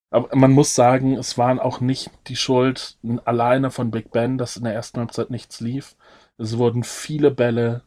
Aber 0.10 0.34
man 0.36 0.52
muss 0.52 0.74
sagen, 0.74 1.18
es 1.18 1.38
waren 1.38 1.60
auch 1.60 1.82
nicht 1.82 2.12
die 2.28 2.36
Schuld 2.36 2.98
alleine 3.26 3.72
von 3.72 3.92
Big 3.92 4.12
Ben, 4.12 4.38
dass 4.38 4.56
in 4.58 4.64
der 4.64 4.74
ersten 4.74 5.00
Halbzeit 5.00 5.30
nichts 5.30 5.60
lief. 5.60 5.96
Es 6.38 6.58
wurden 6.58 6.84
viele 6.84 7.32
Bälle, 7.32 7.82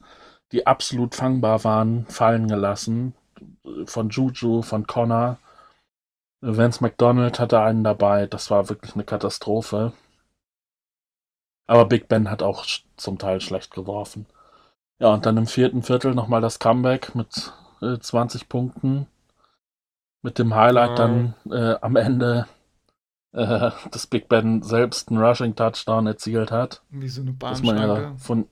die 0.52 0.66
absolut 0.66 1.14
fangbar 1.14 1.64
waren, 1.64 2.06
fallen 2.06 2.46
gelassen. 2.48 3.14
Von 3.86 4.10
Juju, 4.10 4.62
von 4.62 4.86
Connor. 4.86 5.38
Vance 6.42 6.82
McDonald 6.82 7.38
hatte 7.38 7.60
einen 7.60 7.84
dabei. 7.84 8.26
Das 8.26 8.50
war 8.50 8.68
wirklich 8.68 8.94
eine 8.94 9.04
Katastrophe. 9.04 9.92
Aber 11.66 11.86
Big 11.86 12.08
Ben 12.08 12.30
hat 12.30 12.42
auch 12.42 12.66
zum 12.96 13.18
Teil 13.18 13.40
schlecht 13.40 13.72
geworfen. 13.72 14.26
Ja, 14.98 15.14
und 15.14 15.24
dann 15.24 15.36
im 15.36 15.46
vierten 15.46 15.82
Viertel 15.82 16.14
nochmal 16.14 16.40
das 16.40 16.58
Comeback 16.58 17.14
mit 17.14 17.52
äh, 17.80 17.98
20 17.98 18.48
Punkten. 18.48 19.06
Mit 20.22 20.38
dem 20.38 20.54
Highlight 20.54 20.98
dann 20.98 21.34
äh, 21.50 21.76
am 21.80 21.96
Ende, 21.96 22.46
äh, 23.32 23.70
dass 23.90 24.06
Big 24.06 24.28
Ben 24.28 24.62
selbst 24.62 25.08
einen 25.08 25.22
Rushing-Touchdown 25.22 26.06
erzielt 26.06 26.50
hat. 26.50 26.82
Wie 26.90 27.08
so 27.08 27.22
eine 27.22 27.34
Was 27.40 27.62
man 27.62 27.78
ja 27.78 28.14
von, 28.16 28.48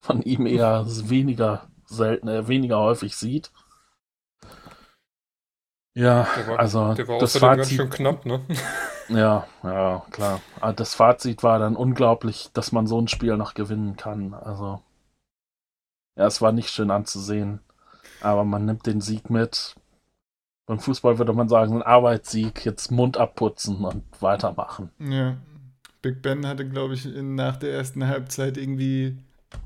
von 0.00 0.22
ihm 0.22 0.46
eher 0.46 0.84
weniger 0.86 1.68
selten, 1.86 2.28
äh, 2.28 2.46
weniger 2.48 2.78
häufig 2.78 3.16
sieht. 3.16 3.50
Ja, 5.94 6.28
Der 6.36 6.46
war, 6.46 6.58
also 6.60 6.94
der 6.94 7.08
war 7.08 7.18
das 7.18 7.32
ganz 7.32 7.44
Fazit, 7.44 7.76
schön 7.76 7.90
knapp, 7.90 8.24
ne? 8.24 8.40
ja, 9.08 9.46
ja, 9.64 10.06
klar. 10.10 10.40
Aber 10.60 10.72
Das 10.72 10.94
Fazit 10.94 11.42
war 11.42 11.58
dann 11.58 11.74
unglaublich, 11.74 12.50
dass 12.52 12.70
man 12.70 12.86
so 12.86 13.00
ein 13.00 13.08
Spiel 13.08 13.36
noch 13.36 13.54
gewinnen 13.54 13.96
kann. 13.96 14.32
Also, 14.32 14.80
ja, 16.16 16.26
es 16.26 16.40
war 16.40 16.52
nicht 16.52 16.70
schön 16.70 16.92
anzusehen, 16.92 17.60
aber 18.20 18.44
man 18.44 18.64
nimmt 18.64 18.86
den 18.86 19.00
Sieg 19.00 19.28
mit. 19.28 19.74
Beim 20.68 20.78
Fußball 20.78 21.18
würde 21.18 21.32
man 21.32 21.48
sagen, 21.48 21.76
ein 21.76 21.82
Arbeitssieg, 21.82 22.64
jetzt 22.64 22.92
Mund 22.92 23.16
abputzen 23.16 23.84
und 23.84 24.04
weitermachen. 24.20 24.90
Ja. 25.00 25.38
Big 26.02 26.22
Ben 26.22 26.46
hatte, 26.46 26.68
glaube 26.68 26.94
ich, 26.94 27.06
in, 27.06 27.34
nach 27.34 27.56
der 27.56 27.72
ersten 27.72 28.06
Halbzeit 28.06 28.56
irgendwie 28.56 29.16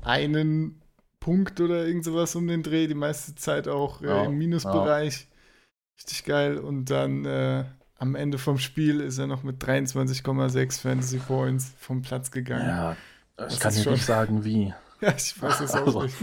einen 0.01 0.81
Punkt 1.19 1.61
oder 1.61 1.85
irgend 1.85 2.05
sowas 2.05 2.35
um 2.35 2.47
den 2.47 2.63
Dreh, 2.63 2.87
die 2.87 2.95
meiste 2.95 3.35
Zeit 3.35 3.67
auch 3.67 4.01
äh, 4.01 4.07
Ja, 4.07 4.23
im 4.23 4.37
Minusbereich. 4.37 5.27
Richtig 5.97 6.25
geil. 6.25 6.57
Und 6.57 6.89
dann 6.89 7.25
äh, 7.25 7.65
am 7.97 8.15
Ende 8.15 8.37
vom 8.37 8.57
Spiel 8.57 9.01
ist 9.01 9.17
er 9.17 9.27
noch 9.27 9.43
mit 9.43 9.63
23,6 9.63 10.81
Fantasy 10.81 11.19
Points 11.19 11.73
vom 11.77 12.01
Platz 12.01 12.31
gegangen. 12.31 12.67
Ja, 12.67 12.97
Das 13.35 13.53
ich 13.53 13.59
kann 13.59 13.73
ist 13.73 13.85
dir 13.85 13.91
nicht 13.91 14.05
sagen, 14.05 14.43
wie. 14.45 14.73
Ja, 15.03 15.13
ich 15.15 15.41
weiß 15.41 15.59
es 15.61 15.75
auch 15.75 15.85
Also, 15.85 16.01
nicht. 16.01 16.15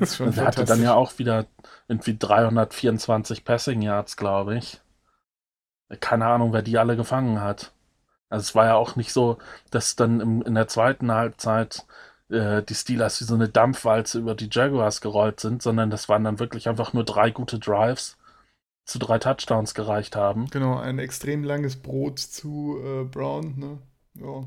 Ist 0.00 0.16
schon 0.16 0.32
er 0.36 0.46
hatte 0.46 0.64
dann 0.64 0.82
ja 0.82 0.94
auch 0.94 1.18
wieder 1.18 1.46
irgendwie 1.88 2.16
324 2.18 3.44
Passing 3.44 3.82
Yards, 3.82 4.16
glaube 4.16 4.56
ich. 4.56 4.80
Keine 6.00 6.26
Ahnung, 6.26 6.52
wer 6.52 6.62
die 6.62 6.78
alle 6.78 6.96
gefangen 6.96 7.40
hat. 7.40 7.72
Also 8.30 8.42
es 8.44 8.54
war 8.56 8.66
ja 8.66 8.74
auch 8.76 8.96
nicht 8.96 9.12
so, 9.12 9.38
dass 9.70 9.96
dann 9.96 10.20
im, 10.20 10.42
in 10.42 10.54
der 10.54 10.68
zweiten 10.68 11.12
Halbzeit 11.12 11.86
äh, 12.30 12.62
die 12.62 12.74
Steelers 12.76 13.20
wie 13.20 13.24
so 13.24 13.34
eine 13.36 13.48
Dampfwalze 13.50 14.18
über 14.20 14.34
die 14.36 14.48
Jaguars 14.52 15.00
gerollt 15.02 15.40
sind, 15.40 15.62
sondern 15.62 15.90
das 15.90 16.08
waren 16.10 16.24
dann 16.24 16.38
wirklich 16.40 16.68
einfach 16.68 16.92
nur 16.94 17.04
drei 17.04 17.30
gute 17.32 17.58
Drives 17.60 18.18
zu 18.86 18.98
drei 19.00 19.18
Touchdowns 19.18 19.74
gereicht 19.74 20.16
haben. 20.16 20.50
Genau, 20.50 20.78
ein 20.78 20.98
extrem 21.00 21.42
langes 21.44 21.76
Brot 21.76 22.18
zu 22.20 22.78
äh, 22.80 23.04
Brown, 23.04 23.58
ne? 23.58 23.78
Ja. 24.14 24.46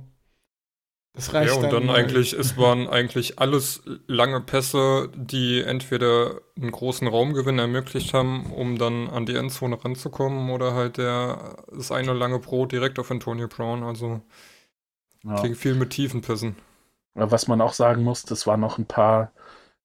Das 1.16 1.34
reicht 1.34 1.54
Ja, 1.54 1.54
und 1.54 1.74
dann 1.74 1.90
mal. 1.90 1.90
eigentlich, 1.90 2.34
es 2.34 2.58
waren 2.58 2.88
eigentlich 2.88 3.40
alles 3.40 3.84
lange 4.08 4.42
Pässe, 4.42 5.10
die 5.16 5.62
entweder 5.62 6.42
einen 6.58 6.72
großen 6.72 7.08
Raumgewinn 7.08 7.60
ermöglicht 7.60 8.14
haben, 8.14 8.52
um 8.54 8.78
dann 8.78 9.10
an 9.10 9.26
die 9.26 9.36
Endzone 9.36 9.84
ranzukommen, 9.84 10.50
oder 10.52 10.74
halt 10.74 10.98
der, 10.98 11.58
das 11.72 11.92
eine 11.92 12.14
lange 12.14 12.40
Brot 12.40 12.72
direkt 12.72 13.00
auf 13.00 13.12
Antonio 13.12 13.48
Brown. 13.48 13.84
Also 13.84 14.22
Ja. 15.24 15.36
klingt 15.36 15.58
viel 15.58 15.76
mit 15.76 15.92
tiefen 15.92 16.22
Pässen. 16.22 16.56
Was 17.16 17.50
man 17.50 17.60
auch 17.60 17.74
sagen 17.74 18.04
muss, 18.04 18.24
es 18.32 18.48
waren 18.48 18.62
noch 18.62 18.78
ein 18.78 18.86
paar 18.86 19.34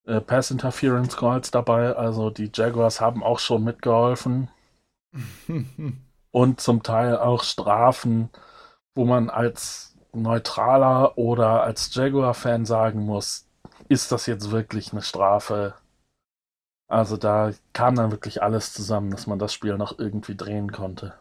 äh, 0.07 0.21
Pass 0.21 0.51
Interference 0.53 1.17
Calls 1.17 1.51
dabei. 1.51 1.97
Also 1.97 2.31
die 2.31 2.51
Jaguars 2.55 3.01
haben 3.01 3.23
auch 3.25 3.39
schon 3.41 3.65
mitgeholfen. 3.65 4.51
und 6.31 6.61
zum 6.61 6.83
Teil 6.83 7.17
auch 7.19 7.43
Strafen, 7.43 8.31
wo 8.95 9.05
man 9.05 9.31
als 9.31 9.90
Neutraler 10.13 11.17
oder 11.19 11.63
als 11.63 11.95
Jaguar-Fan 11.95 12.65
sagen 12.67 13.05
muss, 13.05 13.47
ist 13.89 14.13
das 14.13 14.27
jetzt 14.27 14.51
wirklich 14.51 14.93
eine 14.93 15.03
Strafe? 15.03 15.75
Also 16.89 17.17
da 17.17 17.53
kam 17.73 17.95
dann 17.95 18.11
wirklich 18.11 18.43
alles 18.43 18.73
zusammen, 18.73 19.11
dass 19.11 19.27
man 19.27 19.39
das 19.39 19.55
Spiel 19.55 19.77
noch 19.79 19.99
irgendwie 19.99 20.37
drehen 20.37 20.73
konnte. 20.73 21.15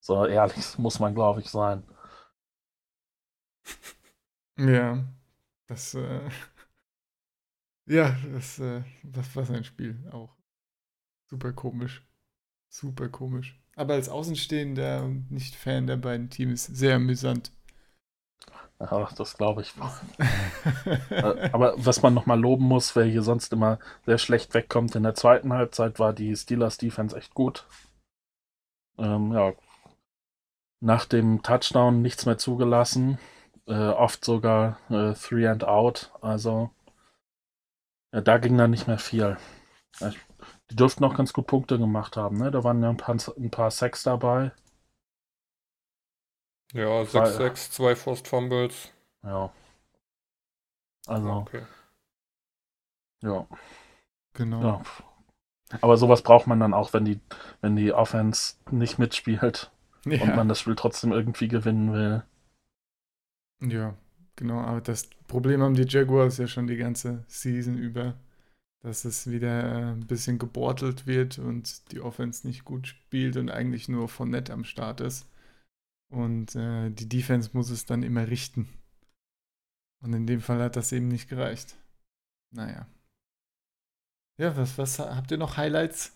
So 0.00 0.24
ehrlich 0.26 0.78
muss 0.78 1.00
man, 1.00 1.14
glaube 1.14 1.40
ich, 1.40 1.50
sein. 1.50 1.84
Ja, 4.56 5.04
das, 5.66 5.94
äh, 5.94 6.28
ja, 7.86 8.16
das, 8.32 8.58
äh, 8.58 8.82
was, 9.02 9.34
was 9.34 9.50
ein 9.50 9.64
Spiel 9.64 10.08
auch. 10.12 10.36
Super 11.28 11.52
komisch. 11.52 12.06
Super 12.68 13.08
komisch. 13.08 13.60
Aber 13.76 13.94
als 13.94 14.08
Außenstehender 14.08 15.02
und 15.04 15.30
nicht 15.30 15.54
Fan 15.54 15.86
der 15.86 15.96
beiden 15.96 16.30
Teams 16.30 16.66
sehr 16.66 16.96
amüsant. 16.96 17.52
Ja, 18.80 19.08
das 19.16 19.36
glaube 19.36 19.62
ich. 19.62 19.74
Äh, 21.10 21.50
Aber 21.52 21.74
was 21.76 22.02
man 22.02 22.14
nochmal 22.14 22.40
loben 22.40 22.64
muss, 22.64 22.96
wer 22.96 23.04
hier 23.04 23.22
sonst 23.22 23.52
immer 23.52 23.78
sehr 24.06 24.18
schlecht 24.18 24.54
wegkommt, 24.54 24.94
in 24.94 25.02
der 25.02 25.14
zweiten 25.14 25.52
Halbzeit 25.52 25.98
war 25.98 26.12
die 26.12 26.34
Steelers 26.34 26.78
Defense 26.78 27.16
echt 27.16 27.34
gut. 27.34 27.66
Ähm, 28.98 29.32
ja, 29.32 29.52
nach 30.80 31.04
dem 31.04 31.42
Touchdown 31.42 32.02
nichts 32.02 32.26
mehr 32.26 32.38
zugelassen, 32.38 33.18
äh, 33.66 33.88
oft 33.88 34.24
sogar 34.24 34.78
äh, 34.90 35.12
Three 35.14 35.46
and 35.46 35.64
Out, 35.64 36.12
also 36.22 36.70
ja, 38.12 38.20
da 38.20 38.38
ging 38.38 38.56
dann 38.56 38.70
nicht 38.70 38.86
mehr 38.86 38.98
viel. 38.98 39.36
Die 40.70 40.76
dürften 40.76 41.04
auch 41.04 41.16
ganz 41.16 41.32
gut 41.32 41.46
Punkte 41.46 41.78
gemacht 41.78 42.16
haben, 42.16 42.38
ne? 42.38 42.50
Da 42.50 42.64
waren 42.64 42.82
ja 42.82 42.88
ein 42.90 42.96
paar, 42.96 43.16
ein 43.36 43.50
paar 43.50 43.70
Sacks 43.70 44.02
dabei. 44.04 44.52
Ja, 46.72 46.86
Weil- 46.88 47.06
6-6, 47.06 47.70
zwei 47.72 47.96
Forced 47.96 48.28
Fumbles. 48.28 48.92
Ja. 49.22 49.52
Also, 51.06 51.30
Okay. 51.30 51.62
ja. 53.22 53.46
Genau. 54.34 54.62
Ja. 54.62 54.82
Aber 55.80 55.96
sowas 55.96 56.22
braucht 56.22 56.46
man 56.46 56.60
dann 56.60 56.74
auch, 56.74 56.92
wenn 56.92 57.04
die, 57.04 57.20
wenn 57.60 57.76
die 57.76 57.92
Offense 57.92 58.54
nicht 58.70 58.98
mitspielt 58.98 59.70
Ja. 60.04 60.22
und 60.22 60.36
man 60.36 60.48
das 60.48 60.60
Spiel 60.60 60.74
trotzdem 60.76 61.12
irgendwie 61.12 61.48
gewinnen 61.48 61.92
will. 61.92 62.22
Ja, 63.62 63.94
genau. 64.36 64.60
Aber 64.60 64.80
das 64.80 65.08
Problem 65.28 65.62
haben 65.62 65.74
die 65.74 65.86
Jaguars 65.86 66.38
ja 66.38 66.46
schon 66.46 66.66
die 66.66 66.76
ganze 66.76 67.24
Season 67.28 67.76
über, 67.76 68.14
dass 68.80 69.04
es 69.04 69.30
wieder 69.30 69.62
äh, 69.64 69.92
ein 69.92 70.06
bisschen 70.06 70.38
gebortelt 70.38 71.06
wird 71.06 71.38
und 71.38 71.92
die 71.92 72.00
Offense 72.00 72.46
nicht 72.46 72.64
gut 72.64 72.86
spielt 72.88 73.36
und 73.36 73.50
eigentlich 73.50 73.88
nur 73.88 74.08
von 74.08 74.30
nett 74.30 74.50
am 74.50 74.64
Start 74.64 75.00
ist. 75.00 75.26
Und 76.10 76.56
äh, 76.56 76.90
die 76.90 77.08
Defense 77.08 77.50
muss 77.52 77.70
es 77.70 77.86
dann 77.86 78.02
immer 78.02 78.28
richten. 78.28 78.68
Und 80.02 80.12
in 80.12 80.26
dem 80.26 80.40
Fall 80.40 80.60
hat 80.60 80.76
das 80.76 80.92
eben 80.92 81.08
nicht 81.08 81.28
gereicht. 81.28 81.76
Naja. 82.50 82.86
Ja, 84.38 84.56
was, 84.56 84.76
was 84.78 84.98
habt 84.98 85.30
ihr 85.30 85.38
noch 85.38 85.56
Highlights? 85.56 86.12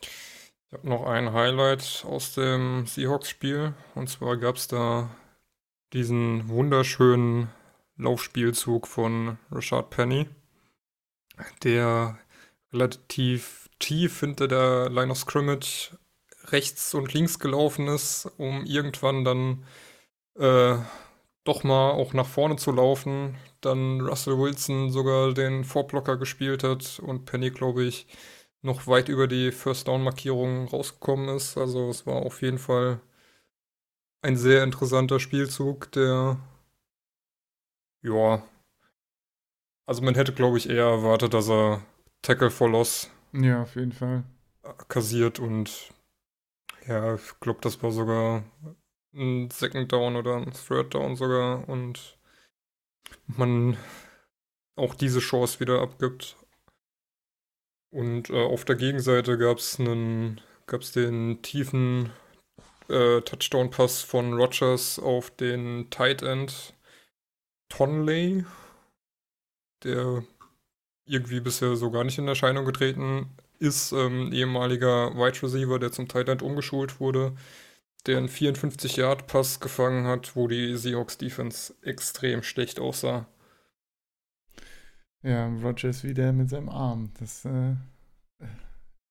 Ich 0.00 0.72
habe 0.72 0.88
noch 0.88 1.06
ein 1.06 1.32
Highlight 1.32 2.04
aus 2.06 2.34
dem 2.34 2.86
Seahawks-Spiel. 2.86 3.74
Und 3.94 4.10
zwar 4.10 4.36
gab 4.36 4.56
es 4.56 4.68
da 4.68 5.14
diesen 5.92 6.48
wunderschönen 6.48 7.48
Laufspielzug 7.96 8.88
von 8.88 9.38
Rashad 9.50 9.90
Penny, 9.90 10.28
der 11.62 12.18
relativ 12.72 13.70
tief 13.78 14.20
hinter 14.20 14.48
der 14.48 14.90
Line 14.90 15.12
of 15.12 15.18
Scrimmage 15.18 15.96
rechts 16.48 16.94
und 16.94 17.12
links 17.14 17.38
gelaufen 17.38 17.88
ist, 17.88 18.26
um 18.38 18.64
irgendwann 18.64 19.24
dann 19.24 19.64
äh, 20.38 20.76
doch 21.44 21.64
mal 21.64 21.92
auch 21.92 22.14
nach 22.14 22.26
vorne 22.26 22.56
zu 22.56 22.72
laufen. 22.72 23.36
Dann 23.60 24.00
Russell 24.02 24.38
Wilson 24.38 24.90
sogar 24.90 25.34
den 25.34 25.64
Vorblocker 25.64 26.16
gespielt 26.16 26.64
hat 26.64 27.00
und 27.00 27.26
Penny, 27.26 27.50
glaube 27.50 27.84
ich, 27.84 28.06
noch 28.62 28.86
weit 28.86 29.08
über 29.08 29.26
die 29.28 29.52
First 29.52 29.88
Down 29.88 30.04
Markierung 30.04 30.68
rausgekommen 30.68 31.28
ist. 31.36 31.58
Also 31.58 31.90
es 31.90 32.06
war 32.06 32.16
auf 32.16 32.42
jeden 32.42 32.58
Fall 32.58 33.00
ein 34.22 34.36
sehr 34.36 34.64
interessanter 34.64 35.20
Spielzug, 35.20 35.92
der 35.92 36.38
ja. 38.02 38.42
Also 39.86 40.02
man 40.02 40.14
hätte, 40.14 40.32
glaube 40.34 40.58
ich, 40.58 40.68
eher 40.68 40.84
erwartet, 40.84 41.32
dass 41.34 41.48
er 41.48 41.80
Tackle 42.22 42.50
for 42.50 42.68
Loss 42.70 43.10
Ja, 43.32 43.62
auf 43.62 43.76
jeden 43.76 43.92
Fall. 43.92 44.24
kassiert 44.88 45.38
und 45.40 45.92
ja, 46.86 47.14
ich 47.14 47.40
glaube, 47.40 47.60
das 47.62 47.82
war 47.82 47.90
sogar 47.90 48.44
ein 49.14 49.50
Second 49.50 49.92
Down 49.92 50.16
oder 50.16 50.36
ein 50.36 50.52
Third 50.52 50.94
Down 50.94 51.16
sogar 51.16 51.68
und 51.68 52.18
man 53.26 53.76
auch 54.76 54.94
diese 54.94 55.20
Chance 55.20 55.60
wieder 55.60 55.80
abgibt. 55.80 56.36
Und 57.92 58.30
äh, 58.30 58.44
auf 58.44 58.64
der 58.64 58.76
Gegenseite 58.76 59.38
gab 59.38 59.58
es 59.58 59.80
gab's 60.66 60.92
den 60.92 61.42
tiefen 61.42 62.10
äh, 62.88 63.20
Touchdown-Pass 63.20 64.02
von 64.02 64.34
Rogers 64.34 64.98
auf 64.98 65.30
den 65.30 65.90
Tight 65.90 66.22
End 66.22 66.74
Tonley, 67.68 68.44
der 69.84 70.24
irgendwie 71.06 71.40
bisher 71.40 71.76
so 71.76 71.90
gar 71.90 72.02
nicht 72.02 72.18
in 72.18 72.26
Erscheinung 72.26 72.64
getreten 72.64 73.30
ist. 73.64 73.92
Ähm, 73.92 74.32
ehemaliger 74.32 75.14
Wide 75.14 75.42
Receiver, 75.42 75.78
der 75.78 75.92
zum 75.92 76.08
Tight 76.08 76.28
End 76.28 76.42
umgeschult 76.42 77.00
wurde, 77.00 77.34
der 78.06 78.18
einen 78.18 78.28
54-Yard-Pass 78.28 79.60
gefangen 79.60 80.06
hat, 80.06 80.36
wo 80.36 80.46
die 80.48 80.76
Seahawks 80.76 81.18
Defense 81.18 81.74
extrem 81.82 82.42
schlecht 82.42 82.78
aussah. 82.78 83.26
Ja, 85.22 85.46
Rogers 85.46 86.04
wieder 86.04 86.32
mit 86.32 86.50
seinem 86.50 86.68
Arm. 86.68 87.10
Das 87.18 87.46
äh, 87.46 87.76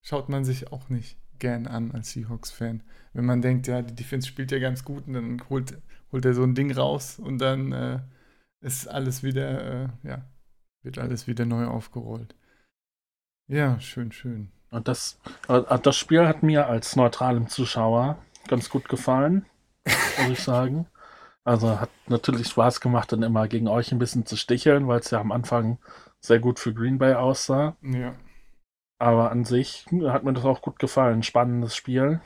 schaut 0.01 0.29
man 0.29 0.45
sich 0.45 0.71
auch 0.71 0.89
nicht 0.89 1.17
gern 1.39 1.65
an 1.65 1.91
als 1.91 2.11
Seahawks-Fan. 2.11 2.83
Wenn 3.13 3.25
man 3.25 3.41
denkt, 3.41 3.67
ja, 3.67 3.81
die 3.81 3.95
Defense 3.95 4.27
spielt 4.27 4.51
ja 4.51 4.59
ganz 4.59 4.85
gut 4.85 5.07
und 5.07 5.13
dann 5.13 5.41
holt, 5.49 5.75
holt 6.11 6.25
er 6.25 6.35
so 6.35 6.43
ein 6.43 6.55
Ding 6.55 6.71
raus 6.71 7.17
und 7.19 7.39
dann 7.39 7.71
äh, 7.71 7.99
ist 8.61 8.87
alles 8.87 9.23
wieder, 9.23 9.83
äh, 9.85 9.89
ja, 10.03 10.25
wird 10.83 10.99
alles 10.99 11.27
wieder 11.27 11.45
neu 11.45 11.65
aufgerollt. 11.65 12.35
Ja, 13.53 13.79
schön, 13.79 14.11
schön. 14.11 14.49
Und 14.71 14.87
das, 14.87 15.19
äh, 15.47 15.77
das 15.77 15.95
Spiel 15.95 16.27
hat 16.27 16.41
mir 16.41 16.65
als 16.65 16.95
neutralem 16.95 17.47
Zuschauer 17.47 18.17
ganz 18.47 18.67
gut 18.71 18.89
gefallen, 18.89 19.45
muss 20.17 20.29
ich 20.31 20.39
sagen. 20.39 20.87
Also 21.43 21.79
hat 21.79 21.91
natürlich 22.07 22.47
Spaß 22.47 22.81
gemacht, 22.81 23.11
dann 23.11 23.21
immer 23.21 23.47
gegen 23.47 23.67
euch 23.67 23.91
ein 23.91 23.99
bisschen 23.99 24.25
zu 24.25 24.37
sticheln, 24.37 24.87
weil 24.87 25.01
es 25.01 25.11
ja 25.11 25.19
am 25.19 25.31
Anfang 25.31 25.77
sehr 26.19 26.39
gut 26.39 26.57
für 26.57 26.73
Green 26.73 26.97
Bay 26.97 27.13
aussah. 27.13 27.77
Ja. 27.83 28.15
Aber 28.97 29.29
an 29.29 29.45
sich 29.45 29.85
hat 30.07 30.23
mir 30.23 30.33
das 30.33 30.45
auch 30.45 30.63
gut 30.63 30.79
gefallen. 30.79 31.21
Spannendes 31.21 31.75
Spiel. 31.75 32.21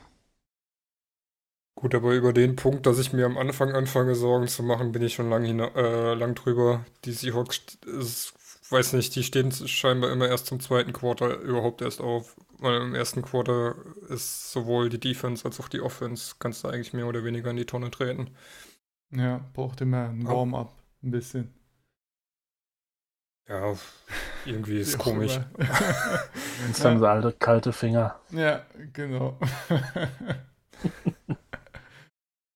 Gut, 1.75 1.93
aber 1.93 2.13
über 2.13 2.31
den 2.31 2.55
Punkt, 2.55 2.85
dass 2.85 2.99
ich 2.99 3.11
mir 3.11 3.25
am 3.25 3.37
Anfang 3.37 3.73
anfange, 3.73 4.15
Sorgen 4.15 4.47
zu 4.47 4.63
machen, 4.63 4.93
bin 4.93 5.01
ich 5.01 5.15
schon 5.15 5.29
lang, 5.29 5.43
äh, 5.43 6.13
lang 6.13 6.35
drüber. 6.35 6.85
Die 7.03 7.11
Seahawks, 7.11 7.77
ist, 7.85 8.33
weiß 8.71 8.93
nicht, 8.93 9.15
die 9.15 9.23
stehen 9.23 9.51
scheinbar 9.51 10.11
immer 10.11 10.27
erst 10.27 10.47
zum 10.47 10.59
zweiten 10.59 10.93
Quarter 10.93 11.39
überhaupt 11.39 11.81
erst 11.81 12.01
auf. 12.01 12.35
Weil 12.59 12.81
im 12.81 12.95
ersten 12.95 13.21
Quarter 13.21 13.75
ist 14.09 14.51
sowohl 14.51 14.89
die 14.89 14.99
Defense 14.99 15.45
als 15.45 15.59
auch 15.59 15.69
die 15.69 15.81
Offense, 15.81 16.35
kannst 16.39 16.63
du 16.63 16.69
eigentlich 16.69 16.93
mehr 16.93 17.05
oder 17.07 17.23
weniger 17.23 17.51
in 17.51 17.57
die 17.57 17.65
Tonne 17.65 17.91
treten. 17.91 18.31
Ja, 19.11 19.45
braucht 19.53 19.81
immer 19.81 20.09
ein 20.09 20.27
Warm-up, 20.27 20.73
ein 21.03 21.11
bisschen. 21.11 21.53
Ja, 23.47 23.75
irgendwie 24.45 24.79
ist 24.81 24.97
komisch. 24.97 25.39
Ins 26.67 26.79
dann 26.81 26.99
so 26.99 27.05
alte 27.05 27.31
kalte 27.31 27.71
Finger. 27.71 28.19
Ja, 28.31 28.65
genau. 28.91 29.39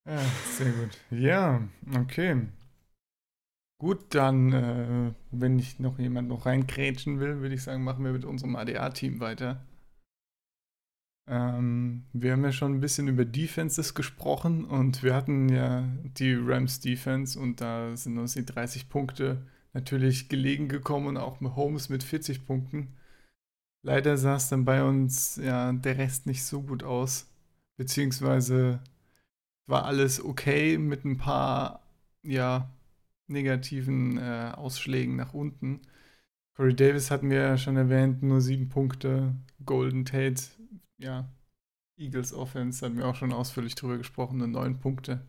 ja, 0.06 0.20
sehr 0.58 0.72
gut. 0.72 0.98
Ja, 1.12 1.62
okay. 1.96 2.48
Gut, 3.82 4.14
dann, 4.14 4.54
äh, 4.54 5.12
wenn 5.32 5.56
nicht 5.56 5.80
noch 5.80 5.98
jemand 5.98 6.28
noch 6.28 6.46
reinkrätschen 6.46 7.20
will, 7.20 7.42
würde 7.42 7.56
ich 7.56 7.64
sagen, 7.64 7.84
machen 7.84 8.06
wir 8.06 8.12
mit 8.12 8.26
unserem 8.26 8.56
ADA-Team 8.56 9.20
weiter. 9.20 9.66
Ähm, 11.28 12.04
wir 12.14 12.34
haben 12.34 12.44
ja 12.44 12.52
schon 12.52 12.76
ein 12.76 12.80
bisschen 12.80 13.08
über 13.08 13.26
Defenses 13.26 13.96
gesprochen 13.96 14.66
und 14.66 15.02
wir 15.02 15.16
hatten 15.16 15.50
ja 15.50 15.90
die 16.16 16.36
Rams 16.36 16.80
Defense 16.80 17.40
und 17.40 17.60
da 17.60 17.96
sind 17.98 18.20
uns 18.20 18.36
die 18.36 18.46
30 18.46 18.88
Punkte 18.88 19.48
natürlich 19.74 20.30
gelegen 20.30 20.68
gekommen 20.68 21.08
und 21.08 21.18
auch 21.18 21.42
Holmes 21.42 21.90
mit 21.90 22.04
40 22.04 22.46
Punkten. 22.46 22.90
Leider 23.82 24.16
sah 24.16 24.36
es 24.36 24.48
dann 24.48 24.64
bei 24.64 24.84
uns 24.84 25.38
ja 25.38 25.74
der 25.74 25.98
Rest 25.98 26.28
nicht 26.28 26.44
so 26.44 26.62
gut 26.62 26.84
aus, 26.84 27.32
beziehungsweise 27.78 28.80
war 29.66 29.86
alles 29.86 30.24
okay 30.24 30.78
mit 30.78 31.04
ein 31.04 31.18
paar 31.18 31.82
ja 32.22 32.70
negativen 33.32 34.18
äh, 34.18 34.52
Ausschlägen 34.56 35.16
nach 35.16 35.34
unten. 35.34 35.82
Corey 36.56 36.76
Davis 36.76 37.12
hatten 37.12 37.30
wir 37.30 37.40
ja 37.40 37.58
schon 37.58 37.78
erwähnt, 37.78 38.24
nur 38.24 38.42
sieben 38.42 38.70
Punkte. 38.70 39.36
Golden 39.66 40.06
Tate, 40.06 40.44
ja, 40.98 41.28
Eagles 41.98 42.34
Offense, 42.34 42.86
hatten 42.86 42.98
wir 42.98 43.08
auch 43.08 43.16
schon 43.16 43.34
ausführlich 43.34 43.76
drüber 43.76 43.98
gesprochen, 43.98 44.38
nur 44.38 44.48
neun 44.48 44.80
Punkte. 44.80 45.22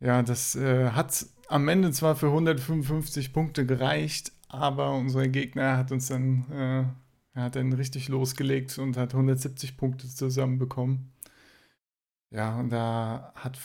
Ja, 0.00 0.22
das 0.22 0.56
äh, 0.56 0.90
hat 0.90 1.26
am 1.48 1.68
Ende 1.68 1.92
zwar 1.92 2.16
für 2.16 2.26
155 2.28 3.32
Punkte 3.32 3.66
gereicht, 3.66 4.32
aber 4.48 4.94
unser 4.94 5.28
Gegner 5.28 5.76
hat 5.76 5.92
uns 5.92 6.08
dann, 6.08 6.50
äh, 6.52 7.38
hat 7.38 7.56
dann 7.56 7.72
richtig 7.72 8.08
losgelegt 8.08 8.76
und 8.78 8.96
hat 8.96 9.14
170 9.14 9.76
Punkte 9.76 10.08
zusammenbekommen. 10.08 11.12
Ja, 12.30 12.58
und 12.58 12.70
da 12.70 13.32
hat 13.36 13.58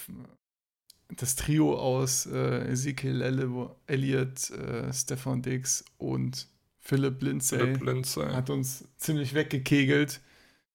das 1.09 1.35
Trio 1.35 1.77
aus 1.77 2.25
äh, 2.25 2.71
Ezekiel 2.71 3.21
Elliott, 3.21 4.49
äh, 4.51 4.93
Stefan 4.93 5.41
Dix 5.41 5.85
und 5.97 6.47
Philipp 6.79 7.21
Lindsay, 7.21 7.59
Philipp 7.59 7.83
Lindsay. 7.83 8.25
hat 8.33 8.49
uns 8.49 8.87
ziemlich 8.97 9.33
weggekegelt 9.33 10.21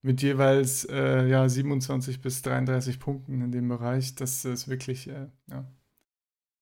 mit 0.03 0.21
jeweils 0.21 0.85
äh, 0.85 1.27
ja, 1.29 1.49
27 1.49 2.21
bis 2.21 2.43
33 2.43 2.99
Punkten 2.99 3.41
in 3.41 3.53
dem 3.53 3.69
Bereich. 3.69 4.15
Das 4.15 4.45
ist 4.45 4.69
wirklich 4.69 5.09
äh, 5.09 5.29
ja, 5.49 5.65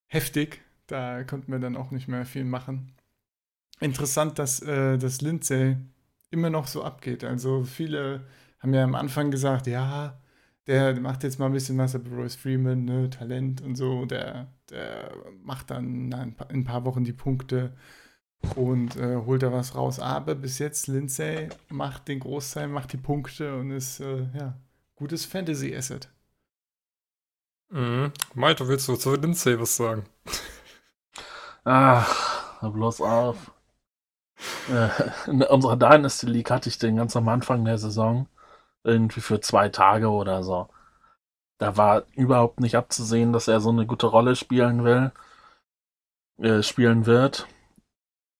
heftig. 0.07 0.61
Da 0.87 1.25
konnten 1.25 1.51
wir 1.51 1.59
dann 1.59 1.77
auch 1.77 1.91
nicht 1.91 2.07
mehr 2.07 2.27
viel 2.27 2.45
machen. 2.45 2.93
Interessant, 3.81 4.39
dass, 4.39 4.61
äh, 4.61 4.99
dass 4.99 5.23
Lindsay 5.23 5.77
immer 6.31 6.51
noch 6.51 6.67
so 6.67 6.85
abgeht. 6.85 7.25
Also 7.25 7.65
viele 7.65 8.27
haben 8.59 8.75
ja 8.75 8.85
am 8.85 8.95
Anfang 8.95 9.31
gesagt, 9.31 9.67
ja, 9.67 10.21
der 10.67 10.99
macht 11.01 11.23
jetzt 11.23 11.39
mal 11.39 11.47
ein 11.47 11.53
bisschen 11.53 11.79
was, 11.79 11.95
aber 11.95 12.11
Royce 12.11 12.37
Freeman, 12.37 12.85
ne, 12.85 13.11
Talent 13.11 13.61
und 13.61 13.77
so, 13.77 14.05
der, 14.07 14.53
der 14.71 15.13
macht 15.43 15.71
dann 15.71 16.13
in 16.13 16.35
ein 16.49 16.65
paar 16.65 16.85
Wochen 16.85 17.05
die 17.05 17.13
Punkte 17.13 17.75
und 18.57 18.97
äh, 18.97 19.17
holt 19.17 19.43
da 19.43 19.53
was 19.53 19.75
raus. 19.75 19.99
Aber 19.99 20.35
bis 20.35 20.59
jetzt, 20.59 20.87
Lindsay 20.87 21.49
macht 21.69 22.09
den 22.09 22.21
Großteil, 22.21 22.69
macht 22.69 22.93
die 22.93 22.99
Punkte 22.99 23.57
und 23.57 23.71
ist, 23.71 24.01
äh, 24.01 24.27
ja, 24.35 24.59
gutes 24.97 25.25
Fantasy-Asset. 25.25 26.09
Mhm. 27.71 28.13
Malte, 28.35 28.67
willst 28.69 28.89
du 28.89 28.97
zu 28.97 29.15
Lindsay 29.15 29.59
was 29.59 29.77
sagen? 29.77 30.05
Ach, 31.65 32.61
bloß 32.61 33.01
auf. 33.01 33.53
Äh, 34.71 34.89
in 35.31 35.43
unserer 35.43 35.77
Dynasty 35.77 36.27
League 36.27 36.51
hatte 36.51 36.69
ich 36.69 36.79
den 36.79 36.97
ganz 36.97 37.15
am 37.17 37.29
Anfang 37.29 37.65
der 37.65 37.79
Saison 37.79 38.27
irgendwie 38.85 39.21
für 39.21 39.41
zwei 39.41 39.69
Tage 39.69 40.09
oder 40.11 40.43
so. 40.43 40.69
Da 41.59 41.77
war 41.77 42.05
überhaupt 42.15 42.61
nicht 42.61 42.77
abzusehen, 42.77 43.33
dass 43.33 43.49
er 43.49 43.61
so 43.61 43.71
eine 43.71 43.87
gute 43.87 44.07
Rolle 44.07 44.37
spielen 44.37 44.85
will, 44.85 45.13
äh, 46.39 46.63
spielen 46.63 47.07
wird. 47.07 47.47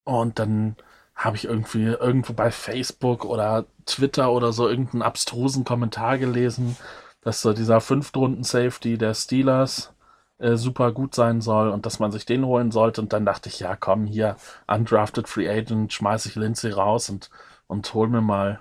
Und 0.05 0.39
dann 0.39 0.77
habe 1.15 1.37
ich 1.37 1.45
irgendwie 1.45 1.85
irgendwo 1.85 2.33
bei 2.33 2.51
Facebook 2.51 3.25
oder 3.25 3.67
Twitter 3.87 4.33
oder 4.33 4.53
so 4.53 4.69
irgendeinen 4.69 5.03
abstrusen 5.03 5.65
Kommentar 5.65 6.19
gelesen, 6.19 6.77
dass 7.21 7.43
so 7.43 7.53
dieser 7.53 7.81
Fünftrunden-Safety 7.81 8.97
der 8.99 9.15
Steelers 9.15 9.93
äh, 10.39 10.57
super 10.57 10.93
gut 10.93 11.15
sein 11.15 11.41
soll 11.43 11.69
und 11.71 11.85
dass 11.87 11.99
man 11.99 12.13
sich 12.13 12.25
den 12.27 12.47
holen 12.47 12.71
sollte. 12.71 13.03
Und 13.03 13.13
dann 13.13 13.27
dachte 13.27 13.49
ich, 13.51 13.61
ja 13.61 13.77
komm, 13.77 14.07
hier, 14.07 14.37
undrafted 14.67 15.29
Free 15.29 15.49
Agent, 15.51 15.93
schmeiße 15.93 16.29
ich 16.31 16.37
Lindsay 16.37 16.71
raus 16.73 17.11
und, 17.11 17.31
und 17.67 17.93
hol 17.95 18.09
mir 18.09 18.23
mal 18.23 18.61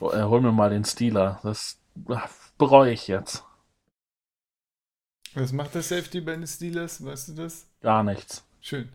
hol 0.00 0.40
mir 0.40 0.52
mal 0.52 0.70
den 0.70 0.84
Steeler. 0.84 1.40
Das 1.42 1.78
bereue 2.56 2.92
ich 2.92 3.08
jetzt. 3.08 3.44
Was 5.34 5.52
macht 5.52 5.74
der 5.74 5.82
Safety 5.82 6.20
bei 6.20 6.36
den 6.36 6.46
Steelers? 6.46 7.04
Weißt 7.04 7.28
du 7.28 7.34
das? 7.34 7.66
Gar 7.80 8.02
nichts. 8.02 8.44
Schön. 8.60 8.88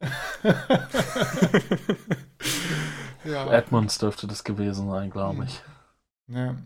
ja. 3.24 3.50
Edmonds 3.50 3.98
dürfte 3.98 4.26
das 4.26 4.44
gewesen 4.44 4.90
sein, 4.90 5.10
glaube 5.10 5.44
ich. 5.44 5.62
Ja. 6.28 6.56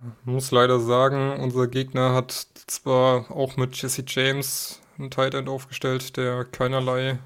Ich 0.00 0.26
muss 0.26 0.50
leider 0.50 0.78
sagen, 0.78 1.40
unser 1.40 1.66
Gegner 1.66 2.12
hat 2.14 2.30
zwar 2.66 3.30
auch 3.30 3.56
mit 3.56 3.80
Jesse 3.80 4.04
James 4.06 4.80
einen 4.98 5.10
Tight 5.10 5.34
End 5.34 5.48
aufgestellt, 5.48 6.16
der 6.16 6.44
keinerlei 6.44 7.18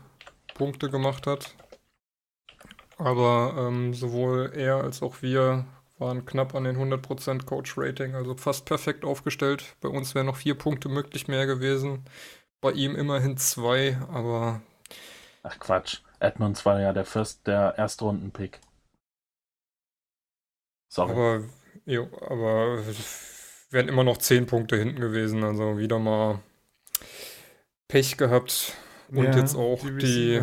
Punkte 0.54 0.88
gemacht 0.88 1.26
hat. 1.26 1.54
Aber 3.02 3.54
ähm, 3.58 3.94
sowohl 3.94 4.52
er 4.54 4.76
als 4.76 5.02
auch 5.02 5.22
wir 5.22 5.64
waren 5.98 6.24
knapp 6.24 6.54
an 6.54 6.64
den 6.64 6.76
100% 6.76 7.44
Coach-Rating, 7.44 8.14
also 8.14 8.36
fast 8.36 8.64
perfekt 8.64 9.04
aufgestellt. 9.04 9.76
Bei 9.80 9.88
uns 9.88 10.14
wären 10.14 10.26
noch 10.26 10.36
vier 10.36 10.56
Punkte 10.56 10.88
möglich 10.88 11.26
mehr 11.28 11.46
gewesen. 11.46 12.04
bei 12.60 12.70
ihm 12.70 12.94
immerhin 12.94 13.36
zwei, 13.36 13.96
aber. 14.08 14.62
Ach 15.42 15.58
Quatsch. 15.58 15.98
Edmonds 16.20 16.64
war 16.64 16.80
ja 16.80 16.92
der 16.92 17.04
First, 17.04 17.48
der 17.48 17.74
Erstrunden-Pick. 17.76 18.60
Sorry. 20.88 21.10
Aber, 21.10 21.44
jo, 21.84 22.08
aber 22.20 22.78
wären 23.70 23.88
immer 23.88 24.04
noch 24.04 24.18
zehn 24.18 24.46
Punkte 24.46 24.76
hinten 24.76 25.00
gewesen. 25.00 25.42
Also 25.42 25.78
wieder 25.78 25.98
mal 25.98 26.38
Pech 27.88 28.16
gehabt. 28.16 28.74
Und 29.10 29.24
ja, 29.24 29.36
jetzt 29.36 29.56
auch 29.56 29.80
die. 29.80 29.98
die 29.98 30.42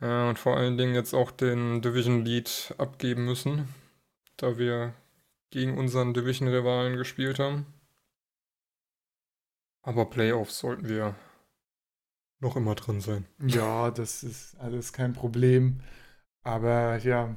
Ja, 0.00 0.28
und 0.28 0.38
vor 0.38 0.56
allen 0.56 0.76
Dingen 0.78 0.94
jetzt 0.94 1.14
auch 1.14 1.30
den 1.30 1.82
Division 1.82 2.24
Lead 2.24 2.74
abgeben 2.78 3.24
müssen, 3.24 3.68
da 4.36 4.56
wir 4.56 4.94
gegen 5.50 5.76
unseren 5.76 6.14
Division-Rivalen 6.14 6.96
gespielt 6.96 7.38
haben. 7.38 7.66
Aber 9.82 10.08
Playoffs 10.08 10.58
sollten 10.58 10.88
wir 10.88 11.16
noch 12.40 12.56
immer 12.56 12.74
drin 12.74 13.00
sein. 13.00 13.26
Ja, 13.40 13.90
das 13.90 14.22
ist 14.22 14.56
alles 14.60 14.92
kein 14.92 15.14
Problem. 15.14 15.80
Aber 16.42 16.98
ja, 16.98 17.36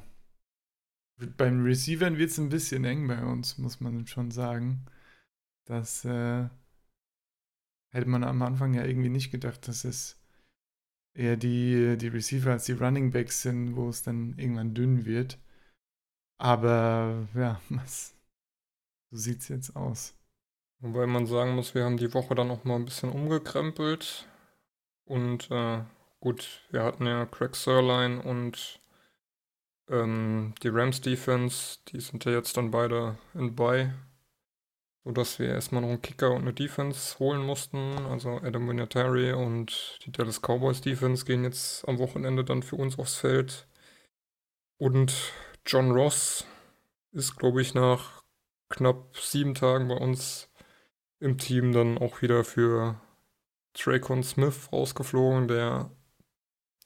beim 1.38 1.64
Receivern 1.64 2.18
wird 2.18 2.30
es 2.32 2.38
ein 2.38 2.49
bisschen 2.49 2.86
eng 2.86 3.07
bei 3.07 3.24
uns, 3.24 3.57
muss 3.57 3.80
man 3.80 4.05
schon 4.05 4.32
sagen. 4.32 4.86
Das 5.66 6.05
äh, 6.05 6.47
hätte 7.89 8.07
man 8.09 8.24
am 8.24 8.41
Anfang 8.41 8.74
ja 8.74 8.86
irgendwie 8.86 9.09
nicht 9.09 9.32
gedacht, 9.32 9.68
dass 9.68 9.84
es 9.84 10.20
eher 11.14 11.38
die, 11.38 11.97
die 11.97 12.07
Receiver 12.07 12.51
als 12.51 12.66
die 12.66 12.74
Running 12.74 13.12
Backs 13.12 13.41
sind, 13.41 13.76
wo 13.76 13.89
es 13.89 14.03
dann 14.03 14.38
irgendwann 14.38 14.74
dünn 14.74 15.05
wird. 15.05 15.39
Aber 16.38 17.28
ja, 17.36 17.62
was, 17.70 18.16
so 19.12 19.18
sieht 19.18 19.39
es 19.41 19.47
jetzt 19.49 19.76
aus. 19.76 20.16
Wobei 20.80 21.05
man 21.05 21.28
sagen 21.28 21.55
muss, 21.55 21.76
wir 21.76 21.86
haben 21.86 21.97
die 21.97 22.14
Woche 22.14 22.34
dann 22.34 22.49
auch 22.49 22.64
mal 22.64 22.76
ein 22.76 22.86
bisschen 22.86 23.12
umgekrempelt. 23.12 24.28
Und 25.05 25.51
äh, 25.51 25.84
gut, 26.20 26.66
wir 26.72 26.84
hatten 26.84 27.05
ja 27.05 27.26
Craig 27.26 27.55
Sirline 27.55 28.22
und 28.24 28.80
ähm, 29.89 30.55
die 30.64 30.70
Rams 30.70 31.01
Defense, 31.01 31.80
die 31.89 31.99
sind 31.99 32.26
ja 32.26 32.32
jetzt 32.32 32.57
dann 32.57 32.72
beide 32.72 33.18
in 33.34 33.55
Buy, 33.55 33.91
sodass 35.03 35.39
wir 35.39 35.49
erstmal 35.49 35.81
noch 35.81 35.89
einen 35.89 36.01
Kicker 36.01 36.31
und 36.31 36.41
eine 36.41 36.53
Defense 36.53 37.17
holen 37.19 37.41
mussten. 37.41 37.97
Also 38.09 38.37
Adam 38.37 38.69
Vinatieri 38.69 39.33
und 39.33 39.99
die 40.05 40.11
Dallas 40.11 40.41
Cowboys 40.41 40.81
Defense 40.81 41.25
gehen 41.25 41.43
jetzt 41.43 41.87
am 41.87 41.97
Wochenende 41.99 42.43
dann 42.43 42.63
für 42.63 42.75
uns 42.75 42.99
aufs 42.99 43.15
Feld. 43.15 43.67
Und 44.77 45.13
John 45.65 45.91
Ross 45.91 46.45
ist, 47.11 47.37
glaube 47.37 47.61
ich, 47.61 47.73
nach 47.73 48.23
knapp 48.69 49.17
sieben 49.17 49.53
Tagen 49.53 49.87
bei 49.87 49.95
uns 49.95 50.49
im 51.19 51.37
Team 51.37 51.71
dann 51.71 51.97
auch 51.97 52.21
wieder 52.21 52.43
für 52.43 52.99
Traycon 53.73 54.23
Smith 54.23 54.69
rausgeflogen, 54.71 55.47
der 55.47 55.91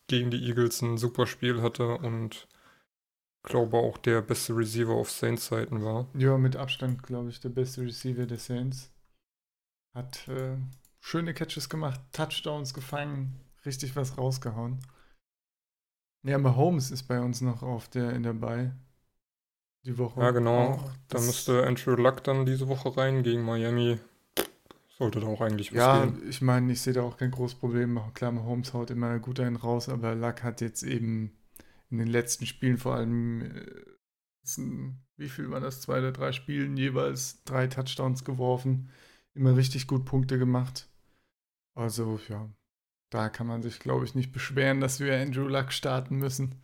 gegen 0.08 0.30
die 0.30 0.44
Eagles 0.46 0.82
ein 0.82 0.98
super 0.98 1.26
Spiel 1.26 1.62
hatte 1.62 1.98
und 1.98 2.48
glaube 3.46 3.78
auch 3.78 3.98
der 3.98 4.22
beste 4.22 4.56
Receiver 4.56 4.94
auf 4.94 5.12
Saints 5.12 5.48
Seiten 5.48 5.84
war. 5.84 6.08
Ja, 6.14 6.38
mit 6.38 6.56
Abstand, 6.56 7.04
glaube 7.04 7.30
ich, 7.30 7.40
der 7.40 7.50
beste 7.50 7.82
Receiver 7.82 8.26
der 8.26 8.38
Saints. 8.38 8.92
Hat 9.94 10.28
äh, 10.28 10.58
schöne 11.00 11.34
Catches 11.34 11.70
gemacht, 11.70 12.02
Touchdowns 12.12 12.74
gefangen, 12.74 13.40
richtig 13.66 13.96
was 13.96 14.18
rausgehauen. 14.18 14.80
Ja, 16.24 16.36
aber 16.36 16.56
Holmes 16.56 16.92
ist 16.92 17.04
bei 17.04 17.20
uns 17.22 17.42
noch 17.42 17.62
auf 17.62 17.88
der 17.88 18.12
in 18.14 18.24
der 18.24 18.34
Bay. 18.34 18.72
Die 19.86 19.98
Woche. 20.00 20.20
Ja, 20.20 20.32
genau. 20.32 20.84
da 21.10 21.20
müsste 21.22 21.66
Andrew 21.68 21.96
Luck 21.96 22.24
dann 22.24 22.46
diese 22.48 22.68
Woche 22.68 22.98
rein 22.98 23.22
gegen 23.22 23.44
Miami. 23.44 24.00
Sollte 24.98 25.20
da 25.20 25.28
auch 25.28 25.42
eigentlich 25.42 25.72
was 25.72 25.78
Ja, 25.78 26.06
gehen. 26.06 26.28
ich 26.28 26.42
meine, 26.42 26.72
ich 26.72 26.82
sehe 26.82 26.94
da 26.94 27.04
auch 27.04 27.18
kein 27.18 27.30
großes 27.30 27.60
Problem. 27.60 28.00
Klar, 28.16 28.34
Holmes 28.44 28.74
haut 28.74 28.90
immer 28.90 29.20
gut 29.20 29.40
einen 29.40 29.58
raus, 29.58 29.88
aber 29.90 30.16
Luck 30.16 30.42
hat 30.42 30.62
jetzt 30.62 30.84
eben 30.84 31.32
in 31.96 32.00
den 32.00 32.08
letzten 32.08 32.46
Spielen 32.46 32.78
vor 32.78 32.96
allem, 32.96 33.42
äh, 33.42 33.86
wie 35.18 35.30
viel 35.30 35.50
waren 35.50 35.64
das, 35.64 35.82
zwei 35.82 36.00
oder 36.00 36.12
drei 36.12 36.32
Spielen, 36.34 36.78
jeweils 36.78 37.44
drei 37.46 37.68
Touchdowns 37.68 38.24
geworfen, 38.26 38.90
immer 39.34 39.56
richtig 39.56 39.88
gut 39.88 40.06
Punkte 40.06 40.38
gemacht. 40.38 40.90
Also 41.74 42.20
ja, 42.30 42.50
da 43.10 43.30
kann 43.30 43.48
man 43.48 43.62
sich, 43.62 43.80
glaube 43.80 44.06
ich, 44.06 44.14
nicht 44.14 44.34
beschweren, 44.34 44.82
dass 44.82 45.00
wir 45.00 45.18
Andrew 45.18 45.48
Luck 45.48 45.72
starten 45.72 46.18
müssen. 46.18 46.62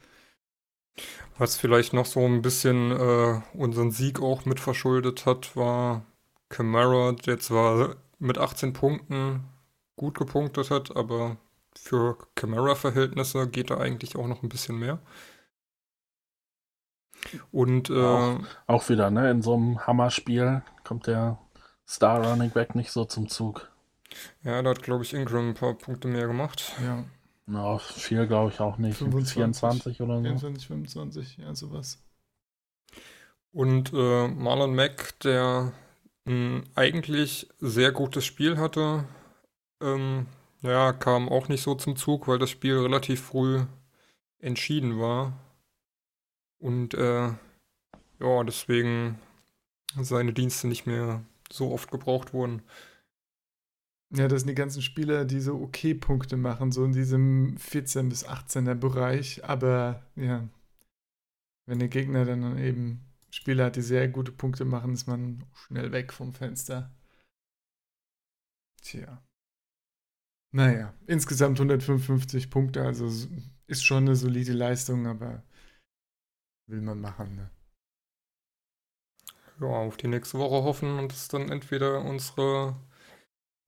Was 1.38 1.55
vielleicht 1.55 1.93
noch 1.93 2.05
so 2.05 2.25
ein 2.25 2.41
bisschen 2.41 2.91
äh, 2.91 3.41
unseren 3.53 3.91
Sieg 3.91 4.19
auch 4.19 4.45
mit 4.45 4.59
verschuldet 4.59 5.25
hat, 5.25 5.55
war 5.55 6.05
Camara, 6.49 7.13
der 7.13 7.39
zwar 7.39 7.95
mit 8.19 8.38
18 8.38 8.73
Punkten 8.73 9.45
gut 9.95 10.17
gepunktet 10.17 10.69
hat, 10.69 10.95
aber 10.95 11.38
für 11.76 12.17
Camara-Verhältnisse 12.36 13.47
geht 13.47 13.69
da 13.69 13.78
eigentlich 13.78 14.15
auch 14.15 14.28
noch 14.28 14.43
ein 14.43 14.49
bisschen 14.49 14.78
mehr. 14.78 14.99
Und 17.51 17.89
äh, 17.89 18.03
auch, 18.03 18.39
auch, 18.67 18.89
wieder, 18.89 19.11
ne? 19.11 19.30
In 19.30 19.41
so 19.41 19.53
einem 19.53 19.86
Hammerspiel 19.86 20.63
kommt 20.84 21.07
der 21.07 21.38
Star 21.88 22.26
Running 22.26 22.49
Back 22.49 22.76
nicht 22.76 22.91
so 22.91 23.05
zum 23.05 23.30
Zug. 23.30 23.69
Ja, 24.43 24.61
da 24.61 24.72
hat, 24.72 24.84
glaube 24.84 25.03
ich, 25.03 25.13
Ingram 25.13 25.49
ein 25.49 25.53
paar 25.53 25.76
Punkte 25.76 26.07
mehr 26.07 26.28
gemacht. 26.28 26.74
Ja. 26.84 27.03
Na, 27.45 27.78
viel 27.80 28.28
glaube 28.28 28.51
ich 28.51 28.59
auch 28.59 28.78
nicht. 28.78 28.97
25, 28.97 29.34
24 29.34 30.01
oder 30.01 30.17
so. 30.17 30.24
24, 30.24 30.67
25, 30.67 31.38
ja, 31.38 31.53
sowas. 31.53 32.01
Und 33.51 33.91
äh, 33.93 34.28
Marlon 34.28 34.74
Mack, 34.74 35.19
der 35.19 35.74
ein 36.26 36.63
eigentlich 36.76 37.49
sehr 37.59 37.91
gutes 37.91 38.26
Spiel 38.26 38.57
hatte, 38.57 39.05
ähm, 39.82 40.28
ja, 40.62 40.93
kam 40.93 41.30
auch 41.30 41.47
nicht 41.49 41.62
so 41.62 41.76
zum 41.76 41.95
Zug, 41.95 42.28
weil 42.28 42.39
das 42.39 42.49
Spiel 42.49 42.78
relativ 42.78 43.22
früh 43.22 43.66
entschieden 44.39 44.99
war. 44.99 45.39
Und 46.59 46.93
äh, 46.93 47.30
ja, 48.20 48.43
deswegen 48.45 49.20
seine 49.99 50.34
Dienste 50.34 50.68
nicht 50.68 50.86
mehr 50.86 51.24
so 51.51 51.72
oft 51.72 51.91
gebraucht 51.91 52.34
wurden. 52.34 52.62
Ja, 54.14 54.28
das 54.28 54.41
sind 54.41 54.49
die 54.49 54.55
ganzen 54.55 54.82
Spieler, 54.82 55.26
die 55.26 55.39
so 55.39 55.59
okay 55.62 55.93
Punkte 55.93 56.36
machen, 56.38 56.72
so 56.72 56.84
in 56.84 56.91
diesem 56.91 57.57
14 57.57 58.09
bis 58.09 58.28
18er 58.28 58.76
Bereich. 58.76 59.43
Aber 59.45 60.03
ja, 60.16 60.47
wenn 61.66 61.80
der 61.80 61.88
Gegner 61.88 62.26
dann 62.26 62.57
eben 62.57 63.01
Spieler 63.32 63.66
hat, 63.66 63.78
die 63.78 63.82
sehr 63.82 64.09
gute 64.09 64.32
Punkte 64.34 64.66
machen, 64.66 64.93
ist 64.93 65.07
man 65.07 65.45
schnell 65.55 65.91
weg 65.93 66.12
vom 66.14 66.34
Fenster. 66.34 66.91
Tja. 68.82 69.24
Naja, 70.51 70.93
insgesamt 71.07 71.59
155 71.59 72.49
Punkte, 72.49 72.83
also 72.83 73.07
ist 73.67 73.85
schon 73.85 74.05
eine 74.05 74.15
solide 74.15 74.53
Leistung, 74.53 75.07
aber 75.07 75.43
will 76.67 76.81
man 76.81 76.99
machen, 76.99 77.35
ne? 77.35 77.49
Ja, 79.61 79.67
auf 79.67 79.97
die 79.97 80.07
nächste 80.07 80.39
Woche 80.39 80.63
hoffen 80.63 80.97
und 80.97 81.13
es 81.13 81.27
dann 81.27 81.49
entweder 81.49 82.03
unsere 82.03 82.75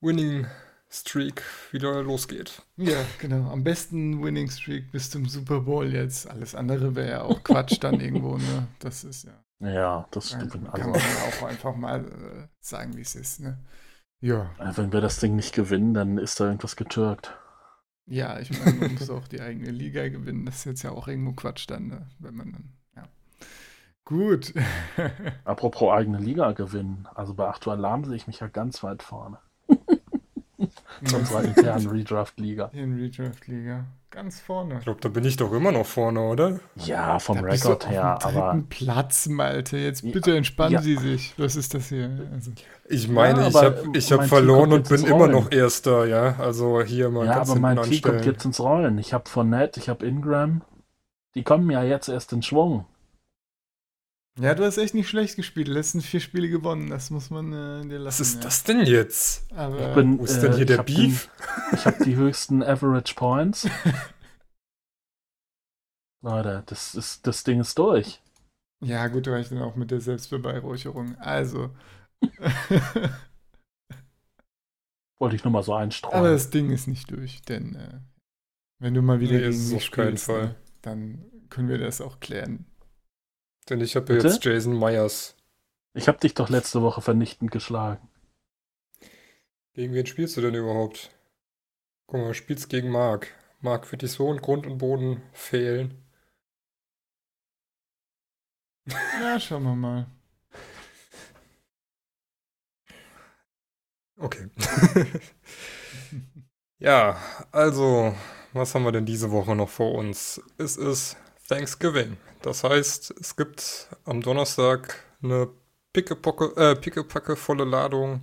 Winning 0.01 0.47
Streak 0.89 1.43
wieder 1.71 2.03
losgeht. 2.03 2.61
Ja, 2.77 3.03
genau. 3.19 3.49
Am 3.51 3.63
besten 3.63 4.23
Winning 4.23 4.49
Streak 4.49 4.91
bis 4.91 5.09
zum 5.09 5.27
Super 5.27 5.61
Bowl 5.61 5.91
jetzt. 5.91 6.29
Alles 6.29 6.53
andere 6.53 6.95
wäre 6.95 7.09
ja 7.09 7.21
auch 7.23 7.43
Quatsch 7.43 7.77
dann 7.79 7.99
irgendwo, 7.99 8.37
ne? 8.37 8.67
Das 8.79 9.03
ist 9.03 9.23
ja. 9.25 9.43
Ja, 9.59 10.07
das 10.11 10.29
stimmt. 10.29 10.51
Kann 10.51 10.67
also. 10.67 10.89
man 10.89 10.99
ja 10.99 11.29
auch 11.29 11.47
einfach 11.47 11.75
mal 11.75 12.05
äh, 12.05 12.47
sagen, 12.59 12.95
wie 12.97 13.01
es 13.01 13.15
ist, 13.15 13.39
ne? 13.39 13.57
Ja. 14.23 14.49
Wenn 14.57 14.93
wir 14.93 15.01
das 15.01 15.19
Ding 15.19 15.35
nicht 15.35 15.53
gewinnen, 15.53 15.93
dann 15.93 16.17
ist 16.17 16.39
da 16.39 16.45
irgendwas 16.45 16.77
getürkt. 16.77 17.35
Ja, 18.05 18.39
ich 18.39 18.57
meine, 18.57 18.77
man 18.77 18.93
muss 18.93 19.09
auch 19.09 19.27
die 19.27 19.41
eigene 19.41 19.69
Liga 19.69 20.07
gewinnen. 20.07 20.45
Das 20.45 20.59
ist 20.59 20.65
jetzt 20.65 20.83
ja 20.83 20.91
auch 20.91 21.09
irgendwo 21.09 21.33
Quatsch 21.33 21.69
dann, 21.69 21.87
ne? 21.87 22.07
wenn 22.19 22.33
man 22.33 22.53
dann, 22.53 22.69
ja. 22.95 23.03
Gut. 24.05 24.53
Apropos 25.43 25.91
eigene 25.91 26.19
Liga 26.19 26.53
gewinnen. 26.53 27.05
Also 27.13 27.33
bei 27.33 27.49
Achtung 27.49 27.73
Alarm 27.73 28.05
sehe 28.05 28.15
ich 28.15 28.25
mich 28.25 28.39
ja 28.39 28.47
ganz 28.47 28.81
weit 28.81 29.03
vorne. 29.03 29.39
Unserer 31.13 31.43
internen 31.43 31.87
Redraft-Liga. 31.87 32.69
In 32.73 32.95
Redraft-Liga. 32.95 33.85
Ganz 34.09 34.39
vorne. 34.39 34.75
Ich 34.77 34.83
glaube, 34.83 35.01
da 35.01 35.09
bin 35.09 35.25
ich 35.25 35.37
doch 35.37 35.51
immer 35.51 35.71
noch 35.71 35.85
vorne, 35.85 36.21
oder? 36.21 36.59
Ja, 36.75 37.19
vom 37.19 37.37
da 37.37 37.43
Rekord 37.43 37.89
her, 37.89 38.19
aber. 38.21 38.63
Platz, 38.69 39.27
Malte. 39.27 39.77
Jetzt 39.77 40.03
bitte 40.03 40.37
entspannen 40.37 40.73
ja. 40.73 40.81
Sie 40.81 40.95
sich. 40.95 41.33
Was 41.37 41.55
ist 41.55 41.73
das 41.73 41.89
hier? 41.89 42.09
Also. 42.31 42.51
Ich 42.87 43.09
meine, 43.09 43.41
ja, 43.41 43.47
ich 43.47 43.55
habe 43.55 43.83
ich 43.93 44.11
hab 44.11 44.27
verloren 44.27 44.71
und 44.71 44.87
bin 44.87 45.03
immer 45.03 45.27
noch 45.27 45.51
Erster, 45.51 46.05
ja. 46.05 46.35
Also 46.37 46.81
hier 46.83 47.09
mal 47.09 47.25
Ja, 47.25 47.41
aber 47.41 47.55
mein 47.55 47.81
Team 47.81 48.01
kommt 48.01 48.25
jetzt 48.25 48.45
ins 48.45 48.59
Rollen. 48.59 48.97
Ich 48.99 49.13
habe 49.13 49.27
Fournette, 49.27 49.79
ich 49.79 49.89
habe 49.89 50.05
Ingram. 50.05 50.61
Die 51.35 51.43
kommen 51.43 51.69
ja 51.71 51.83
jetzt 51.83 52.07
erst 52.07 52.31
in 52.33 52.43
Schwung. 52.43 52.85
Ja, 54.39 54.55
du 54.55 54.65
hast 54.65 54.77
echt 54.77 54.95
nicht 54.95 55.09
schlecht 55.09 55.35
gespielt. 55.35 55.67
Die 55.67 55.73
letzten 55.73 56.01
vier 56.01 56.19
Spiele 56.19 56.49
gewonnen. 56.49 56.89
Das 56.89 57.11
muss 57.11 57.29
man 57.29 57.53
äh, 57.53 57.87
dir 57.87 57.99
lassen. 57.99 58.19
Was 58.19 58.19
ist 58.19 58.35
ja. 58.35 58.41
das 58.41 58.63
denn 58.63 58.81
jetzt? 58.81 59.51
Aber 59.53 59.93
bin, 59.93 60.17
wo 60.17 60.23
ist 60.23 60.41
denn 60.41 60.53
hier 60.53 60.63
äh, 60.63 60.65
der 60.65 60.81
Beef? 60.81 61.27
Den, 61.27 61.77
ich 61.77 61.85
habe 61.85 62.03
die 62.03 62.15
höchsten 62.15 62.63
Average 62.67 63.13
Points. 63.13 63.67
Leute, 66.23 66.63
das, 66.65 66.95
ist, 66.95 67.27
das 67.27 67.43
Ding 67.43 67.59
ist 67.59 67.77
durch. 67.77 68.21
Ja, 68.83 69.07
gut, 69.07 69.27
war 69.27 69.39
ich 69.39 69.49
dann 69.49 69.61
auch 69.61 69.75
mit 69.75 69.91
der 69.91 70.01
Selbstbeweihräucherung. 70.01 71.15
Also. 71.19 71.69
Wollte 75.19 75.35
ich 75.35 75.43
nur 75.43 75.51
mal 75.51 75.63
so 75.63 75.75
einstreuen. 75.75 76.15
Aber 76.15 76.31
das 76.31 76.49
Ding 76.49 76.71
ist 76.71 76.87
nicht 76.87 77.11
durch, 77.11 77.43
denn 77.43 77.75
äh, 77.75 77.99
wenn 78.79 78.93
du 78.93 79.01
mal 79.01 79.19
wieder 79.19 79.33
Nee, 79.33 79.49
gegen 79.49 79.69
mich 79.69 79.85
spielst, 79.85 80.25
Fall. 80.25 80.47
ne, 80.47 80.55
dann 80.81 81.23
können 81.49 81.69
wir 81.69 81.77
das 81.77 82.01
auch 82.01 82.19
klären. 82.19 82.65
Denn 83.69 83.81
ich 83.81 83.95
habe 83.95 84.13
jetzt 84.13 84.43
Jason 84.43 84.77
Myers. 84.77 85.35
Ich 85.93 86.07
habe 86.07 86.19
dich 86.19 86.33
doch 86.33 86.49
letzte 86.49 86.81
Woche 86.81 87.01
vernichtend 87.01 87.51
geschlagen. 87.51 88.09
Gegen 89.73 89.93
wen 89.93 90.05
spielst 90.05 90.37
du 90.37 90.41
denn 90.41 90.55
überhaupt? 90.55 91.11
Guck 92.07 92.19
mal, 92.19 92.27
du 92.27 92.33
spielst 92.33 92.69
gegen 92.69 92.89
Mark. 92.89 93.33
Mark 93.61 93.91
wird 93.91 94.01
dich 94.01 94.11
so 94.11 94.31
in 94.31 94.41
Grund 94.41 94.67
und 94.67 94.77
Boden 94.77 95.21
fehlen. 95.31 96.03
Ja, 99.21 99.39
schauen 99.39 99.63
wir 99.63 99.75
mal. 99.75 100.07
Okay. 104.17 104.49
ja, 106.79 107.17
also, 107.51 108.15
was 108.51 108.75
haben 108.75 108.83
wir 108.83 108.91
denn 108.91 109.05
diese 109.05 109.31
Woche 109.31 109.55
noch 109.55 109.69
vor 109.69 109.93
uns? 109.95 110.41
Es 110.57 110.77
ist 110.77 111.17
Thanksgiving. 111.47 112.17
Das 112.41 112.63
heißt, 112.63 113.11
es 113.19 113.35
gibt 113.35 113.89
am 114.05 114.21
Donnerstag 114.21 115.03
eine 115.21 115.49
äh, 115.95 116.75
pickepacke 116.75 117.35
volle 117.35 117.63
Ladung 117.65 118.21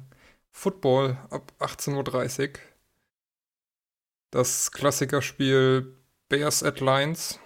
Football 0.52 1.16
ab 1.30 1.52
18.30 1.60 2.48
Uhr. 2.48 2.52
Das 4.30 4.70
Klassikerspiel 4.72 5.96
Bears 6.28 6.62
at 6.62 6.80
Lions. 6.80 7.38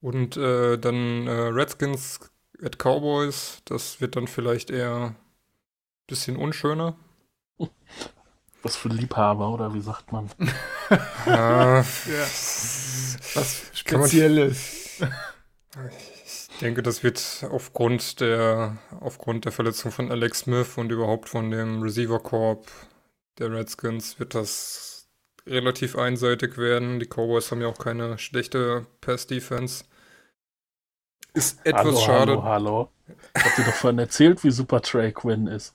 Und 0.00 0.36
äh, 0.36 0.78
dann 0.78 1.26
äh, 1.26 1.30
Redskins 1.30 2.20
at 2.62 2.78
Cowboys. 2.78 3.62
Das 3.64 4.00
wird 4.00 4.16
dann 4.16 4.26
vielleicht 4.26 4.70
eher 4.70 5.14
bisschen 6.06 6.36
unschöner. 6.36 6.96
Was 8.62 8.76
für 8.76 8.88
Liebhaber, 8.88 9.48
oder 9.50 9.72
wie 9.74 9.80
sagt 9.80 10.12
man? 10.12 10.30
Ja, 11.26 11.84
Ja. 12.04 12.26
Was 13.34 13.62
Spezielles. 13.72 15.00
ich 16.50 16.58
denke, 16.60 16.82
das 16.82 17.02
wird 17.02 17.46
aufgrund 17.50 18.20
der, 18.20 18.78
aufgrund 19.00 19.44
der 19.44 19.52
Verletzung 19.52 19.92
von 19.92 20.10
Alex 20.10 20.40
Smith 20.40 20.76
und 20.76 20.90
überhaupt 20.90 21.28
von 21.28 21.50
dem 21.50 21.82
Receiver 21.82 22.18
Corp 22.18 22.70
der 23.38 23.52
Redskins 23.52 24.18
wird 24.18 24.34
das 24.34 25.08
relativ 25.46 25.96
einseitig 25.96 26.58
werden. 26.58 27.00
Die 27.00 27.06
Cowboys 27.06 27.50
haben 27.50 27.62
ja 27.62 27.68
auch 27.68 27.78
keine 27.78 28.18
schlechte 28.18 28.86
Pass-Defense. 29.00 29.84
Ist 31.32 31.64
etwas 31.64 31.84
hallo, 31.84 32.00
schade. 32.00 32.42
hallo, 32.42 32.42
hallo. 32.42 32.92
Ich 33.36 33.44
hab 33.44 33.56
dir 33.56 33.64
doch 33.64 33.74
vorhin 33.74 33.98
erzählt, 33.98 34.44
wie 34.44 34.50
super 34.50 34.82
Trey 34.82 35.12
Quinn 35.12 35.46
ist. 35.46 35.74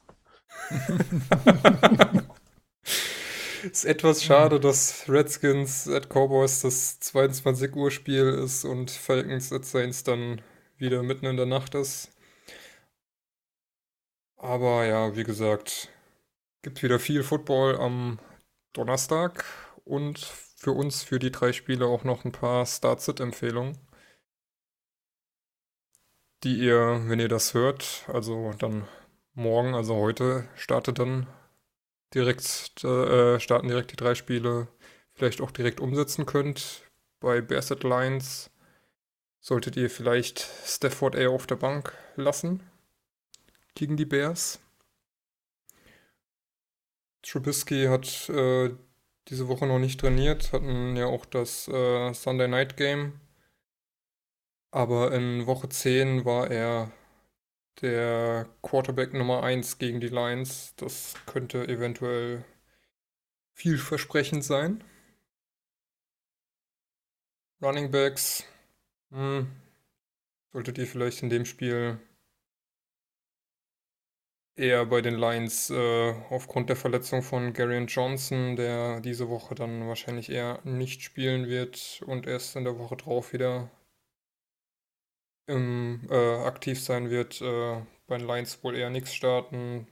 Ist 3.71 3.83
etwas 3.83 4.23
schade, 4.23 4.59
dass 4.59 5.09
Redskins 5.09 5.87
at 5.87 6.07
Cowboys 6.07 6.61
das 6.61 6.99
22 6.99 7.75
Uhr 7.75 7.89
Spiel 7.89 8.27
ist 8.27 8.63
und 8.63 8.91
Falcons 8.91 9.51
at 9.51 9.65
Saints 9.65 10.03
dann 10.03 10.43
wieder 10.77 11.01
mitten 11.01 11.25
in 11.25 11.35
der 11.35 11.47
Nacht 11.47 11.73
ist. 11.73 12.11
Aber 14.37 14.85
ja, 14.85 15.15
wie 15.15 15.23
gesagt, 15.23 15.89
gibt 16.61 16.83
wieder 16.83 16.99
viel 16.99 17.23
Football 17.23 17.77
am 17.77 18.19
Donnerstag 18.73 19.45
und 19.83 20.19
für 20.19 20.71
uns, 20.71 21.01
für 21.01 21.17
die 21.17 21.31
drei 21.31 21.51
Spiele 21.51 21.87
auch 21.87 22.03
noch 22.03 22.23
ein 22.23 22.31
paar 22.31 22.67
Start-Sit-Empfehlungen, 22.67 23.79
die 26.43 26.59
ihr, 26.59 27.01
wenn 27.07 27.19
ihr 27.19 27.29
das 27.29 27.55
hört, 27.55 28.05
also 28.13 28.53
dann 28.59 28.87
morgen, 29.33 29.73
also 29.73 29.95
heute, 29.95 30.47
startet 30.53 30.99
dann 30.99 31.25
direkt, 32.15 32.83
äh, 32.83 33.39
starten 33.39 33.67
direkt 33.67 33.91
die 33.91 33.97
drei 33.97 34.15
Spiele, 34.15 34.67
vielleicht 35.13 35.41
auch 35.41 35.51
direkt 35.51 35.79
umsetzen 35.79 36.25
könnt. 36.25 36.81
Bei 37.19 37.41
Bears 37.41 37.71
at 37.71 37.83
Lions 37.83 38.49
solltet 39.39 39.77
ihr 39.77 39.89
vielleicht 39.89 40.39
Stafford 40.39 41.15
eher 41.15 41.29
auf 41.29 41.45
der 41.45 41.57
Bank 41.57 41.93
lassen 42.15 42.63
gegen 43.75 43.97
die 43.97 44.05
Bears. 44.05 44.59
Trubisky 47.21 47.85
hat 47.85 48.29
äh, 48.29 48.71
diese 49.27 49.47
Woche 49.47 49.65
noch 49.67 49.79
nicht 49.79 49.99
trainiert, 49.99 50.53
hatten 50.53 50.95
ja 50.95 51.07
auch 51.07 51.25
das 51.25 51.67
äh, 51.67 52.13
Sunday 52.13 52.47
Night 52.47 52.77
Game. 52.77 53.19
Aber 54.71 55.11
in 55.13 55.47
Woche 55.47 55.69
10 55.69 56.25
war 56.25 56.51
er 56.51 56.91
der 57.81 58.47
Quarterback 58.61 59.13
Nummer 59.13 59.43
1 59.43 59.77
gegen 59.77 59.99
die 59.99 60.09
Lions. 60.09 60.75
Das 60.77 61.15
könnte 61.25 61.67
eventuell 61.67 62.43
vielversprechend 63.53 64.43
sein. 64.43 64.83
Running 67.61 67.91
Backs. 67.91 68.43
Hm, 69.11 69.47
solltet 70.51 70.77
ihr 70.77 70.87
vielleicht 70.87 71.23
in 71.23 71.29
dem 71.29 71.45
Spiel 71.45 71.99
eher 74.55 74.85
bei 74.85 75.01
den 75.01 75.15
Lions 75.15 75.69
äh, 75.69 76.13
aufgrund 76.29 76.69
der 76.69 76.75
Verletzung 76.75 77.21
von 77.21 77.53
Garion 77.53 77.87
Johnson, 77.87 78.55
der 78.55 79.01
diese 79.01 79.29
Woche 79.29 79.55
dann 79.55 79.87
wahrscheinlich 79.87 80.29
eher 80.29 80.59
nicht 80.63 81.01
spielen 81.03 81.47
wird 81.47 82.01
und 82.05 82.27
erst 82.27 82.55
in 82.55 82.63
der 82.63 82.77
Woche 82.79 82.95
drauf 82.95 83.33
wieder 83.33 83.69
im, 85.47 86.07
äh, 86.09 86.43
aktiv 86.43 86.81
sein 86.83 87.09
wird, 87.09 87.41
äh, 87.41 87.81
bei 88.07 88.17
den 88.17 88.27
Lions 88.27 88.63
wohl 88.63 88.75
eher 88.75 88.89
nichts 88.89 89.13
starten. 89.13 89.87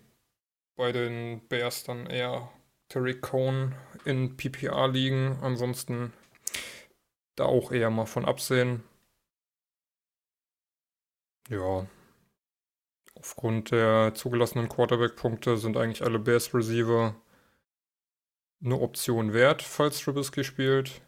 Bei 0.76 0.91
den 0.91 1.47
Bears 1.47 1.84
dann 1.84 2.08
eher 2.08 2.51
Tariq 2.89 3.22
Cohn 3.22 3.76
in 4.06 4.38
PPA 4.38 4.88
liegen. 4.88 5.38
Ansonsten 5.41 6.14
da 7.36 7.45
auch 7.45 7.72
eher 7.72 7.89
mal 7.89 8.06
von 8.06 8.26
absehen. 8.26 8.84
Ja. 11.49 11.88
Aufgrund 13.16 13.72
der 13.72 14.14
zugelassenen 14.16 14.70
Quarterback-Punkte 14.70 15.58
sind 15.58 15.78
eigentlich 15.78 16.04
alle 16.04 16.20
Bears 16.20 16.54
Receiver 16.54 17.16
eine 18.64 18.80
Option 18.80 19.34
wert, 19.34 19.62
falls 19.62 19.99
Trubisky 19.99 20.43
spielt. 20.43 21.01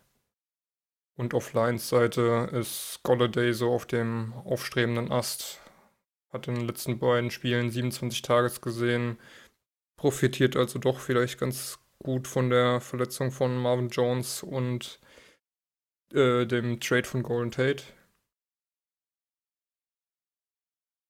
Und 1.17 1.33
auf 1.33 1.53
Lions 1.53 1.89
Seite 1.89 2.49
ist 2.51 2.99
Golladay 3.03 3.53
so 3.53 3.71
auf 3.73 3.85
dem 3.85 4.33
aufstrebenden 4.45 5.11
Ast. 5.11 5.61
Hat 6.31 6.47
in 6.47 6.55
den 6.55 6.67
letzten 6.67 6.99
beiden 6.99 7.31
Spielen 7.31 7.69
27 7.71 8.21
Tages 8.21 8.61
gesehen. 8.61 9.17
Profitiert 9.97 10.55
also 10.57 10.79
doch 10.79 10.99
vielleicht 10.99 11.39
ganz 11.39 11.79
gut 12.03 12.27
von 12.27 12.49
der 12.49 12.81
Verletzung 12.81 13.31
von 13.31 13.57
Marvin 13.61 13.89
Jones 13.89 14.43
und 14.43 14.99
äh, 16.13 16.45
dem 16.47 16.79
Trade 16.79 17.03
von 17.07 17.21
Golden 17.23 17.51
Tate. 17.51 17.83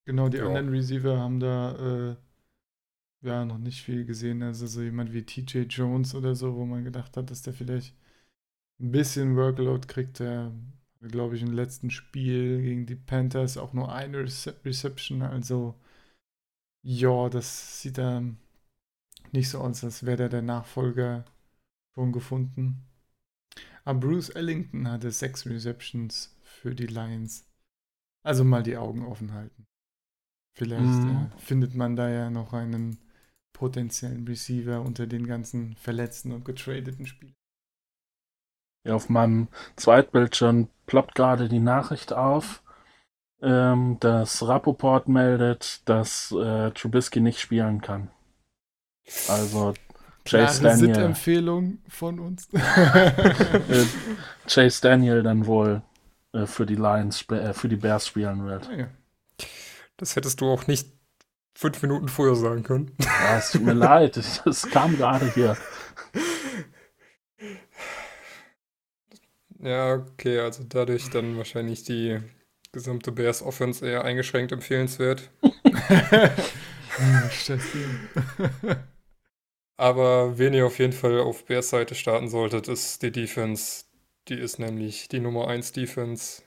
Genau, 0.06 0.30
die 0.30 0.40
Ja. 0.40 0.46
anderen 0.46 0.70
Receiver 0.70 1.20
haben 1.20 1.40
da 1.40 2.12
äh, 2.12 2.16
ja 3.22 3.44
noch 3.46 3.58
nicht 3.58 3.82
viel 3.84 4.06
gesehen. 4.06 4.42
Also 4.44 4.68
so 4.68 4.82
jemand 4.82 5.12
wie 5.14 5.24
TJ 5.26 5.64
Jones 5.64 6.16
oder 6.16 6.34
so, 6.36 6.56
wo 6.56 6.66
man 6.66 6.84
gedacht 6.86 7.18
hat, 7.18 7.30
dass 7.32 7.42
der 7.42 7.54
vielleicht 7.54 7.94
ein 8.80 8.92
bisschen 8.92 9.36
Workload 9.36 9.88
kriegt. 9.88 10.20
Der, 10.20 10.52
glaube 11.02 11.36
ich, 11.36 11.42
im 11.44 11.54
letzten 11.54 11.92
Spiel 11.92 12.62
gegen 12.62 12.86
die 12.86 12.96
Panthers 12.96 13.58
auch 13.58 13.74
nur 13.74 13.94
eine 13.94 14.20
Rece 14.20 14.56
Reception. 14.66 15.22
Also 15.22 15.76
ja, 16.84 17.28
das 17.30 17.82
sieht 17.82 17.98
da 17.98 18.22
nicht 19.32 19.50
so 19.50 19.60
aus, 19.60 19.84
als 19.84 20.04
wäre 20.06 20.30
der 20.30 20.42
Nachfolger 20.42 21.26
schon 21.96 22.12
gefunden. 22.14 22.86
Aber 23.86 24.00
Bruce 24.02 24.30
Ellington 24.32 24.90
hatte 24.90 25.12
sechs 25.12 25.46
Receptions 25.46 26.36
für 26.44 26.76
die 26.76 26.88
Lions. 26.88 27.46
Also 28.24 28.44
mal 28.44 28.64
die 28.64 28.78
Augen 28.78 29.06
offen 29.06 29.34
halten. 29.34 29.68
Vielleicht 30.54 31.06
Mhm. 31.06 31.06
äh, 31.06 31.30
findet 31.38 31.76
man 31.76 31.96
da 31.96 32.10
ja 32.10 32.30
noch 32.32 32.54
einen 32.54 33.00
potenziellen 33.54 34.28
Receiver 34.28 34.82
unter 34.82 35.08
den 35.08 35.28
ganzen 35.28 35.76
verletzten 35.78 36.32
und 36.34 36.46
getradeten 36.46 37.06
Spielern. 37.08 37.36
Ja, 38.86 38.94
auf 38.94 39.10
meinem 39.10 39.48
Zweitbildschirm 39.76 40.70
ploppt 40.86 41.16
gerade 41.16 41.50
die 41.50 41.60
Nachricht 41.60 42.14
auf, 42.14 42.62
ähm, 43.42 43.98
dass 44.00 44.48
Rappaport 44.48 45.08
meldet, 45.08 45.88
dass 45.90 46.32
äh, 46.32 46.72
Trubisky 46.72 47.20
nicht 47.20 47.40
spielen 47.40 47.82
kann. 47.82 48.10
Also 49.28 49.74
Chase 50.24 50.62
Klare 50.62 50.78
Daniel, 50.78 50.96
Sit-Empfehlung 50.96 51.78
von 51.88 52.20
uns. 52.20 52.48
äh, 52.54 53.86
Chase 54.48 54.82
Daniel 54.82 55.24
dann 55.24 55.46
wohl 55.46 55.82
äh, 56.34 56.46
für 56.46 56.66
die 56.66 56.76
Lions, 56.76 57.28
äh, 57.30 57.54
für 57.54 57.68
die 57.68 57.76
Bears 57.76 58.08
spielen 58.08 58.46
wird. 58.46 58.70
Ah. 58.70 58.88
Das 59.98 60.16
hättest 60.16 60.42
du 60.42 60.46
auch 60.46 60.68
nicht 60.68 60.90
fünf 61.56 61.82
Minuten 61.82 62.08
vorher 62.08 62.36
sagen 62.36 62.64
können. 62.64 62.92
Ja, 63.00 63.38
es 63.38 63.52
tut 63.52 63.64
mir 63.64 63.74
leid, 63.74 64.18
es 64.46 64.70
kam 64.70 64.98
gerade 64.98 65.32
hier. 65.34 65.58
Ja, 69.66 69.96
okay, 69.96 70.38
also 70.40 70.64
dadurch 70.64 71.10
dann 71.10 71.38
wahrscheinlich 71.38 71.84
die 71.84 72.20
gesamte 72.72 73.12
Bears 73.12 73.42
Offense 73.42 73.84
eher 73.84 74.04
eingeschränkt 74.04 74.52
empfehlenswert. 74.52 75.32
Aber 79.78 80.38
wen 80.38 80.54
ihr 80.54 80.68
auf 80.68 80.78
jeden 80.78 80.94
Fall 80.94 81.20
auf 81.20 81.46
Bears 81.46 81.72
Seite 81.72 81.96
starten 81.96 82.30
solltet, 82.30 82.68
ist 82.68 83.02
die 83.02 83.12
Defense. 83.12 83.86
Die 84.28 84.40
ist 84.40 84.60
nämlich 84.60 85.08
die 85.08 85.20
Nummer 85.20 85.48
1 85.48 85.72
Defense. 85.72 86.44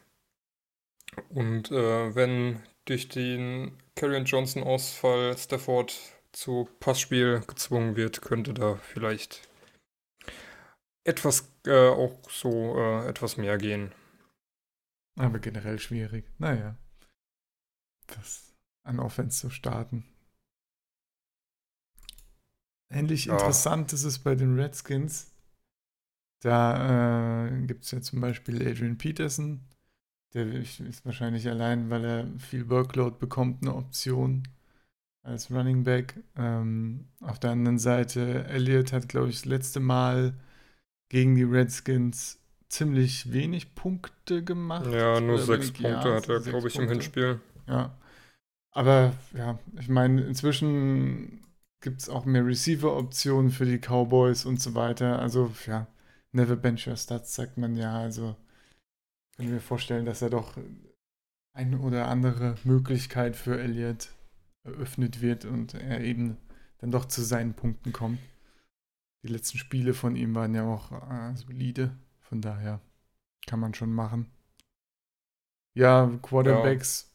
Und 1.29 1.73
äh, 1.73 2.15
wenn 2.15 2.63
durch 2.85 3.09
den 3.09 3.73
Karrion 3.97 4.27
Johnson 4.27 4.63
Ausfall 4.63 5.37
Stafford 5.37 5.99
zu 6.31 6.69
Passspiel 6.79 7.43
gezwungen 7.49 7.97
wird, 7.97 8.23
könnte 8.23 8.55
da 8.55 8.77
vielleicht 8.77 9.48
etwas 11.09 11.51
äh, 11.67 11.89
auch 11.89 12.31
so 12.31 12.77
äh, 12.77 13.09
etwas 13.09 13.37
mehr 13.37 13.57
gehen. 13.59 13.93
Aber 15.17 15.39
generell 15.39 15.79
schwierig. 15.79 16.25
Naja. 16.39 16.77
Das 18.07 18.55
an 18.85 19.01
Offense 19.01 19.41
zu 19.41 19.51
starten. 19.51 20.05
Ähnlich 22.91 23.27
Ja. 23.27 23.33
interessant 23.35 23.93
ist 23.93 24.05
es 24.05 24.19
bei 24.19 24.35
den 24.35 24.59
Redskins. 24.59 25.35
Da 26.41 27.47
äh, 27.47 27.67
gibt 27.67 27.85
es 27.85 27.91
ja 27.91 28.01
zum 28.01 28.21
Beispiel 28.21 28.67
Adrian 28.67 28.97
Peterson. 28.97 29.61
Der 30.35 30.47
ist 30.47 31.05
wahrscheinlich 31.05 31.49
allein, 31.49 31.91
weil 31.91 32.05
er 32.05 32.39
viel 32.39 32.69
Workload 32.69 33.17
bekommt, 33.19 33.63
eine 33.63 33.75
Option 33.75 34.47
als 35.23 35.51
Running 35.51 35.85
Back. 35.85 36.23
Ähm, 36.37 37.09
auf 37.21 37.39
der 37.39 37.51
anderen 37.51 37.79
Seite, 37.79 38.45
Elliott 38.45 38.93
hat, 38.93 39.09
glaube 39.09 39.31
ich, 39.31 39.37
das 39.37 39.45
letzte 39.47 39.81
Mal 39.81 40.35
gegen 41.09 41.35
die 41.35 41.45
Redskins 41.45 42.39
ziemlich 42.69 43.33
wenig 43.33 43.75
Punkte 43.75 44.45
gemacht. 44.45 44.91
Ja, 44.93 45.21
nur 45.21 45.39
sechs 45.39 45.69
wenig- 45.69 45.81
ja, 45.81 45.93
Punkte 46.01 46.15
hat 46.15 46.29
er, 46.29 46.41
glaube 46.41 46.69
ich, 46.69 46.75
im 46.75 46.81
Punkte. 46.81 46.95
Hinspiel. 46.95 47.41
Ja. 47.67 47.97
Aber 48.73 49.15
ja, 49.35 49.59
ich 49.79 49.89
meine, 49.89 50.23
inzwischen 50.23 51.45
gibt 51.81 52.03
es 52.03 52.09
auch 52.09 52.25
mehr 52.25 52.45
Receiver-Optionen 52.45 53.51
für 53.51 53.65
die 53.65 53.79
Cowboys 53.79 54.45
und 54.45 54.61
so 54.61 54.75
weiter. 54.75 55.19
Also, 55.19 55.53
ja, 55.67 55.87
never 56.33 56.57
bench 56.57 56.87
your 56.87 56.97
stats, 56.97 57.35
sagt 57.35 57.57
man 57.57 57.77
ja. 57.77 57.99
Also, 57.99 58.37
ich 59.31 59.37
kann 59.39 59.51
mir 59.51 59.61
vorstellen, 59.61 60.05
dass 60.05 60.23
er 60.23 60.31
doch 60.31 60.57
eine 61.55 61.79
oder 61.79 62.09
andere 62.09 62.57
Möglichkeit 62.65 63.35
für 63.37 63.59
Elliott 63.59 64.11
eröffnet 64.65 65.23
wird 65.23 65.45
und 65.45 65.75
er 65.75 66.01
eben 66.03 66.37
dann 66.79 66.91
doch 66.91 67.07
zu 67.07 67.23
seinen 67.23 67.55
Punkten 67.55 67.93
kommt. 67.93 68.19
Die 69.23 69.29
letzten 69.29 69.59
Spiele 69.59 69.95
von 69.95 70.17
ihm 70.17 70.35
waren 70.35 70.55
ja 70.55 70.65
auch 70.65 70.93
äh, 70.93 71.35
solide. 71.37 71.97
Von 72.21 72.41
daher 72.41 72.81
kann 73.47 73.61
man 73.61 73.75
schon 73.75 73.93
machen. 73.93 74.31
Ja, 75.75 76.11
Quarterbacks. 76.23 77.11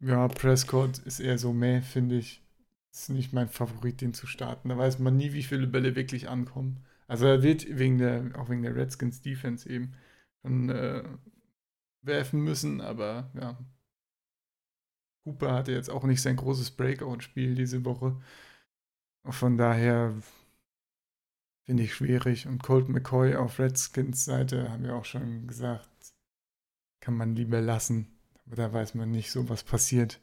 Ja, 0.00 0.28
Prescott 0.28 0.98
ist 0.98 1.20
eher 1.20 1.38
so 1.38 1.52
meh, 1.52 1.80
finde 1.80 2.16
ich. 2.16 2.42
Ist 2.92 3.10
nicht 3.10 3.32
mein 3.32 3.48
Favorit, 3.48 4.00
den 4.00 4.14
zu 4.14 4.26
starten. 4.26 4.68
Da 4.68 4.78
weiß 4.78 4.98
man 4.98 5.16
nie, 5.16 5.32
wie 5.32 5.42
viele 5.42 5.66
Bälle 5.66 5.96
wirklich 5.96 6.28
ankommen. 6.28 6.84
Also 7.06 7.26
er 7.26 7.42
wird 7.42 7.66
wegen 7.78 7.98
der, 7.98 8.30
auch 8.38 8.48
wegen 8.48 8.62
der 8.62 8.76
Redskins 8.76 9.20
Defense 9.20 9.68
eben 9.68 9.94
schon 10.42 10.68
äh, 10.68 11.04
werfen 12.02 12.40
müssen, 12.40 12.80
aber 12.80 13.30
ja. 13.34 13.58
Cooper 15.24 15.54
hatte 15.54 15.72
jetzt 15.72 15.90
auch 15.90 16.04
nicht 16.04 16.20
sein 16.20 16.36
großes 16.36 16.72
Breakout-Spiel 16.72 17.54
diese 17.54 17.84
Woche. 17.84 18.20
Von 19.24 19.56
daher 19.56 20.14
finde 21.64 21.82
ich 21.82 21.94
schwierig. 21.94 22.46
Und 22.46 22.62
Colt 22.62 22.88
McCoy 22.88 23.34
auf 23.36 23.58
Redskins 23.58 24.24
Seite, 24.24 24.70
haben 24.70 24.84
wir 24.84 24.94
auch 24.94 25.04
schon 25.04 25.46
gesagt, 25.46 25.88
kann 27.00 27.16
man 27.16 27.34
lieber 27.34 27.60
lassen. 27.60 28.08
Aber 28.46 28.56
da 28.56 28.72
weiß 28.72 28.94
man 28.94 29.10
nicht 29.10 29.30
so, 29.30 29.48
was 29.48 29.62
passiert. 29.62 30.20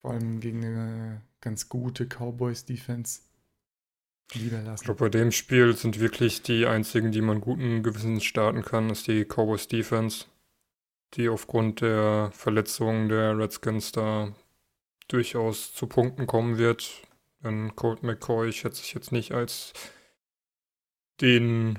Vor 0.00 0.12
allem 0.12 0.40
gegen 0.40 0.64
eine 0.64 1.22
ganz 1.40 1.68
gute 1.68 2.06
Cowboys-Defense. 2.06 3.20
Lieber 4.34 4.58
Ich 4.58 4.64
lassen. 4.64 4.84
glaube, 4.84 5.04
bei 5.04 5.08
dem 5.08 5.32
Spiel 5.32 5.76
sind 5.76 5.98
wirklich 6.00 6.42
die 6.42 6.66
einzigen, 6.66 7.10
die 7.10 7.20
man 7.20 7.40
guten 7.40 7.82
Gewissens 7.82 8.24
starten 8.24 8.62
kann, 8.62 8.90
ist 8.90 9.08
die 9.08 9.24
Cowboys 9.24 9.66
Defense, 9.66 10.26
die 11.14 11.28
aufgrund 11.28 11.80
der 11.80 12.30
Verletzungen 12.32 13.08
der 13.08 13.36
Redskins 13.36 13.90
da 13.90 14.32
durchaus 15.08 15.74
zu 15.74 15.86
Punkten 15.88 16.26
kommen 16.26 16.58
wird. 16.58 17.02
Denn 17.42 17.74
Colt 17.74 18.02
McCoy 18.02 18.52
schätze 18.52 18.82
ich 18.84 18.94
jetzt 18.94 19.10
nicht 19.12 19.32
als 19.32 19.72
den, 21.20 21.78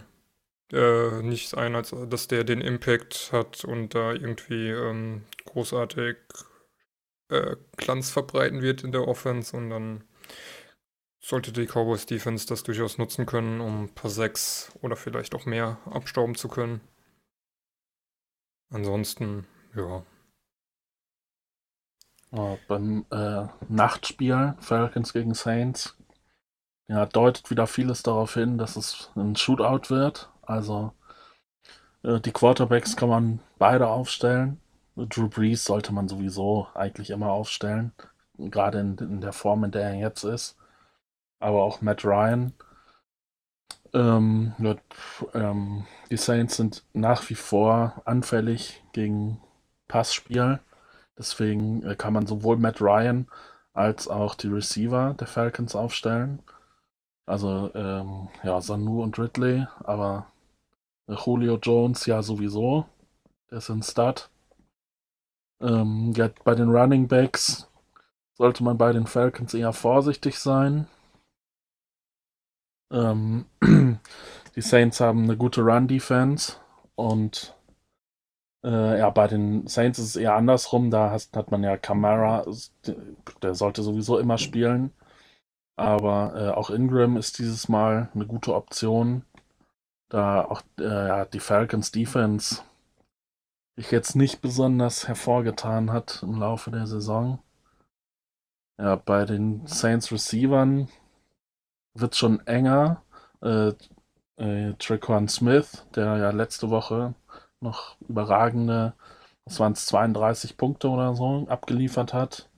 äh, 0.72 1.22
nicht 1.22 1.56
ein, 1.58 1.76
als 1.76 1.96
dass 2.10 2.28
der 2.28 2.44
den 2.44 2.62
Impact 2.62 3.32
hat 3.32 3.64
und 3.66 3.96
da 3.96 4.14
irgendwie 4.14 4.70
ähm, 4.70 5.24
großartig 5.46 6.18
äh, 7.30 7.56
Glanz 7.78 8.10
verbreiten 8.10 8.62
wird 8.62 8.84
in 8.84 8.92
der 8.92 9.08
Offense 9.08 9.56
und 9.56 9.70
dann 9.70 10.04
sollte 11.20 11.52
die 11.52 11.68
Cowboys 11.68 12.06
Defense 12.06 12.48
das 12.48 12.64
durchaus 12.64 12.98
nutzen 12.98 13.26
können, 13.26 13.62
um 13.62 13.84
ein 13.84 13.94
paar 13.94 14.10
sechs 14.10 14.72
oder 14.82 14.96
vielleicht 14.96 15.36
auch 15.36 15.46
mehr 15.46 15.78
abstauben 15.86 16.36
zu 16.36 16.48
können. 16.48 16.82
Ansonsten, 18.70 19.46
ja. 19.76 20.04
Ja, 22.32 22.58
beim 22.68 23.06
äh, 23.12 23.48
Nachtspiel 23.68 24.56
Falcons 24.60 25.14
gegen 25.14 25.34
Saints 25.34 25.98
ja, 26.92 27.06
deutet 27.06 27.50
wieder 27.50 27.68
vieles 27.68 28.04
darauf 28.04 28.34
hin, 28.34 28.58
dass 28.58 28.76
es 28.76 29.12
ein 29.16 29.38
Shootout 29.38 29.90
wird. 29.90 30.30
Also 30.42 30.92
äh, 32.04 32.20
die 32.20 32.34
Quarterbacks 32.34 32.98
kann 32.98 33.08
man 33.08 33.40
beide 33.58 33.88
aufstellen. 33.88 34.60
Drew 34.98 35.30
Brees 35.30 35.64
sollte 35.64 35.94
man 35.94 36.10
sowieso 36.10 36.68
eigentlich 36.76 37.12
immer 37.12 37.32
aufstellen, 37.32 37.94
gerade 38.38 38.82
in, 38.82 38.98
in 38.98 39.22
der 39.22 39.32
Form, 39.32 39.64
in 39.64 39.72
der 39.72 39.84
er 39.84 39.96
jetzt 39.96 40.26
ist. 40.26 40.58
Aber 41.40 41.64
auch 41.64 41.82
Matt 41.82 42.04
Ryan. 42.04 42.54
Ähm, 43.94 44.54
pf, 44.94 45.26
ähm, 45.34 45.88
die 46.10 46.18
Saints 46.18 46.58
sind 46.58 46.84
nach 46.94 47.30
wie 47.30 47.36
vor 47.36 48.02
anfällig 48.04 48.84
gegen 48.92 49.42
Passspiel. 49.88 50.60
Deswegen 51.18 51.84
äh, 51.84 51.96
kann 51.96 52.14
man 52.14 52.28
sowohl 52.28 52.58
Matt 52.58 52.82
Ryan 52.82 53.28
als 53.74 54.10
auch 54.10 54.36
die 54.36 54.48
Receiver 54.48 55.16
der 55.18 55.28
Falcons 55.28 55.74
aufstellen. 55.76 56.44
Also 57.32 57.72
ähm, 57.76 58.28
ja, 58.44 58.60
Sanu 58.60 59.02
und 59.02 59.18
Ridley, 59.18 59.66
aber 59.86 60.26
äh, 61.08 61.14
Julio 61.14 61.58
Jones 61.64 62.06
ja 62.06 62.22
sowieso. 62.22 62.86
Der 63.50 63.60
ist 63.60 63.70
ein 63.70 63.82
Stud. 63.84 64.30
Ähm, 65.62 66.12
ja, 66.14 66.30
bei 66.44 66.56
den 66.56 66.70
Running 66.70 67.08
Backs 67.08 67.70
sollte 68.34 68.66
man 68.66 68.78
bei 68.78 68.92
den 68.92 69.08
Falcons 69.08 69.54
eher 69.54 69.72
vorsichtig 69.72 70.40
sein. 70.40 70.88
Ähm, 72.92 73.46
die 74.58 74.62
Saints 74.62 75.00
haben 75.00 75.24
eine 75.24 75.38
gute 75.38 75.62
Run-Defense 75.62 76.58
und 76.96 77.56
äh, 78.66 79.00
ja, 79.00 79.10
bei 79.10 79.28
den 79.28 79.68
Saints 79.68 80.00
ist 80.00 80.06
es 80.08 80.16
eher 80.18 80.36
andersrum. 80.36 80.92
Da 80.92 81.12
hat 81.12 81.50
man 81.50 81.64
ja 81.64 81.78
Camara, 81.78 82.46
der 83.42 83.56
sollte 83.56 83.84
sowieso 83.84 84.20
immer 84.20 84.38
spielen. 84.38 84.92
Aber 85.82 86.34
äh, 86.36 86.50
auch 86.50 86.70
Ingram 86.70 87.18
ist 87.18 87.40
dieses 87.40 87.70
Mal 87.70 88.10
eine 88.14 88.26
gute 88.26 88.54
Option. 88.56 89.24
Da 90.10 90.44
auch 90.44 90.62
äh, 90.80 91.26
die 91.32 91.40
Falcons 91.40 91.92
Defense 91.92 92.62
sich 93.78 93.92
jetzt 93.92 94.16
nicht 94.16 94.42
besonders 94.42 95.08
hervorgetan 95.08 95.92
hat 95.92 96.22
im 96.24 96.38
Laufe 96.40 96.72
der 96.72 96.88
Saison. 96.88 97.40
Ja, 98.78 98.96
bei 98.96 99.26
den 99.26 99.66
Saints 99.68 100.12
Receivern 100.12 100.90
wird 101.94 102.16
schon 102.16 102.46
enger. 102.48 103.04
Äh, 103.42 103.74
äh, 104.38 104.74
Traquan 104.80 105.28
Smith, 105.28 105.86
der 105.96 106.18
ja 106.18 106.32
letzte 106.32 106.70
Woche 106.70 107.14
noch 107.60 107.96
überragende, 108.08 108.94
was 109.46 109.60
waren 109.60 109.74
es, 109.74 109.86
32 109.86 110.58
Punkte 110.58 110.90
oder 110.90 111.16
so 111.16 111.46
abgeliefert 111.48 112.14
hat, 112.14 112.50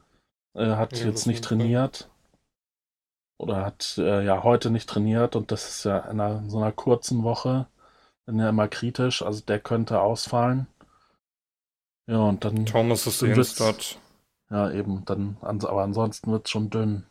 äh, 0.56 0.76
hat 0.76 0.98
Ja, 0.98 1.08
jetzt 1.08 1.28
nicht 1.28 1.44
trainiert. 1.44 2.10
Oder 3.38 3.66
hat 3.66 3.98
äh, 3.98 4.24
ja 4.24 4.44
heute 4.44 4.70
nicht 4.70 4.90
trainiert 4.90 5.36
und 5.36 5.52
das 5.52 5.68
ist 5.68 5.84
ja 5.86 6.00
in 6.00 6.20
einer, 6.20 6.50
so 6.50 6.58
einer 6.58 6.72
kurzen 6.72 7.24
Woche 7.24 7.68
dann 8.26 8.40
ja 8.40 8.50
immer 8.50 8.68
kritisch. 8.68 9.22
Also 9.22 9.42
der 9.42 9.60
könnte 9.60 10.02
ausfallen. 10.02 10.68
Ja, 12.08 12.20
und 12.20 12.44
dann, 12.44 12.66
Thomas 12.66 13.08
ist 13.08 13.22
eh 13.24 13.44
Start. 13.44 13.98
ja, 14.50 14.72
eben, 14.72 15.06
dann, 15.06 15.38
aber 15.42 15.84
ansonsten 15.84 16.32
wird 16.32 16.46
es 16.46 16.52
schon 16.52 16.70
dünn. 16.70 17.06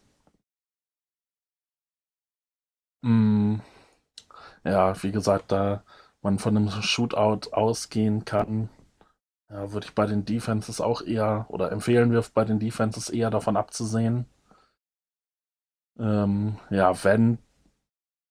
Mm, 3.03 3.57
ja, 4.65 5.03
wie 5.03 5.13
gesagt, 5.13 5.51
da 5.53 5.83
man 6.21 6.39
von 6.39 6.57
einem 6.57 6.71
Shootout 6.83 7.53
ausgehen 7.53 8.25
kann, 8.25 8.69
ja, 9.51 9.73
würde 9.73 9.87
ich 9.87 9.95
bei 9.95 10.07
den 10.07 10.25
Defenses 10.25 10.81
auch 10.81 11.03
eher, 11.03 11.47
oder 11.49 11.73
empfehlen 11.73 12.13
wir 12.13 12.25
bei 12.35 12.45
den 12.45 12.59
Defenses 12.61 13.11
eher 13.11 13.31
davon 13.31 13.57
abzusehen. 13.57 14.27
Ähm, 15.99 16.59
ja, 16.71 17.05
wenn, 17.05 17.39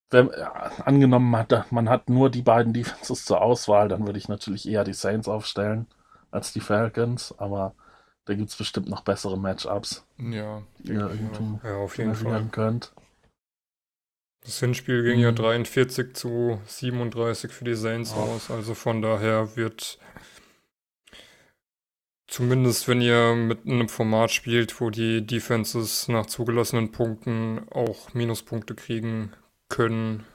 wenn 0.10 0.30
ja, 0.38 0.52
angenommen 0.86 1.36
hat, 1.36 1.72
man 1.72 1.90
hat 1.90 2.10
nur 2.10 2.30
die 2.30 2.42
beiden 2.42 2.74
Defenses 2.74 3.26
zur 3.26 3.42
Auswahl, 3.42 3.88
dann 3.88 4.06
würde 4.06 4.20
ich 4.20 4.28
natürlich 4.28 4.68
eher 4.68 4.84
die 4.84 4.94
Saints 4.94 5.28
aufstellen 5.28 5.88
als 6.32 6.54
die 6.54 6.60
Falcons, 6.60 7.34
aber 7.38 7.76
da 8.26 8.34
gibt 8.36 8.50
es 8.50 8.56
bestimmt 8.56 8.90
noch 8.90 9.02
bessere 9.02 9.38
Matchups, 9.38 10.06
Ja, 10.18 10.64
die 10.80 10.94
ihr 10.94 11.10
irgendwie 11.10 11.60
Ja, 11.64 11.76
auf 11.78 11.98
jeden 11.98 12.16
Fall. 12.16 12.48
könnt. 12.52 12.94
Das 14.44 14.60
Hinspiel 14.60 15.04
ging 15.04 15.20
ja 15.20 15.32
Mhm. 15.32 15.36
43 15.36 16.14
zu 16.16 16.62
37 16.66 17.52
für 17.52 17.66
die 17.66 17.76
Saints 17.76 18.16
Oh. 18.16 18.18
aus. 18.18 18.50
Also 18.52 18.74
von 18.76 19.02
daher 19.02 19.56
wird 19.56 20.00
zumindest, 22.32 22.88
wenn 22.88 23.00
ihr 23.02 23.36
mit 23.36 23.68
einem 23.68 23.88
Format 23.90 24.32
spielt, 24.32 24.82
wo 24.82 24.90
die 24.90 25.24
Defenses 25.26 26.08
nach 26.08 26.26
zugelassenen 26.26 26.92
Punkten 26.92 27.70
auch 27.70 28.16
Minuspunkte 28.16 28.74
kriegen 28.76 29.34
können, 29.70 30.26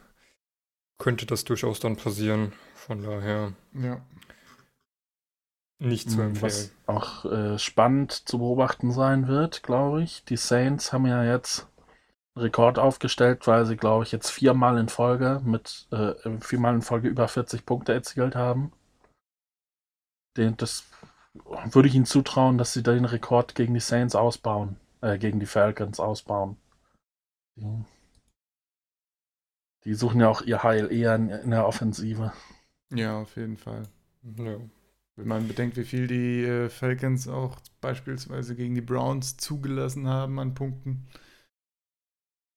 könnte 0.98 1.24
das 1.24 1.44
durchaus 1.44 1.80
dann 1.80 1.96
passieren. 1.96 2.52
Von 2.74 3.02
daher 3.02 3.54
Ja. 3.74 4.00
nicht 5.78 6.10
zu 6.10 6.20
Mhm, 6.20 6.28
empfehlen. 6.28 6.42
Was 6.42 6.72
auch 6.86 7.24
äh, 7.26 7.58
spannend 7.58 8.12
zu 8.28 8.38
beobachten 8.38 8.92
sein 8.92 9.28
wird, 9.28 9.62
glaube 9.62 10.02
ich. 10.02 10.24
Die 10.24 10.36
Saints 10.36 10.92
haben 10.92 11.06
ja 11.06 11.22
jetzt 11.24 11.66
einen 12.36 12.44
Rekord 12.44 12.78
aufgestellt, 12.78 13.46
weil 13.46 13.66
sie, 13.66 13.76
glaube 13.76 14.04
ich, 14.04 14.12
jetzt 14.12 14.30
viermal 14.30 14.78
in 14.78 14.88
Folge 14.90 15.40
mit 15.44 15.88
äh, 15.92 16.14
viermal 16.40 16.74
in 16.76 16.82
Folge 16.82 17.08
über 17.08 17.28
40 17.28 17.66
Punkte 17.66 17.94
erzielt 17.94 18.36
haben. 18.36 18.72
Den, 20.36 20.56
das 20.56 20.84
würde 21.44 21.88
ich 21.88 21.94
ihnen 21.94 22.06
zutrauen, 22.06 22.58
dass 22.58 22.72
sie 22.72 22.82
den 22.82 23.04
Rekord 23.04 23.54
gegen 23.54 23.74
die 23.74 23.80
Saints 23.80 24.14
ausbauen, 24.14 24.76
äh, 25.00 25.18
gegen 25.18 25.40
die 25.40 25.46
Falcons 25.46 26.00
ausbauen. 26.00 26.56
Die, 27.56 27.84
die 29.84 29.94
suchen 29.94 30.20
ja 30.20 30.28
auch 30.28 30.42
ihr 30.42 30.62
Heil 30.62 30.92
eher 30.92 31.14
in, 31.14 31.30
in 31.30 31.50
der 31.50 31.66
Offensive. 31.66 32.32
Ja, 32.92 33.20
auf 33.20 33.36
jeden 33.36 33.56
Fall. 33.56 33.82
Ja. 34.36 34.58
Wenn 35.16 35.28
man 35.28 35.48
bedenkt, 35.48 35.76
wie 35.78 35.84
viel 35.84 36.06
die 36.06 36.44
äh, 36.44 36.68
Falcons 36.68 37.26
auch 37.26 37.58
beispielsweise 37.80 38.54
gegen 38.54 38.74
die 38.74 38.82
Browns 38.82 39.38
zugelassen 39.38 40.08
haben 40.08 40.38
an 40.38 40.54
Punkten. 40.54 41.06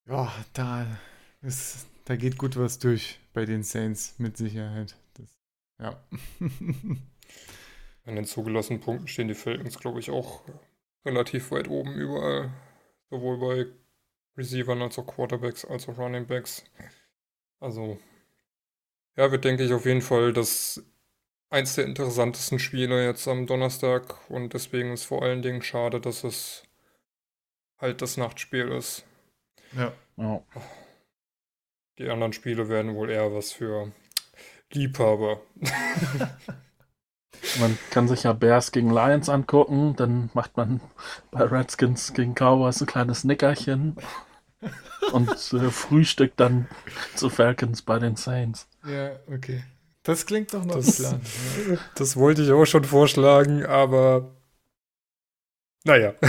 Ja, 0.07 0.33
da 0.53 0.85
ist, 1.41 1.87
da 2.05 2.17
geht 2.17 2.37
gut 2.37 2.57
was 2.57 2.79
durch 2.79 3.19
bei 3.33 3.45
den 3.45 3.63
Saints 3.63 4.15
mit 4.17 4.35
Sicherheit. 4.35 4.97
Das, 5.13 5.27
ja. 5.79 6.03
An 8.09 8.15
den 8.15 8.25
zugelassenen 8.25 8.81
Punkten 8.81 9.07
stehen 9.07 9.27
die 9.27 9.35
Falcons, 9.35 9.77
glaube 9.77 9.99
ich, 9.99 10.09
auch 10.09 10.41
relativ 11.05 11.51
weit 11.51 11.67
oben 11.67 11.93
überall. 11.93 12.49
Sowohl 13.11 13.37
bei 13.37 13.67
Receivern 14.35 14.81
als 14.81 14.97
auch 14.97 15.05
Quarterbacks 15.05 15.63
als 15.63 15.87
auch 15.87 15.99
Running 15.99 16.25
Backs. 16.25 16.63
Also, 17.59 17.99
ja, 19.15 19.31
wird, 19.31 19.45
denke 19.45 19.63
ich, 19.63 19.73
auf 19.73 19.85
jeden 19.85 20.01
Fall 20.01 20.33
das 20.33 20.83
eins 21.51 21.75
der 21.75 21.85
interessantesten 21.85 22.57
Spiele 22.57 23.05
jetzt 23.05 23.27
am 23.27 23.45
Donnerstag 23.45 24.27
und 24.27 24.55
deswegen 24.55 24.91
ist 24.91 25.03
vor 25.03 25.21
allen 25.21 25.43
Dingen 25.43 25.61
schade, 25.61 26.01
dass 26.01 26.23
es 26.23 26.63
halt 27.77 28.01
das 28.01 28.17
Nachtspiel 28.17 28.69
ist. 28.69 29.05
ja. 29.73 29.93
Ja. 30.17 30.43
Die 31.99 32.09
anderen 32.09 32.33
Spiele 32.33 32.69
werden 32.69 32.95
wohl 32.95 33.11
eher 33.11 33.31
was 33.35 33.51
für 33.51 33.91
Liebhaber. 34.71 35.41
Man 37.59 37.77
kann 37.91 38.07
sich 38.07 38.23
ja 38.23 38.33
Bears 38.33 38.71
gegen 38.71 38.89
Lions 38.89 39.29
angucken, 39.29 39.95
dann 39.95 40.29
macht 40.33 40.57
man 40.57 40.81
bei 41.31 41.43
Redskins 41.43 42.13
gegen 42.13 42.33
Cowboys 42.35 42.81
ein 42.81 42.87
kleines 42.87 43.23
Nickerchen 43.23 43.95
und 45.13 45.29
äh, 45.53 45.69
frühstückt 45.71 46.39
dann 46.39 46.67
zu 47.15 47.29
Falcons 47.29 47.81
bei 47.81 47.97
den 47.99 48.15
Saints. 48.15 48.67
Ja, 48.85 49.11
okay. 49.27 49.63
Das 50.03 50.25
klingt 50.25 50.53
doch 50.53 50.65
noch 50.65 50.75
Das- 50.75 50.97
Plan. 50.97 51.21
Ja. 51.69 51.77
Das 51.95 52.15
wollte 52.17 52.41
ich 52.43 52.51
auch 52.51 52.65
schon 52.65 52.83
vorschlagen, 52.83 53.65
aber 53.65 54.31
naja. 55.85 56.13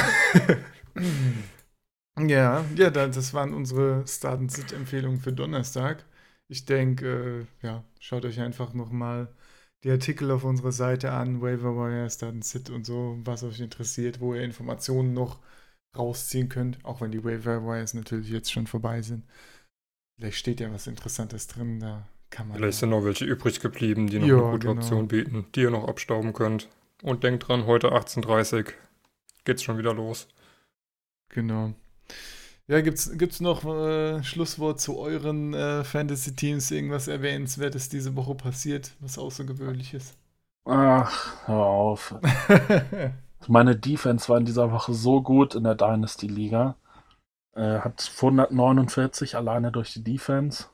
Ja, 2.18 2.64
ja, 2.76 2.90
da- 2.90 3.06
das 3.08 3.32
waren 3.32 3.54
unsere 3.54 4.06
Start 4.06 4.40
and 4.40 4.52
Sit 4.52 4.72
Empfehlungen 4.72 5.20
für 5.20 5.32
Donnerstag. 5.32 6.04
Ich 6.48 6.64
denke, 6.66 7.46
äh, 7.62 7.66
ja, 7.66 7.84
schaut 7.98 8.24
euch 8.24 8.40
einfach 8.40 8.74
nochmal 8.74 9.28
die 9.84 9.90
Artikel 9.90 10.30
auf 10.30 10.44
unserer 10.44 10.72
Seite 10.72 11.12
an, 11.12 11.40
Waiverwire, 11.40 12.08
Start 12.10 12.34
and 12.34 12.44
Sit 12.44 12.70
und 12.70 12.84
so, 12.84 13.18
was 13.24 13.42
euch 13.42 13.60
interessiert, 13.60 14.20
wo 14.20 14.34
ihr 14.34 14.42
Informationen 14.42 15.14
noch 15.14 15.40
rausziehen 15.96 16.48
könnt, 16.48 16.84
auch 16.84 17.00
wenn 17.00 17.10
die 17.10 17.24
Waiverwires 17.24 17.94
natürlich 17.94 18.30
jetzt 18.30 18.52
schon 18.52 18.66
vorbei 18.66 19.02
sind. 19.02 19.24
Vielleicht 20.16 20.36
steht 20.36 20.60
ja 20.60 20.72
was 20.72 20.86
Interessantes 20.86 21.46
drin, 21.46 21.80
da 21.80 22.06
kann 22.28 22.48
man. 22.48 22.58
Vielleicht 22.58 22.78
sind 22.78 22.90
noch 22.90 23.04
welche 23.04 23.24
übrig 23.24 23.60
geblieben, 23.60 24.06
die 24.06 24.18
noch 24.18 24.26
Ja, 24.26 24.36
eine 24.36 24.50
gute 24.52 24.68
genau. 24.68 24.80
Option 24.80 25.08
bieten, 25.08 25.46
die 25.54 25.62
ihr 25.62 25.70
noch 25.70 25.88
abstauben 25.88 26.32
könnt. 26.32 26.68
Und 27.02 27.24
denkt 27.24 27.48
dran, 27.48 27.64
heute 27.66 27.92
18.30 27.92 28.56
Uhr 28.56 28.72
geht's 29.44 29.62
schon 29.62 29.78
wieder 29.78 29.94
los. 29.94 30.28
Genau. 31.30 31.72
Ja, 32.70 32.80
gibt's, 32.82 33.10
gibt's 33.18 33.40
noch 33.40 33.64
äh, 33.64 34.22
Schlusswort 34.22 34.80
zu 34.80 34.96
euren 34.96 35.54
äh, 35.54 35.82
Fantasy-Teams? 35.82 36.70
Irgendwas 36.70 37.08
Erwähnenswertes 37.08 37.88
diese 37.88 38.14
Woche 38.14 38.36
passiert, 38.36 38.92
was 39.00 39.18
Außergewöhnliches? 39.18 40.16
Ach, 40.66 41.48
hör 41.48 41.66
auf. 41.66 42.14
Meine 43.48 43.74
Defense 43.74 44.28
war 44.28 44.38
in 44.38 44.44
dieser 44.44 44.70
Woche 44.70 44.94
so 44.94 45.20
gut 45.20 45.56
in 45.56 45.64
der 45.64 45.74
Dynasty-Liga. 45.74 46.76
Äh, 47.56 47.80
hat 47.80 48.08
149 48.14 49.34
alleine 49.34 49.72
durch 49.72 49.92
die 49.92 50.04
Defense. 50.04 50.66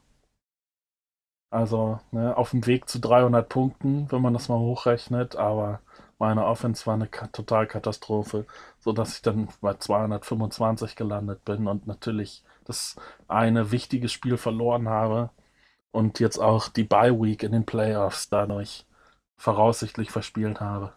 Also 1.50 1.98
ne, 2.10 2.36
auf 2.36 2.50
dem 2.50 2.66
Weg 2.66 2.90
zu 2.90 3.00
300 3.00 3.48
Punkten, 3.48 4.12
wenn 4.12 4.20
man 4.20 4.34
das 4.34 4.50
mal 4.50 4.58
hochrechnet. 4.58 5.36
Aber 5.36 5.80
meine 6.18 6.44
Offense 6.46 6.86
war 6.86 6.94
eine 6.94 7.08
Ka 7.08 7.26
Totalkatastrophe, 7.28 8.46
sodass 8.80 9.16
ich 9.16 9.22
dann 9.22 9.48
bei 9.60 9.74
225 9.74 10.96
gelandet 10.96 11.44
bin 11.44 11.66
und 11.68 11.86
natürlich 11.86 12.44
das 12.64 12.96
eine 13.28 13.70
wichtige 13.72 14.08
Spiel 14.08 14.36
verloren 14.38 14.88
habe 14.88 15.30
und 15.92 16.20
jetzt 16.20 16.38
auch 16.38 16.68
die 16.68 16.84
Bye 16.84 17.20
Week 17.20 17.42
in 17.42 17.52
den 17.52 17.66
Playoffs 17.66 18.28
dadurch 18.30 18.86
voraussichtlich 19.38 20.10
verspielt 20.12 20.60
habe. 20.60 20.94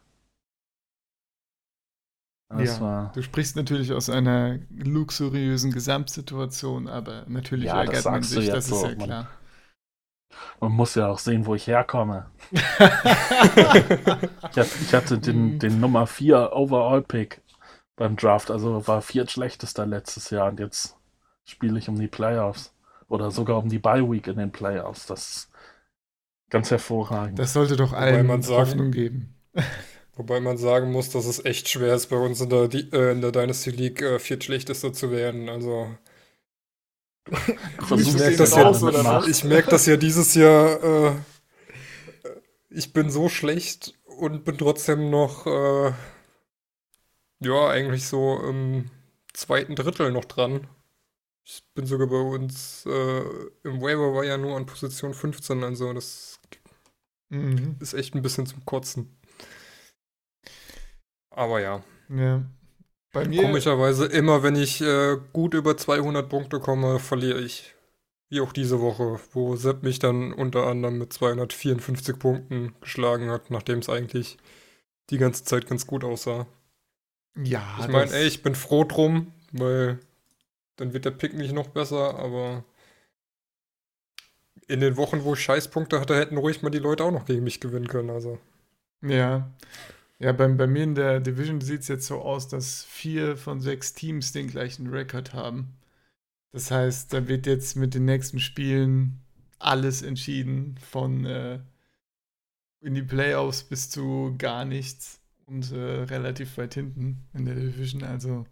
Das 2.53 2.79
Ja, 2.79 2.79
war, 2.79 3.15
Du 3.15 3.23
sprichst 3.23 3.55
natürlich 3.55 3.91
aus 3.91 4.07
einer 4.07 4.59
luxuriösen 4.69 5.71
Gesamtsituation, 5.71 6.87
aber 6.87 7.25
natürlich 7.27 7.73
Ja, 7.73 7.83
das 7.83 8.07
ärgert 8.07 8.07
man 8.09 8.27
sich, 8.27 8.49
das 8.49 8.67
ist 8.69 8.81
so, 8.81 8.81
ja 8.81 8.95
klar. 8.95 9.27
man 9.27 9.38
muss 10.59 10.95
ja 10.95 11.07
auch 11.07 11.19
sehen, 11.19 11.45
wo 11.45 11.55
ich 11.55 11.67
herkomme. 11.67 12.27
Ich 14.51 14.57
hatte, 14.57 14.97
hatte 14.97 15.15
Mhm. 15.17 15.21
den, 15.21 15.59
den 15.59 15.79
Nummer 15.79 16.07
4 16.07 16.51
Overall-Pick 16.53 17.41
beim 17.95 18.15
Draft, 18.15 18.49
also 18.51 18.87
war 18.87 19.01
viertschlechtester 19.01 19.85
letztes 19.85 20.29
Jahr 20.29 20.49
und 20.49 20.59
jetzt 20.59 20.95
spiele 21.45 21.77
ich 21.79 21.89
um 21.89 21.99
die 21.99 22.07
Playoffs 22.07 22.73
oder 23.07 23.31
sogar 23.31 23.57
um 23.57 23.69
die 23.69 23.79
Bye 23.79 24.09
Week 24.09 24.27
in 24.27 24.37
den 24.37 24.51
Playoffs. 24.51 25.05
Das 25.07 25.29
ist 25.29 25.49
ganz 26.49 26.71
hervorragend. 26.71 27.37
Das 27.39 27.53
sollte 27.53 27.75
doch 27.75 27.91
Wobei 27.91 28.01
allen 28.01 28.27
man 28.27 28.41
sagen- 28.41 28.59
Hoffnung 28.69 28.91
geben. 28.91 29.35
Wobei 30.15 30.39
man 30.41 30.57
sagen 30.57 30.91
muss, 30.91 31.09
dass 31.11 31.25
es 31.25 31.43
echt 31.45 31.69
schwer 31.69 31.93
ist, 31.95 32.07
bei 32.07 32.17
uns 32.17 32.41
in 32.41 32.49
der, 32.49 32.63
äh, 32.73 33.11
in 33.13 33.21
der 33.21 33.31
Dynasty 33.31 33.71
League 33.71 34.01
äh, 34.01 34.19
viertschlechtester 34.19 34.91
zu 34.91 35.11
werden. 35.11 35.47
Also 35.47 35.87
ich 37.97 38.13
merke 38.13 38.37
das, 38.37 38.55
ja, 38.55 39.23
ich 39.27 39.43
merk 39.43 39.69
das 39.69 39.85
ja 39.85 39.97
dieses 39.97 40.33
Jahr. 40.35 40.83
Äh, 40.83 41.11
ich 42.69 42.93
bin 42.93 43.09
so 43.09 43.29
schlecht 43.29 43.93
und 44.05 44.43
bin 44.45 44.57
trotzdem 44.57 45.09
noch, 45.09 45.45
äh, 45.47 45.93
ja, 47.39 47.69
eigentlich 47.69 48.07
so 48.07 48.39
im 48.41 48.89
zweiten 49.33 49.75
Drittel 49.75 50.11
noch 50.11 50.25
dran. 50.25 50.67
Ich 51.45 51.63
bin 51.75 51.85
sogar 51.87 52.07
bei 52.07 52.17
uns 52.21 52.85
äh, 52.87 53.21
im 53.63 53.81
Waiver 53.81 54.13
war 54.15 54.25
ja 54.25 54.37
nur 54.37 54.57
an 54.57 54.65
Position 54.67 55.13
15, 55.13 55.63
also 55.63 55.93
das 55.93 56.39
Mhm. 57.31 57.77
ist 57.79 57.93
echt 57.93 58.15
ein 58.15 58.21
bisschen 58.23 58.45
zum 58.47 58.65
Kotzen. 58.65 59.17
Aber 61.31 61.59
ja. 61.59 61.83
Ja. 62.09 62.43
Bei 63.11 63.27
mir, 63.27 63.41
Komischerweise, 63.41 64.05
immer 64.05 64.43
wenn 64.43 64.55
ich 64.55 64.81
äh, 64.81 65.17
gut 65.33 65.53
über 65.53 65.75
200 65.77 66.29
Punkte 66.29 66.59
komme, 66.59 66.99
verliere 66.99 67.39
ich. 67.41 67.75
Wie 68.29 68.41
auch 68.41 68.53
diese 68.53 68.79
Woche, 68.81 69.19
wo 69.33 69.55
Sepp 69.55 69.81
mich 69.81 69.97
dann 69.97 70.31
unter 70.33 70.67
anderem 70.67 70.99
mit 70.99 71.11
254 71.11 72.19
Punkten 72.19 72.75
geschlagen 72.81 73.31
hat, 73.31 73.49
nachdem 73.49 73.79
es 73.79 73.89
eigentlich 73.89 74.37
die 75.09 75.17
ganze 75.17 75.43
Zeit 75.43 75.67
ganz 75.67 75.87
gut 75.87 76.03
aussah. 76.03 76.45
ja, 77.35 77.63
ich 77.79 77.87
meine, 77.87 78.13
ey, 78.13 78.27
ich 78.27 78.43
bin 78.43 78.53
froh 78.53 78.83
drum, 78.83 79.33
weil 79.51 79.99
dann 80.75 80.93
wird 80.93 81.05
der 81.05 81.11
Pick 81.11 81.33
nicht 81.33 81.53
noch 81.53 81.69
besser, 81.69 82.19
aber 82.19 82.63
in 84.67 84.79
den 84.81 84.97
Wochen, 84.97 85.23
wo 85.23 85.33
ich 85.33 85.41
Scheißpunkte 85.41 85.99
hatte, 85.99 86.15
hätten 86.15 86.37
ruhig 86.37 86.61
mal 86.61 86.69
die 86.69 86.79
Leute 86.79 87.03
auch 87.03 87.11
noch 87.11 87.25
gegen 87.25 87.43
mich 87.43 87.59
gewinnen 87.59 87.87
können. 87.87 88.11
Also, 88.11 88.39
Ja. 89.01 89.49
Ja, 90.19 90.31
bei, 90.33 90.47
bei 90.49 90.67
mir 90.67 90.83
in 90.83 90.95
der 90.95 91.19
Division 91.19 91.61
sieht 91.61 91.81
es 91.81 91.87
jetzt 91.87 92.07
so 92.07 92.21
aus, 92.21 92.47
dass 92.47 92.83
vier 92.85 93.37
von 93.37 93.61
sechs 93.61 93.93
Teams 93.93 94.31
den 94.33 94.47
gleichen 94.47 94.87
Rekord 94.87 95.33
haben. 95.33 95.77
Das 96.53 96.71
heißt, 96.71 97.13
da 97.13 97.27
wird 97.27 97.47
jetzt 97.47 97.75
mit 97.77 97.93
den 97.95 98.05
nächsten 98.05 98.39
Spielen 98.39 99.21
alles 99.59 100.01
entschieden, 100.03 100.77
von 100.91 101.25
äh, 101.25 101.59
in 102.81 102.93
die 102.95 103.01
Playoffs 103.03 103.63
bis 103.63 103.89
zu 103.89 104.35
gar 104.37 104.65
nichts 104.65 105.19
und 105.45 105.71
äh, 105.71 105.75
relativ 106.03 106.57
weit 106.57 106.73
hinten 106.75 107.27
in 107.33 107.45
der 107.45 107.55
Division. 107.55 108.03
Also 108.03 108.45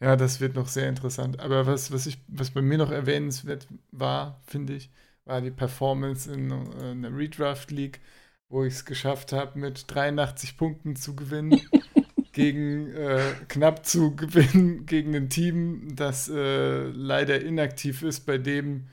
Ja, 0.00 0.16
das 0.16 0.40
wird 0.40 0.56
noch 0.56 0.68
sehr 0.68 0.88
interessant. 0.90 1.40
Aber 1.40 1.66
was, 1.66 1.92
was, 1.92 2.06
ich, 2.06 2.18
was 2.28 2.50
bei 2.52 2.62
mir 2.62 2.78
noch 2.78 2.90
erwähnenswert 2.92 3.68
war, 3.92 4.42
finde 4.46 4.74
ich, 4.76 4.90
war 5.26 5.42
die 5.42 5.52
Performance 5.52 6.32
in, 6.32 6.50
äh, 6.52 6.92
in 6.92 7.02
der 7.02 7.16
Redraft 7.16 7.70
League, 7.72 8.00
wo 8.48 8.64
ich 8.64 8.74
es 8.74 8.84
geschafft 8.84 9.32
habe, 9.32 9.58
mit 9.58 9.84
83 9.88 10.56
Punkten 10.56 10.96
zu 10.96 11.14
gewinnen. 11.14 11.60
gegen 12.32 12.94
äh, 12.94 13.32
knapp 13.48 13.84
zu 13.84 14.14
gewinnen 14.14 14.86
gegen 14.86 15.14
ein 15.16 15.28
Team, 15.28 15.96
das 15.96 16.28
äh, 16.28 16.84
leider 16.84 17.40
inaktiv 17.40 18.02
ist, 18.02 18.26
bei 18.26 18.38
dem 18.38 18.86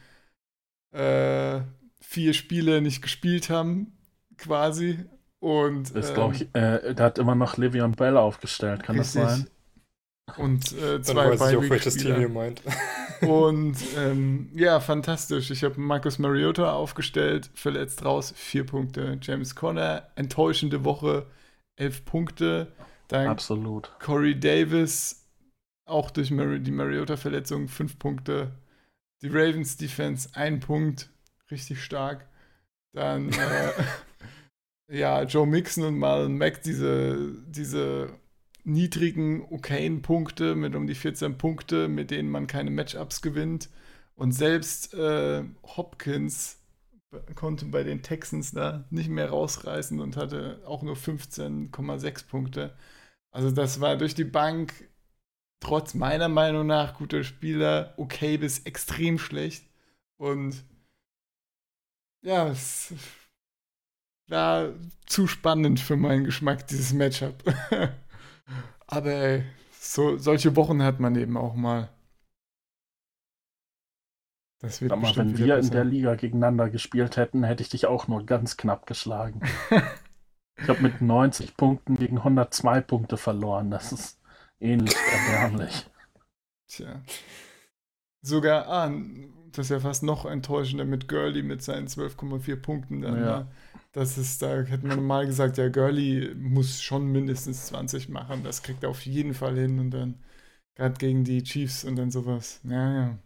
äh, 0.91 1.61
vier 2.01 2.33
Spiele 2.33 2.81
nicht 2.81 3.03
gespielt 3.03 3.51
haben, 3.51 3.97
quasi. 4.37 5.05
Und 5.39 5.93
ähm, 5.95 6.31
ich, 6.31 6.47
äh, 6.53 6.95
der 6.95 7.05
hat 7.05 7.19
immer 7.19 7.35
noch 7.35 7.57
Le'Veon 7.57 7.95
Bell 7.95 8.17
aufgestellt, 8.17 8.81
kann 8.81 8.97
richtig. 8.97 9.21
das 9.21 9.37
sein? 9.37 9.47
Und 10.37 10.71
äh, 10.73 11.01
zwei 11.01 11.13
Dann 11.13 11.39
weiß 11.39 11.51
ich 11.51 11.57
auch, 11.57 11.69
welches 11.69 11.97
Team 11.97 12.19
ihr 12.19 12.29
meint. 12.29 12.61
Und 13.21 13.77
ähm, 13.95 14.49
ja, 14.55 14.79
fantastisch. 14.79 15.51
Ich 15.51 15.63
habe 15.63 15.79
Marcus 15.79 16.19
Mariota 16.19 16.73
aufgestellt, 16.73 17.49
verletzt 17.53 18.03
raus, 18.03 18.33
vier 18.35 18.65
Punkte. 18.65 19.19
James 19.21 19.55
Conner, 19.55 20.09
enttäuschende 20.15 20.83
Woche, 20.83 21.27
elf 21.77 22.03
Punkte. 22.05 22.73
Dann 23.07 23.27
Absolut. 23.27 23.91
Corey 23.99 24.37
Davis, 24.37 25.27
auch 25.85 26.09
durch 26.09 26.31
Mar 26.31 26.57
die 26.57 26.71
Mariota-Verletzung, 26.71 27.67
fünf 27.67 27.99
Punkte. 27.99 28.51
Die 29.21 29.27
Ravens 29.27 29.77
Defense, 29.77 30.29
ein 30.33 30.59
Punkt, 30.59 31.09
richtig 31.51 31.83
stark. 31.83 32.27
Dann, 32.93 33.29
äh, 33.29 33.71
ja, 34.91 35.23
Joe 35.23 35.45
Mixon 35.45 35.83
und 35.83 35.99
Marlon 35.99 36.37
Mack, 36.37 36.63
diese, 36.63 37.33
diese 37.47 38.09
niedrigen, 38.65 39.45
okayen 39.49 40.01
Punkte 40.01 40.55
mit 40.55 40.75
um 40.75 40.87
die 40.87 40.95
14 40.95 41.37
Punkte, 41.37 41.87
mit 41.87 42.11
denen 42.11 42.29
man 42.29 42.47
keine 42.47 42.71
Matchups 42.71 43.21
gewinnt. 43.21 43.69
Und 44.15 44.31
selbst 44.31 44.93
äh, 44.93 45.43
Hopkins 45.63 46.59
konnte 47.35 47.65
bei 47.65 47.83
den 47.83 48.01
Texans 48.01 48.51
da 48.51 48.85
nicht 48.89 49.09
mehr 49.09 49.29
rausreißen 49.29 49.99
und 49.99 50.17
hatte 50.17 50.61
auch 50.65 50.83
nur 50.83 50.95
15,6 50.95 52.27
Punkte. 52.27 52.75
Also 53.31 53.51
das 53.51 53.81
war 53.81 53.97
durch 53.97 54.15
die 54.15 54.23
Bank 54.23 54.73
trotz 55.59 55.93
meiner 55.93 56.29
Meinung 56.29 56.67
nach 56.67 56.95
guter 56.97 57.23
Spieler 57.23 57.93
okay 57.97 58.37
bis 58.37 58.59
extrem 58.59 59.19
schlecht. 59.19 59.65
Und 60.17 60.63
ja, 62.21 62.47
es 62.47 62.93
war 64.27 64.73
zu 65.05 65.27
spannend 65.27 65.79
für 65.79 65.97
meinen 65.97 66.23
Geschmack, 66.23 66.67
dieses 66.67 66.93
Matchup. 66.93 67.43
Aber 68.87 69.11
ey, 69.11 69.43
so, 69.71 70.17
solche 70.17 70.55
Wochen 70.55 70.81
hat 70.83 70.99
man 70.99 71.15
eben 71.15 71.37
auch 71.37 71.55
mal. 71.55 71.89
Das 74.59 74.81
wird 74.81 74.95
mal, 74.95 75.15
wenn 75.15 75.37
wir 75.37 75.55
besser. 75.55 75.67
in 75.67 75.71
der 75.71 75.85
Liga 75.85 76.15
gegeneinander 76.15 76.69
gespielt 76.69 77.17
hätten, 77.17 77.43
hätte 77.43 77.61
ich 77.61 77.69
dich 77.69 77.85
auch 77.85 78.07
nur 78.07 78.25
ganz 78.25 78.57
knapp 78.57 78.85
geschlagen. 78.87 79.41
ich 80.57 80.67
habe 80.67 80.81
mit 80.81 81.01
90 81.01 81.55
Punkten 81.55 81.97
gegen 81.97 82.17
102 82.17 82.81
Punkte 82.81 83.17
verloren. 83.17 83.69
Das 83.69 83.91
ist 83.91 84.19
ähnlich 84.59 84.95
erbärmlich. 84.95 85.85
Tja. 86.67 87.01
Sogar, 88.21 88.67
ah, 88.67 88.91
das 89.51 89.67
ist 89.67 89.69
ja 89.69 89.79
fast 89.79 90.03
noch 90.03 90.25
enttäuschender 90.25 90.85
mit 90.85 91.07
Gurley 91.07 91.43
mit 91.43 91.61
seinen 91.61 91.87
12,4 91.87 92.55
Punkten. 92.55 93.01
Dann, 93.01 93.19
ja. 93.19 93.39
Ne? 93.39 93.47
Das 93.95 94.17
ist, 94.17 94.41
da 94.41 94.61
hätte 94.63 94.85
man 94.85 95.01
mal 95.05 95.25
gesagt, 95.25 95.57
ja, 95.57 95.69
Gurley 95.69 96.35
muss 96.35 96.81
schon 96.81 97.09
mindestens 97.13 97.67
20 97.67 98.09
machen. 98.09 98.43
Das 98.43 98.61
kriegt 98.61 98.83
er 98.83 98.89
auf 98.89 99.05
jeden 99.05 99.33
Fall 99.33 99.55
hin. 99.55 99.79
Und 99.79 99.91
dann 99.91 100.21
gerade 100.75 100.95
gegen 100.95 101.23
die 101.23 101.41
Chiefs 101.43 101.85
und 101.85 101.95
dann 101.95 102.11
sowas. 102.11 102.59
Ja, 102.65 102.93
ja. 102.93 103.17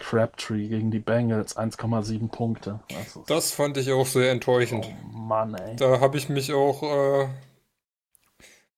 Crabtree 0.00 0.66
gegen 0.66 0.90
die 0.90 0.98
Bengals, 0.98 1.56
1,7 1.56 2.28
Punkte. 2.28 2.80
Das, 2.88 3.20
das, 3.28 3.52
fand 3.52 3.76
ich 3.76 3.92
auch 3.92 4.04
sehr 4.04 4.32
enttäuschend. 4.32 4.84
Oh 4.84 5.16
Mann, 5.16 5.54
ey. 5.54 5.76
Da 5.76 6.00
habe 6.00 6.18
ich 6.18 6.28
mich 6.28 6.52
auch, 6.52 6.82
äh, 6.82 7.28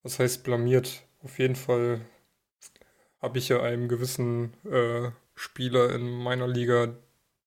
was 0.03 0.19
heißt 0.19 0.45
blamiert? 0.45 1.03
Auf 1.25 1.39
jeden 1.39 1.57
Fall 1.57 2.03
habe 3.23 3.39
ich 3.39 3.49
ja 3.49 3.63
einem 3.63 3.89
gewissen 3.89 4.53
äh, 4.71 5.11
Spieler 5.35 5.95
in 5.95 6.11
meiner 6.11 6.47
Liga 6.47 6.89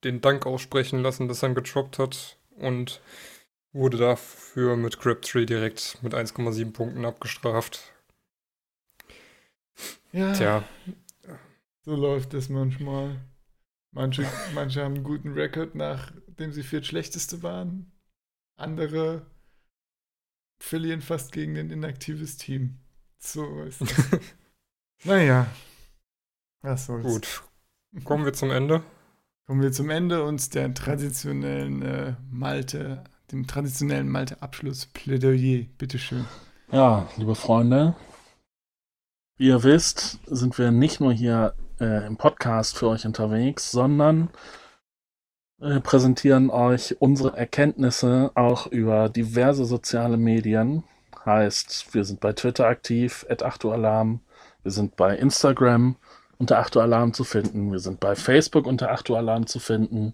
den 0.03 0.21
Dank 0.21 0.47
aussprechen 0.47 1.03
lassen, 1.03 1.27
dass 1.27 1.43
er 1.43 1.49
ihn 1.49 1.55
getroppt 1.55 1.99
hat 1.99 2.37
und 2.57 2.99
wurde 3.75 3.97
dafür 3.97 4.77
mit 4.77 4.99
Crabtree 4.99 5.45
direkt 5.45 6.01
mit 6.01 6.15
1,7 6.15 6.71
Punkten 6.71 7.05
abgestraft. 7.05 7.93
Ja. 10.13 10.31
Tja. 10.31 10.63
So 11.83 11.95
läuft 11.95 12.33
es 12.33 12.47
manchmal. 12.47 13.19
Manche, 13.91 14.25
manche 14.53 14.81
haben 14.81 14.95
einen 14.95 15.03
guten 15.03 15.33
Rekord, 15.33 15.75
nachdem 15.75 16.53
sie 16.53 16.63
viertschlechteste 16.63 17.43
waren. 17.43 17.91
Andere 18.55 19.25
verlieren 20.57 21.01
fast 21.01 21.33
gegen 21.33 21.57
ein 21.57 21.69
inaktives 21.69 22.37
Team. 22.37 22.79
So 23.17 23.63
ist 23.63 23.81
es. 23.81 23.93
naja. 25.03 25.47
Was 26.61 26.85
soll's. 26.85 27.03
Gut. 27.03 27.43
Kommen 28.05 28.23
wir 28.23 28.33
zum 28.33 28.51
Ende. 28.51 28.83
Kommen 29.45 29.61
wir 29.61 29.73
zum 29.73 29.89
Ende 29.89 30.23
und 30.23 30.55
der 30.55 30.73
traditionellen 30.73 31.81
äh, 31.81 32.15
Malte, 32.31 33.03
dem 33.31 33.47
traditionellen 33.47 34.09
Malte-Abschluss-Plädoyer. 34.09 35.65
Bitteschön. 35.77 36.25
Ja, 36.71 37.07
liebe 37.17 37.35
Freunde, 37.35 37.95
wie 39.37 39.47
ihr 39.47 39.63
wisst, 39.63 40.19
sind 40.25 40.57
wir 40.57 40.71
nicht 40.71 40.99
nur 40.99 41.13
hier 41.13 41.53
äh, 41.79 42.05
im 42.05 42.17
Podcast 42.17 42.77
für 42.77 42.87
euch 42.87 43.05
unterwegs, 43.05 43.71
sondern 43.71 44.29
äh, 45.61 45.79
präsentieren 45.79 46.49
euch 46.49 46.95
unsere 46.99 47.35
Erkenntnisse 47.35 48.31
auch 48.35 48.67
über 48.67 49.09
diverse 49.09 49.65
soziale 49.65 50.17
Medien. 50.17 50.83
Heißt, 51.25 51.93
wir 51.93 52.03
sind 52.03 52.19
bei 52.19 52.33
Twitter 52.33 52.67
aktiv, 52.67 53.25
at 53.29 53.43
Achtualarm, 53.43 54.21
wir 54.63 54.71
sind 54.71 54.95
bei 54.95 55.17
Instagram 55.17 55.95
unter 56.37 56.59
Achtualarm 56.59 57.13
zu 57.13 57.23
finden, 57.23 57.71
wir 57.71 57.79
sind 57.79 57.99
bei 57.99 58.15
Facebook 58.15 58.67
unter 58.67 58.91
Achtualarm 58.91 59.47
zu 59.47 59.59
finden. 59.59 60.13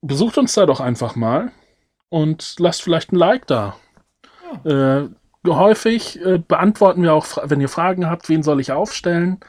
Besucht 0.00 0.38
uns 0.38 0.54
da 0.54 0.66
doch 0.66 0.80
einfach 0.80 1.16
mal 1.16 1.52
und 2.08 2.56
lasst 2.58 2.82
vielleicht 2.82 3.12
ein 3.12 3.16
Like 3.16 3.46
da. 3.46 3.76
Ja. 4.64 5.00
Äh, 5.00 5.08
häufig 5.46 6.20
äh, 6.24 6.38
beantworten 6.38 7.02
wir 7.02 7.14
auch, 7.14 7.38
wenn 7.44 7.60
ihr 7.60 7.68
Fragen 7.68 8.08
habt, 8.08 8.28
wen 8.28 8.42
soll 8.42 8.60
ich 8.60 8.72
aufstellen, 8.72 9.40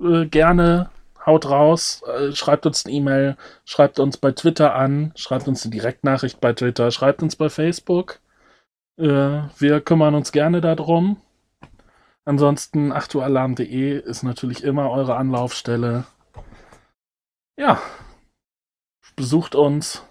äh, 0.00 0.26
gerne 0.26 0.90
haut 1.24 1.50
raus, 1.50 2.02
äh, 2.06 2.32
schreibt 2.32 2.66
uns 2.66 2.86
eine 2.86 2.94
E-Mail, 2.94 3.36
schreibt 3.64 3.98
uns 3.98 4.16
bei 4.16 4.32
Twitter 4.32 4.74
an, 4.74 5.12
schreibt 5.16 5.48
uns 5.48 5.64
eine 5.64 5.72
Direktnachricht 5.72 6.40
bei 6.40 6.52
Twitter, 6.52 6.90
schreibt 6.90 7.22
uns 7.22 7.36
bei 7.36 7.48
Facebook. 7.48 8.20
Äh, 8.98 9.42
wir 9.58 9.80
kümmern 9.80 10.14
uns 10.14 10.32
gerne 10.32 10.60
darum. 10.60 11.20
Ansonsten 12.24 12.92
achtualarm.de 12.92 14.00
ist 14.00 14.22
natürlich 14.22 14.64
immer 14.64 14.90
eure 14.90 15.16
Anlaufstelle. 15.16 16.04
Ja, 17.58 17.80
besucht 19.16 19.54
uns, 19.54 20.02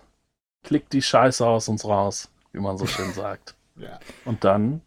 klickt 0.64 0.94
die 0.94 1.02
Scheiße 1.02 1.46
aus 1.46 1.70
uns 1.70 1.86
raus, 1.86 2.30
wie 2.52 2.60
man 2.60 2.78
so 2.78 2.88
schön 2.88 3.14
sagt. 3.14 3.56
ja. 3.78 4.00
Und 4.26 4.44
dann 4.44 4.82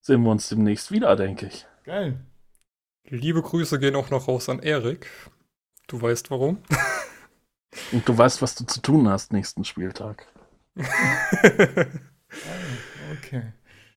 sehen 0.00 0.22
wir 0.22 0.30
uns 0.30 0.48
demnächst 0.48 0.90
wieder, 0.90 1.16
denke 1.16 1.46
ich. 1.46 1.66
Geil. 1.84 2.20
Liebe 3.04 3.42
Grüße 3.42 3.78
gehen 3.78 3.96
auch 3.96 4.10
noch 4.10 4.28
raus 4.28 4.48
an 4.48 4.60
Erik. 4.60 5.06
Du 5.86 6.00
weißt 6.00 6.30
warum. 6.30 6.58
Und 7.92 8.08
du 8.08 8.16
weißt, 8.16 8.42
was 8.42 8.54
du 8.54 8.64
zu 8.64 8.80
tun 8.80 9.08
hast 9.08 9.32
nächsten 9.32 9.64
Spieltag. 9.64 10.26
okay. 13.16 13.52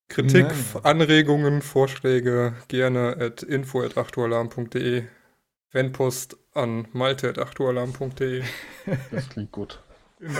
Kritik, 0.09 0.45
Nein. 0.45 0.83
Anregungen, 0.83 1.61
Vorschläge 1.61 2.55
gerne 2.67 3.17
at 3.19 3.41
info 3.43 3.81
at 3.81 3.97
achtualarm.de. 3.97 5.05
Fanpost 5.73 6.37
an 6.53 6.87
malte 6.93 7.29
at 7.29 7.39
achtualarm.de. 7.39 8.43
Das 9.11 9.27
klingt 9.29 9.51
gut. 9.51 9.81
Genau. 10.19 10.39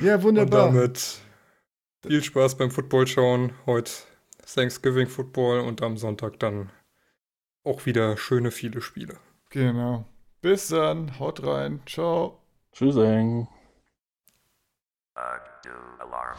Ja, 0.00 0.22
wunderbar. 0.22 0.68
Und 0.68 0.74
damit 0.76 1.18
viel 2.06 2.22
Spaß 2.22 2.56
beim 2.56 2.70
Football 2.70 3.08
schauen. 3.08 3.52
Heute 3.66 3.90
Thanksgiving 4.46 5.08
Football 5.08 5.60
und 5.60 5.82
am 5.82 5.96
Sonntag 5.96 6.38
dann 6.38 6.70
auch 7.64 7.86
wieder 7.86 8.16
schöne 8.16 8.52
viele 8.52 8.80
Spiele. 8.80 9.16
Genau. 9.50 10.06
Bis 10.42 10.68
dann, 10.68 11.18
haut 11.18 11.44
rein, 11.44 11.80
ciao. 11.84 12.38
Tschüssing. 12.72 13.48
Uh, 15.16 15.98
Alarm. 15.98 16.36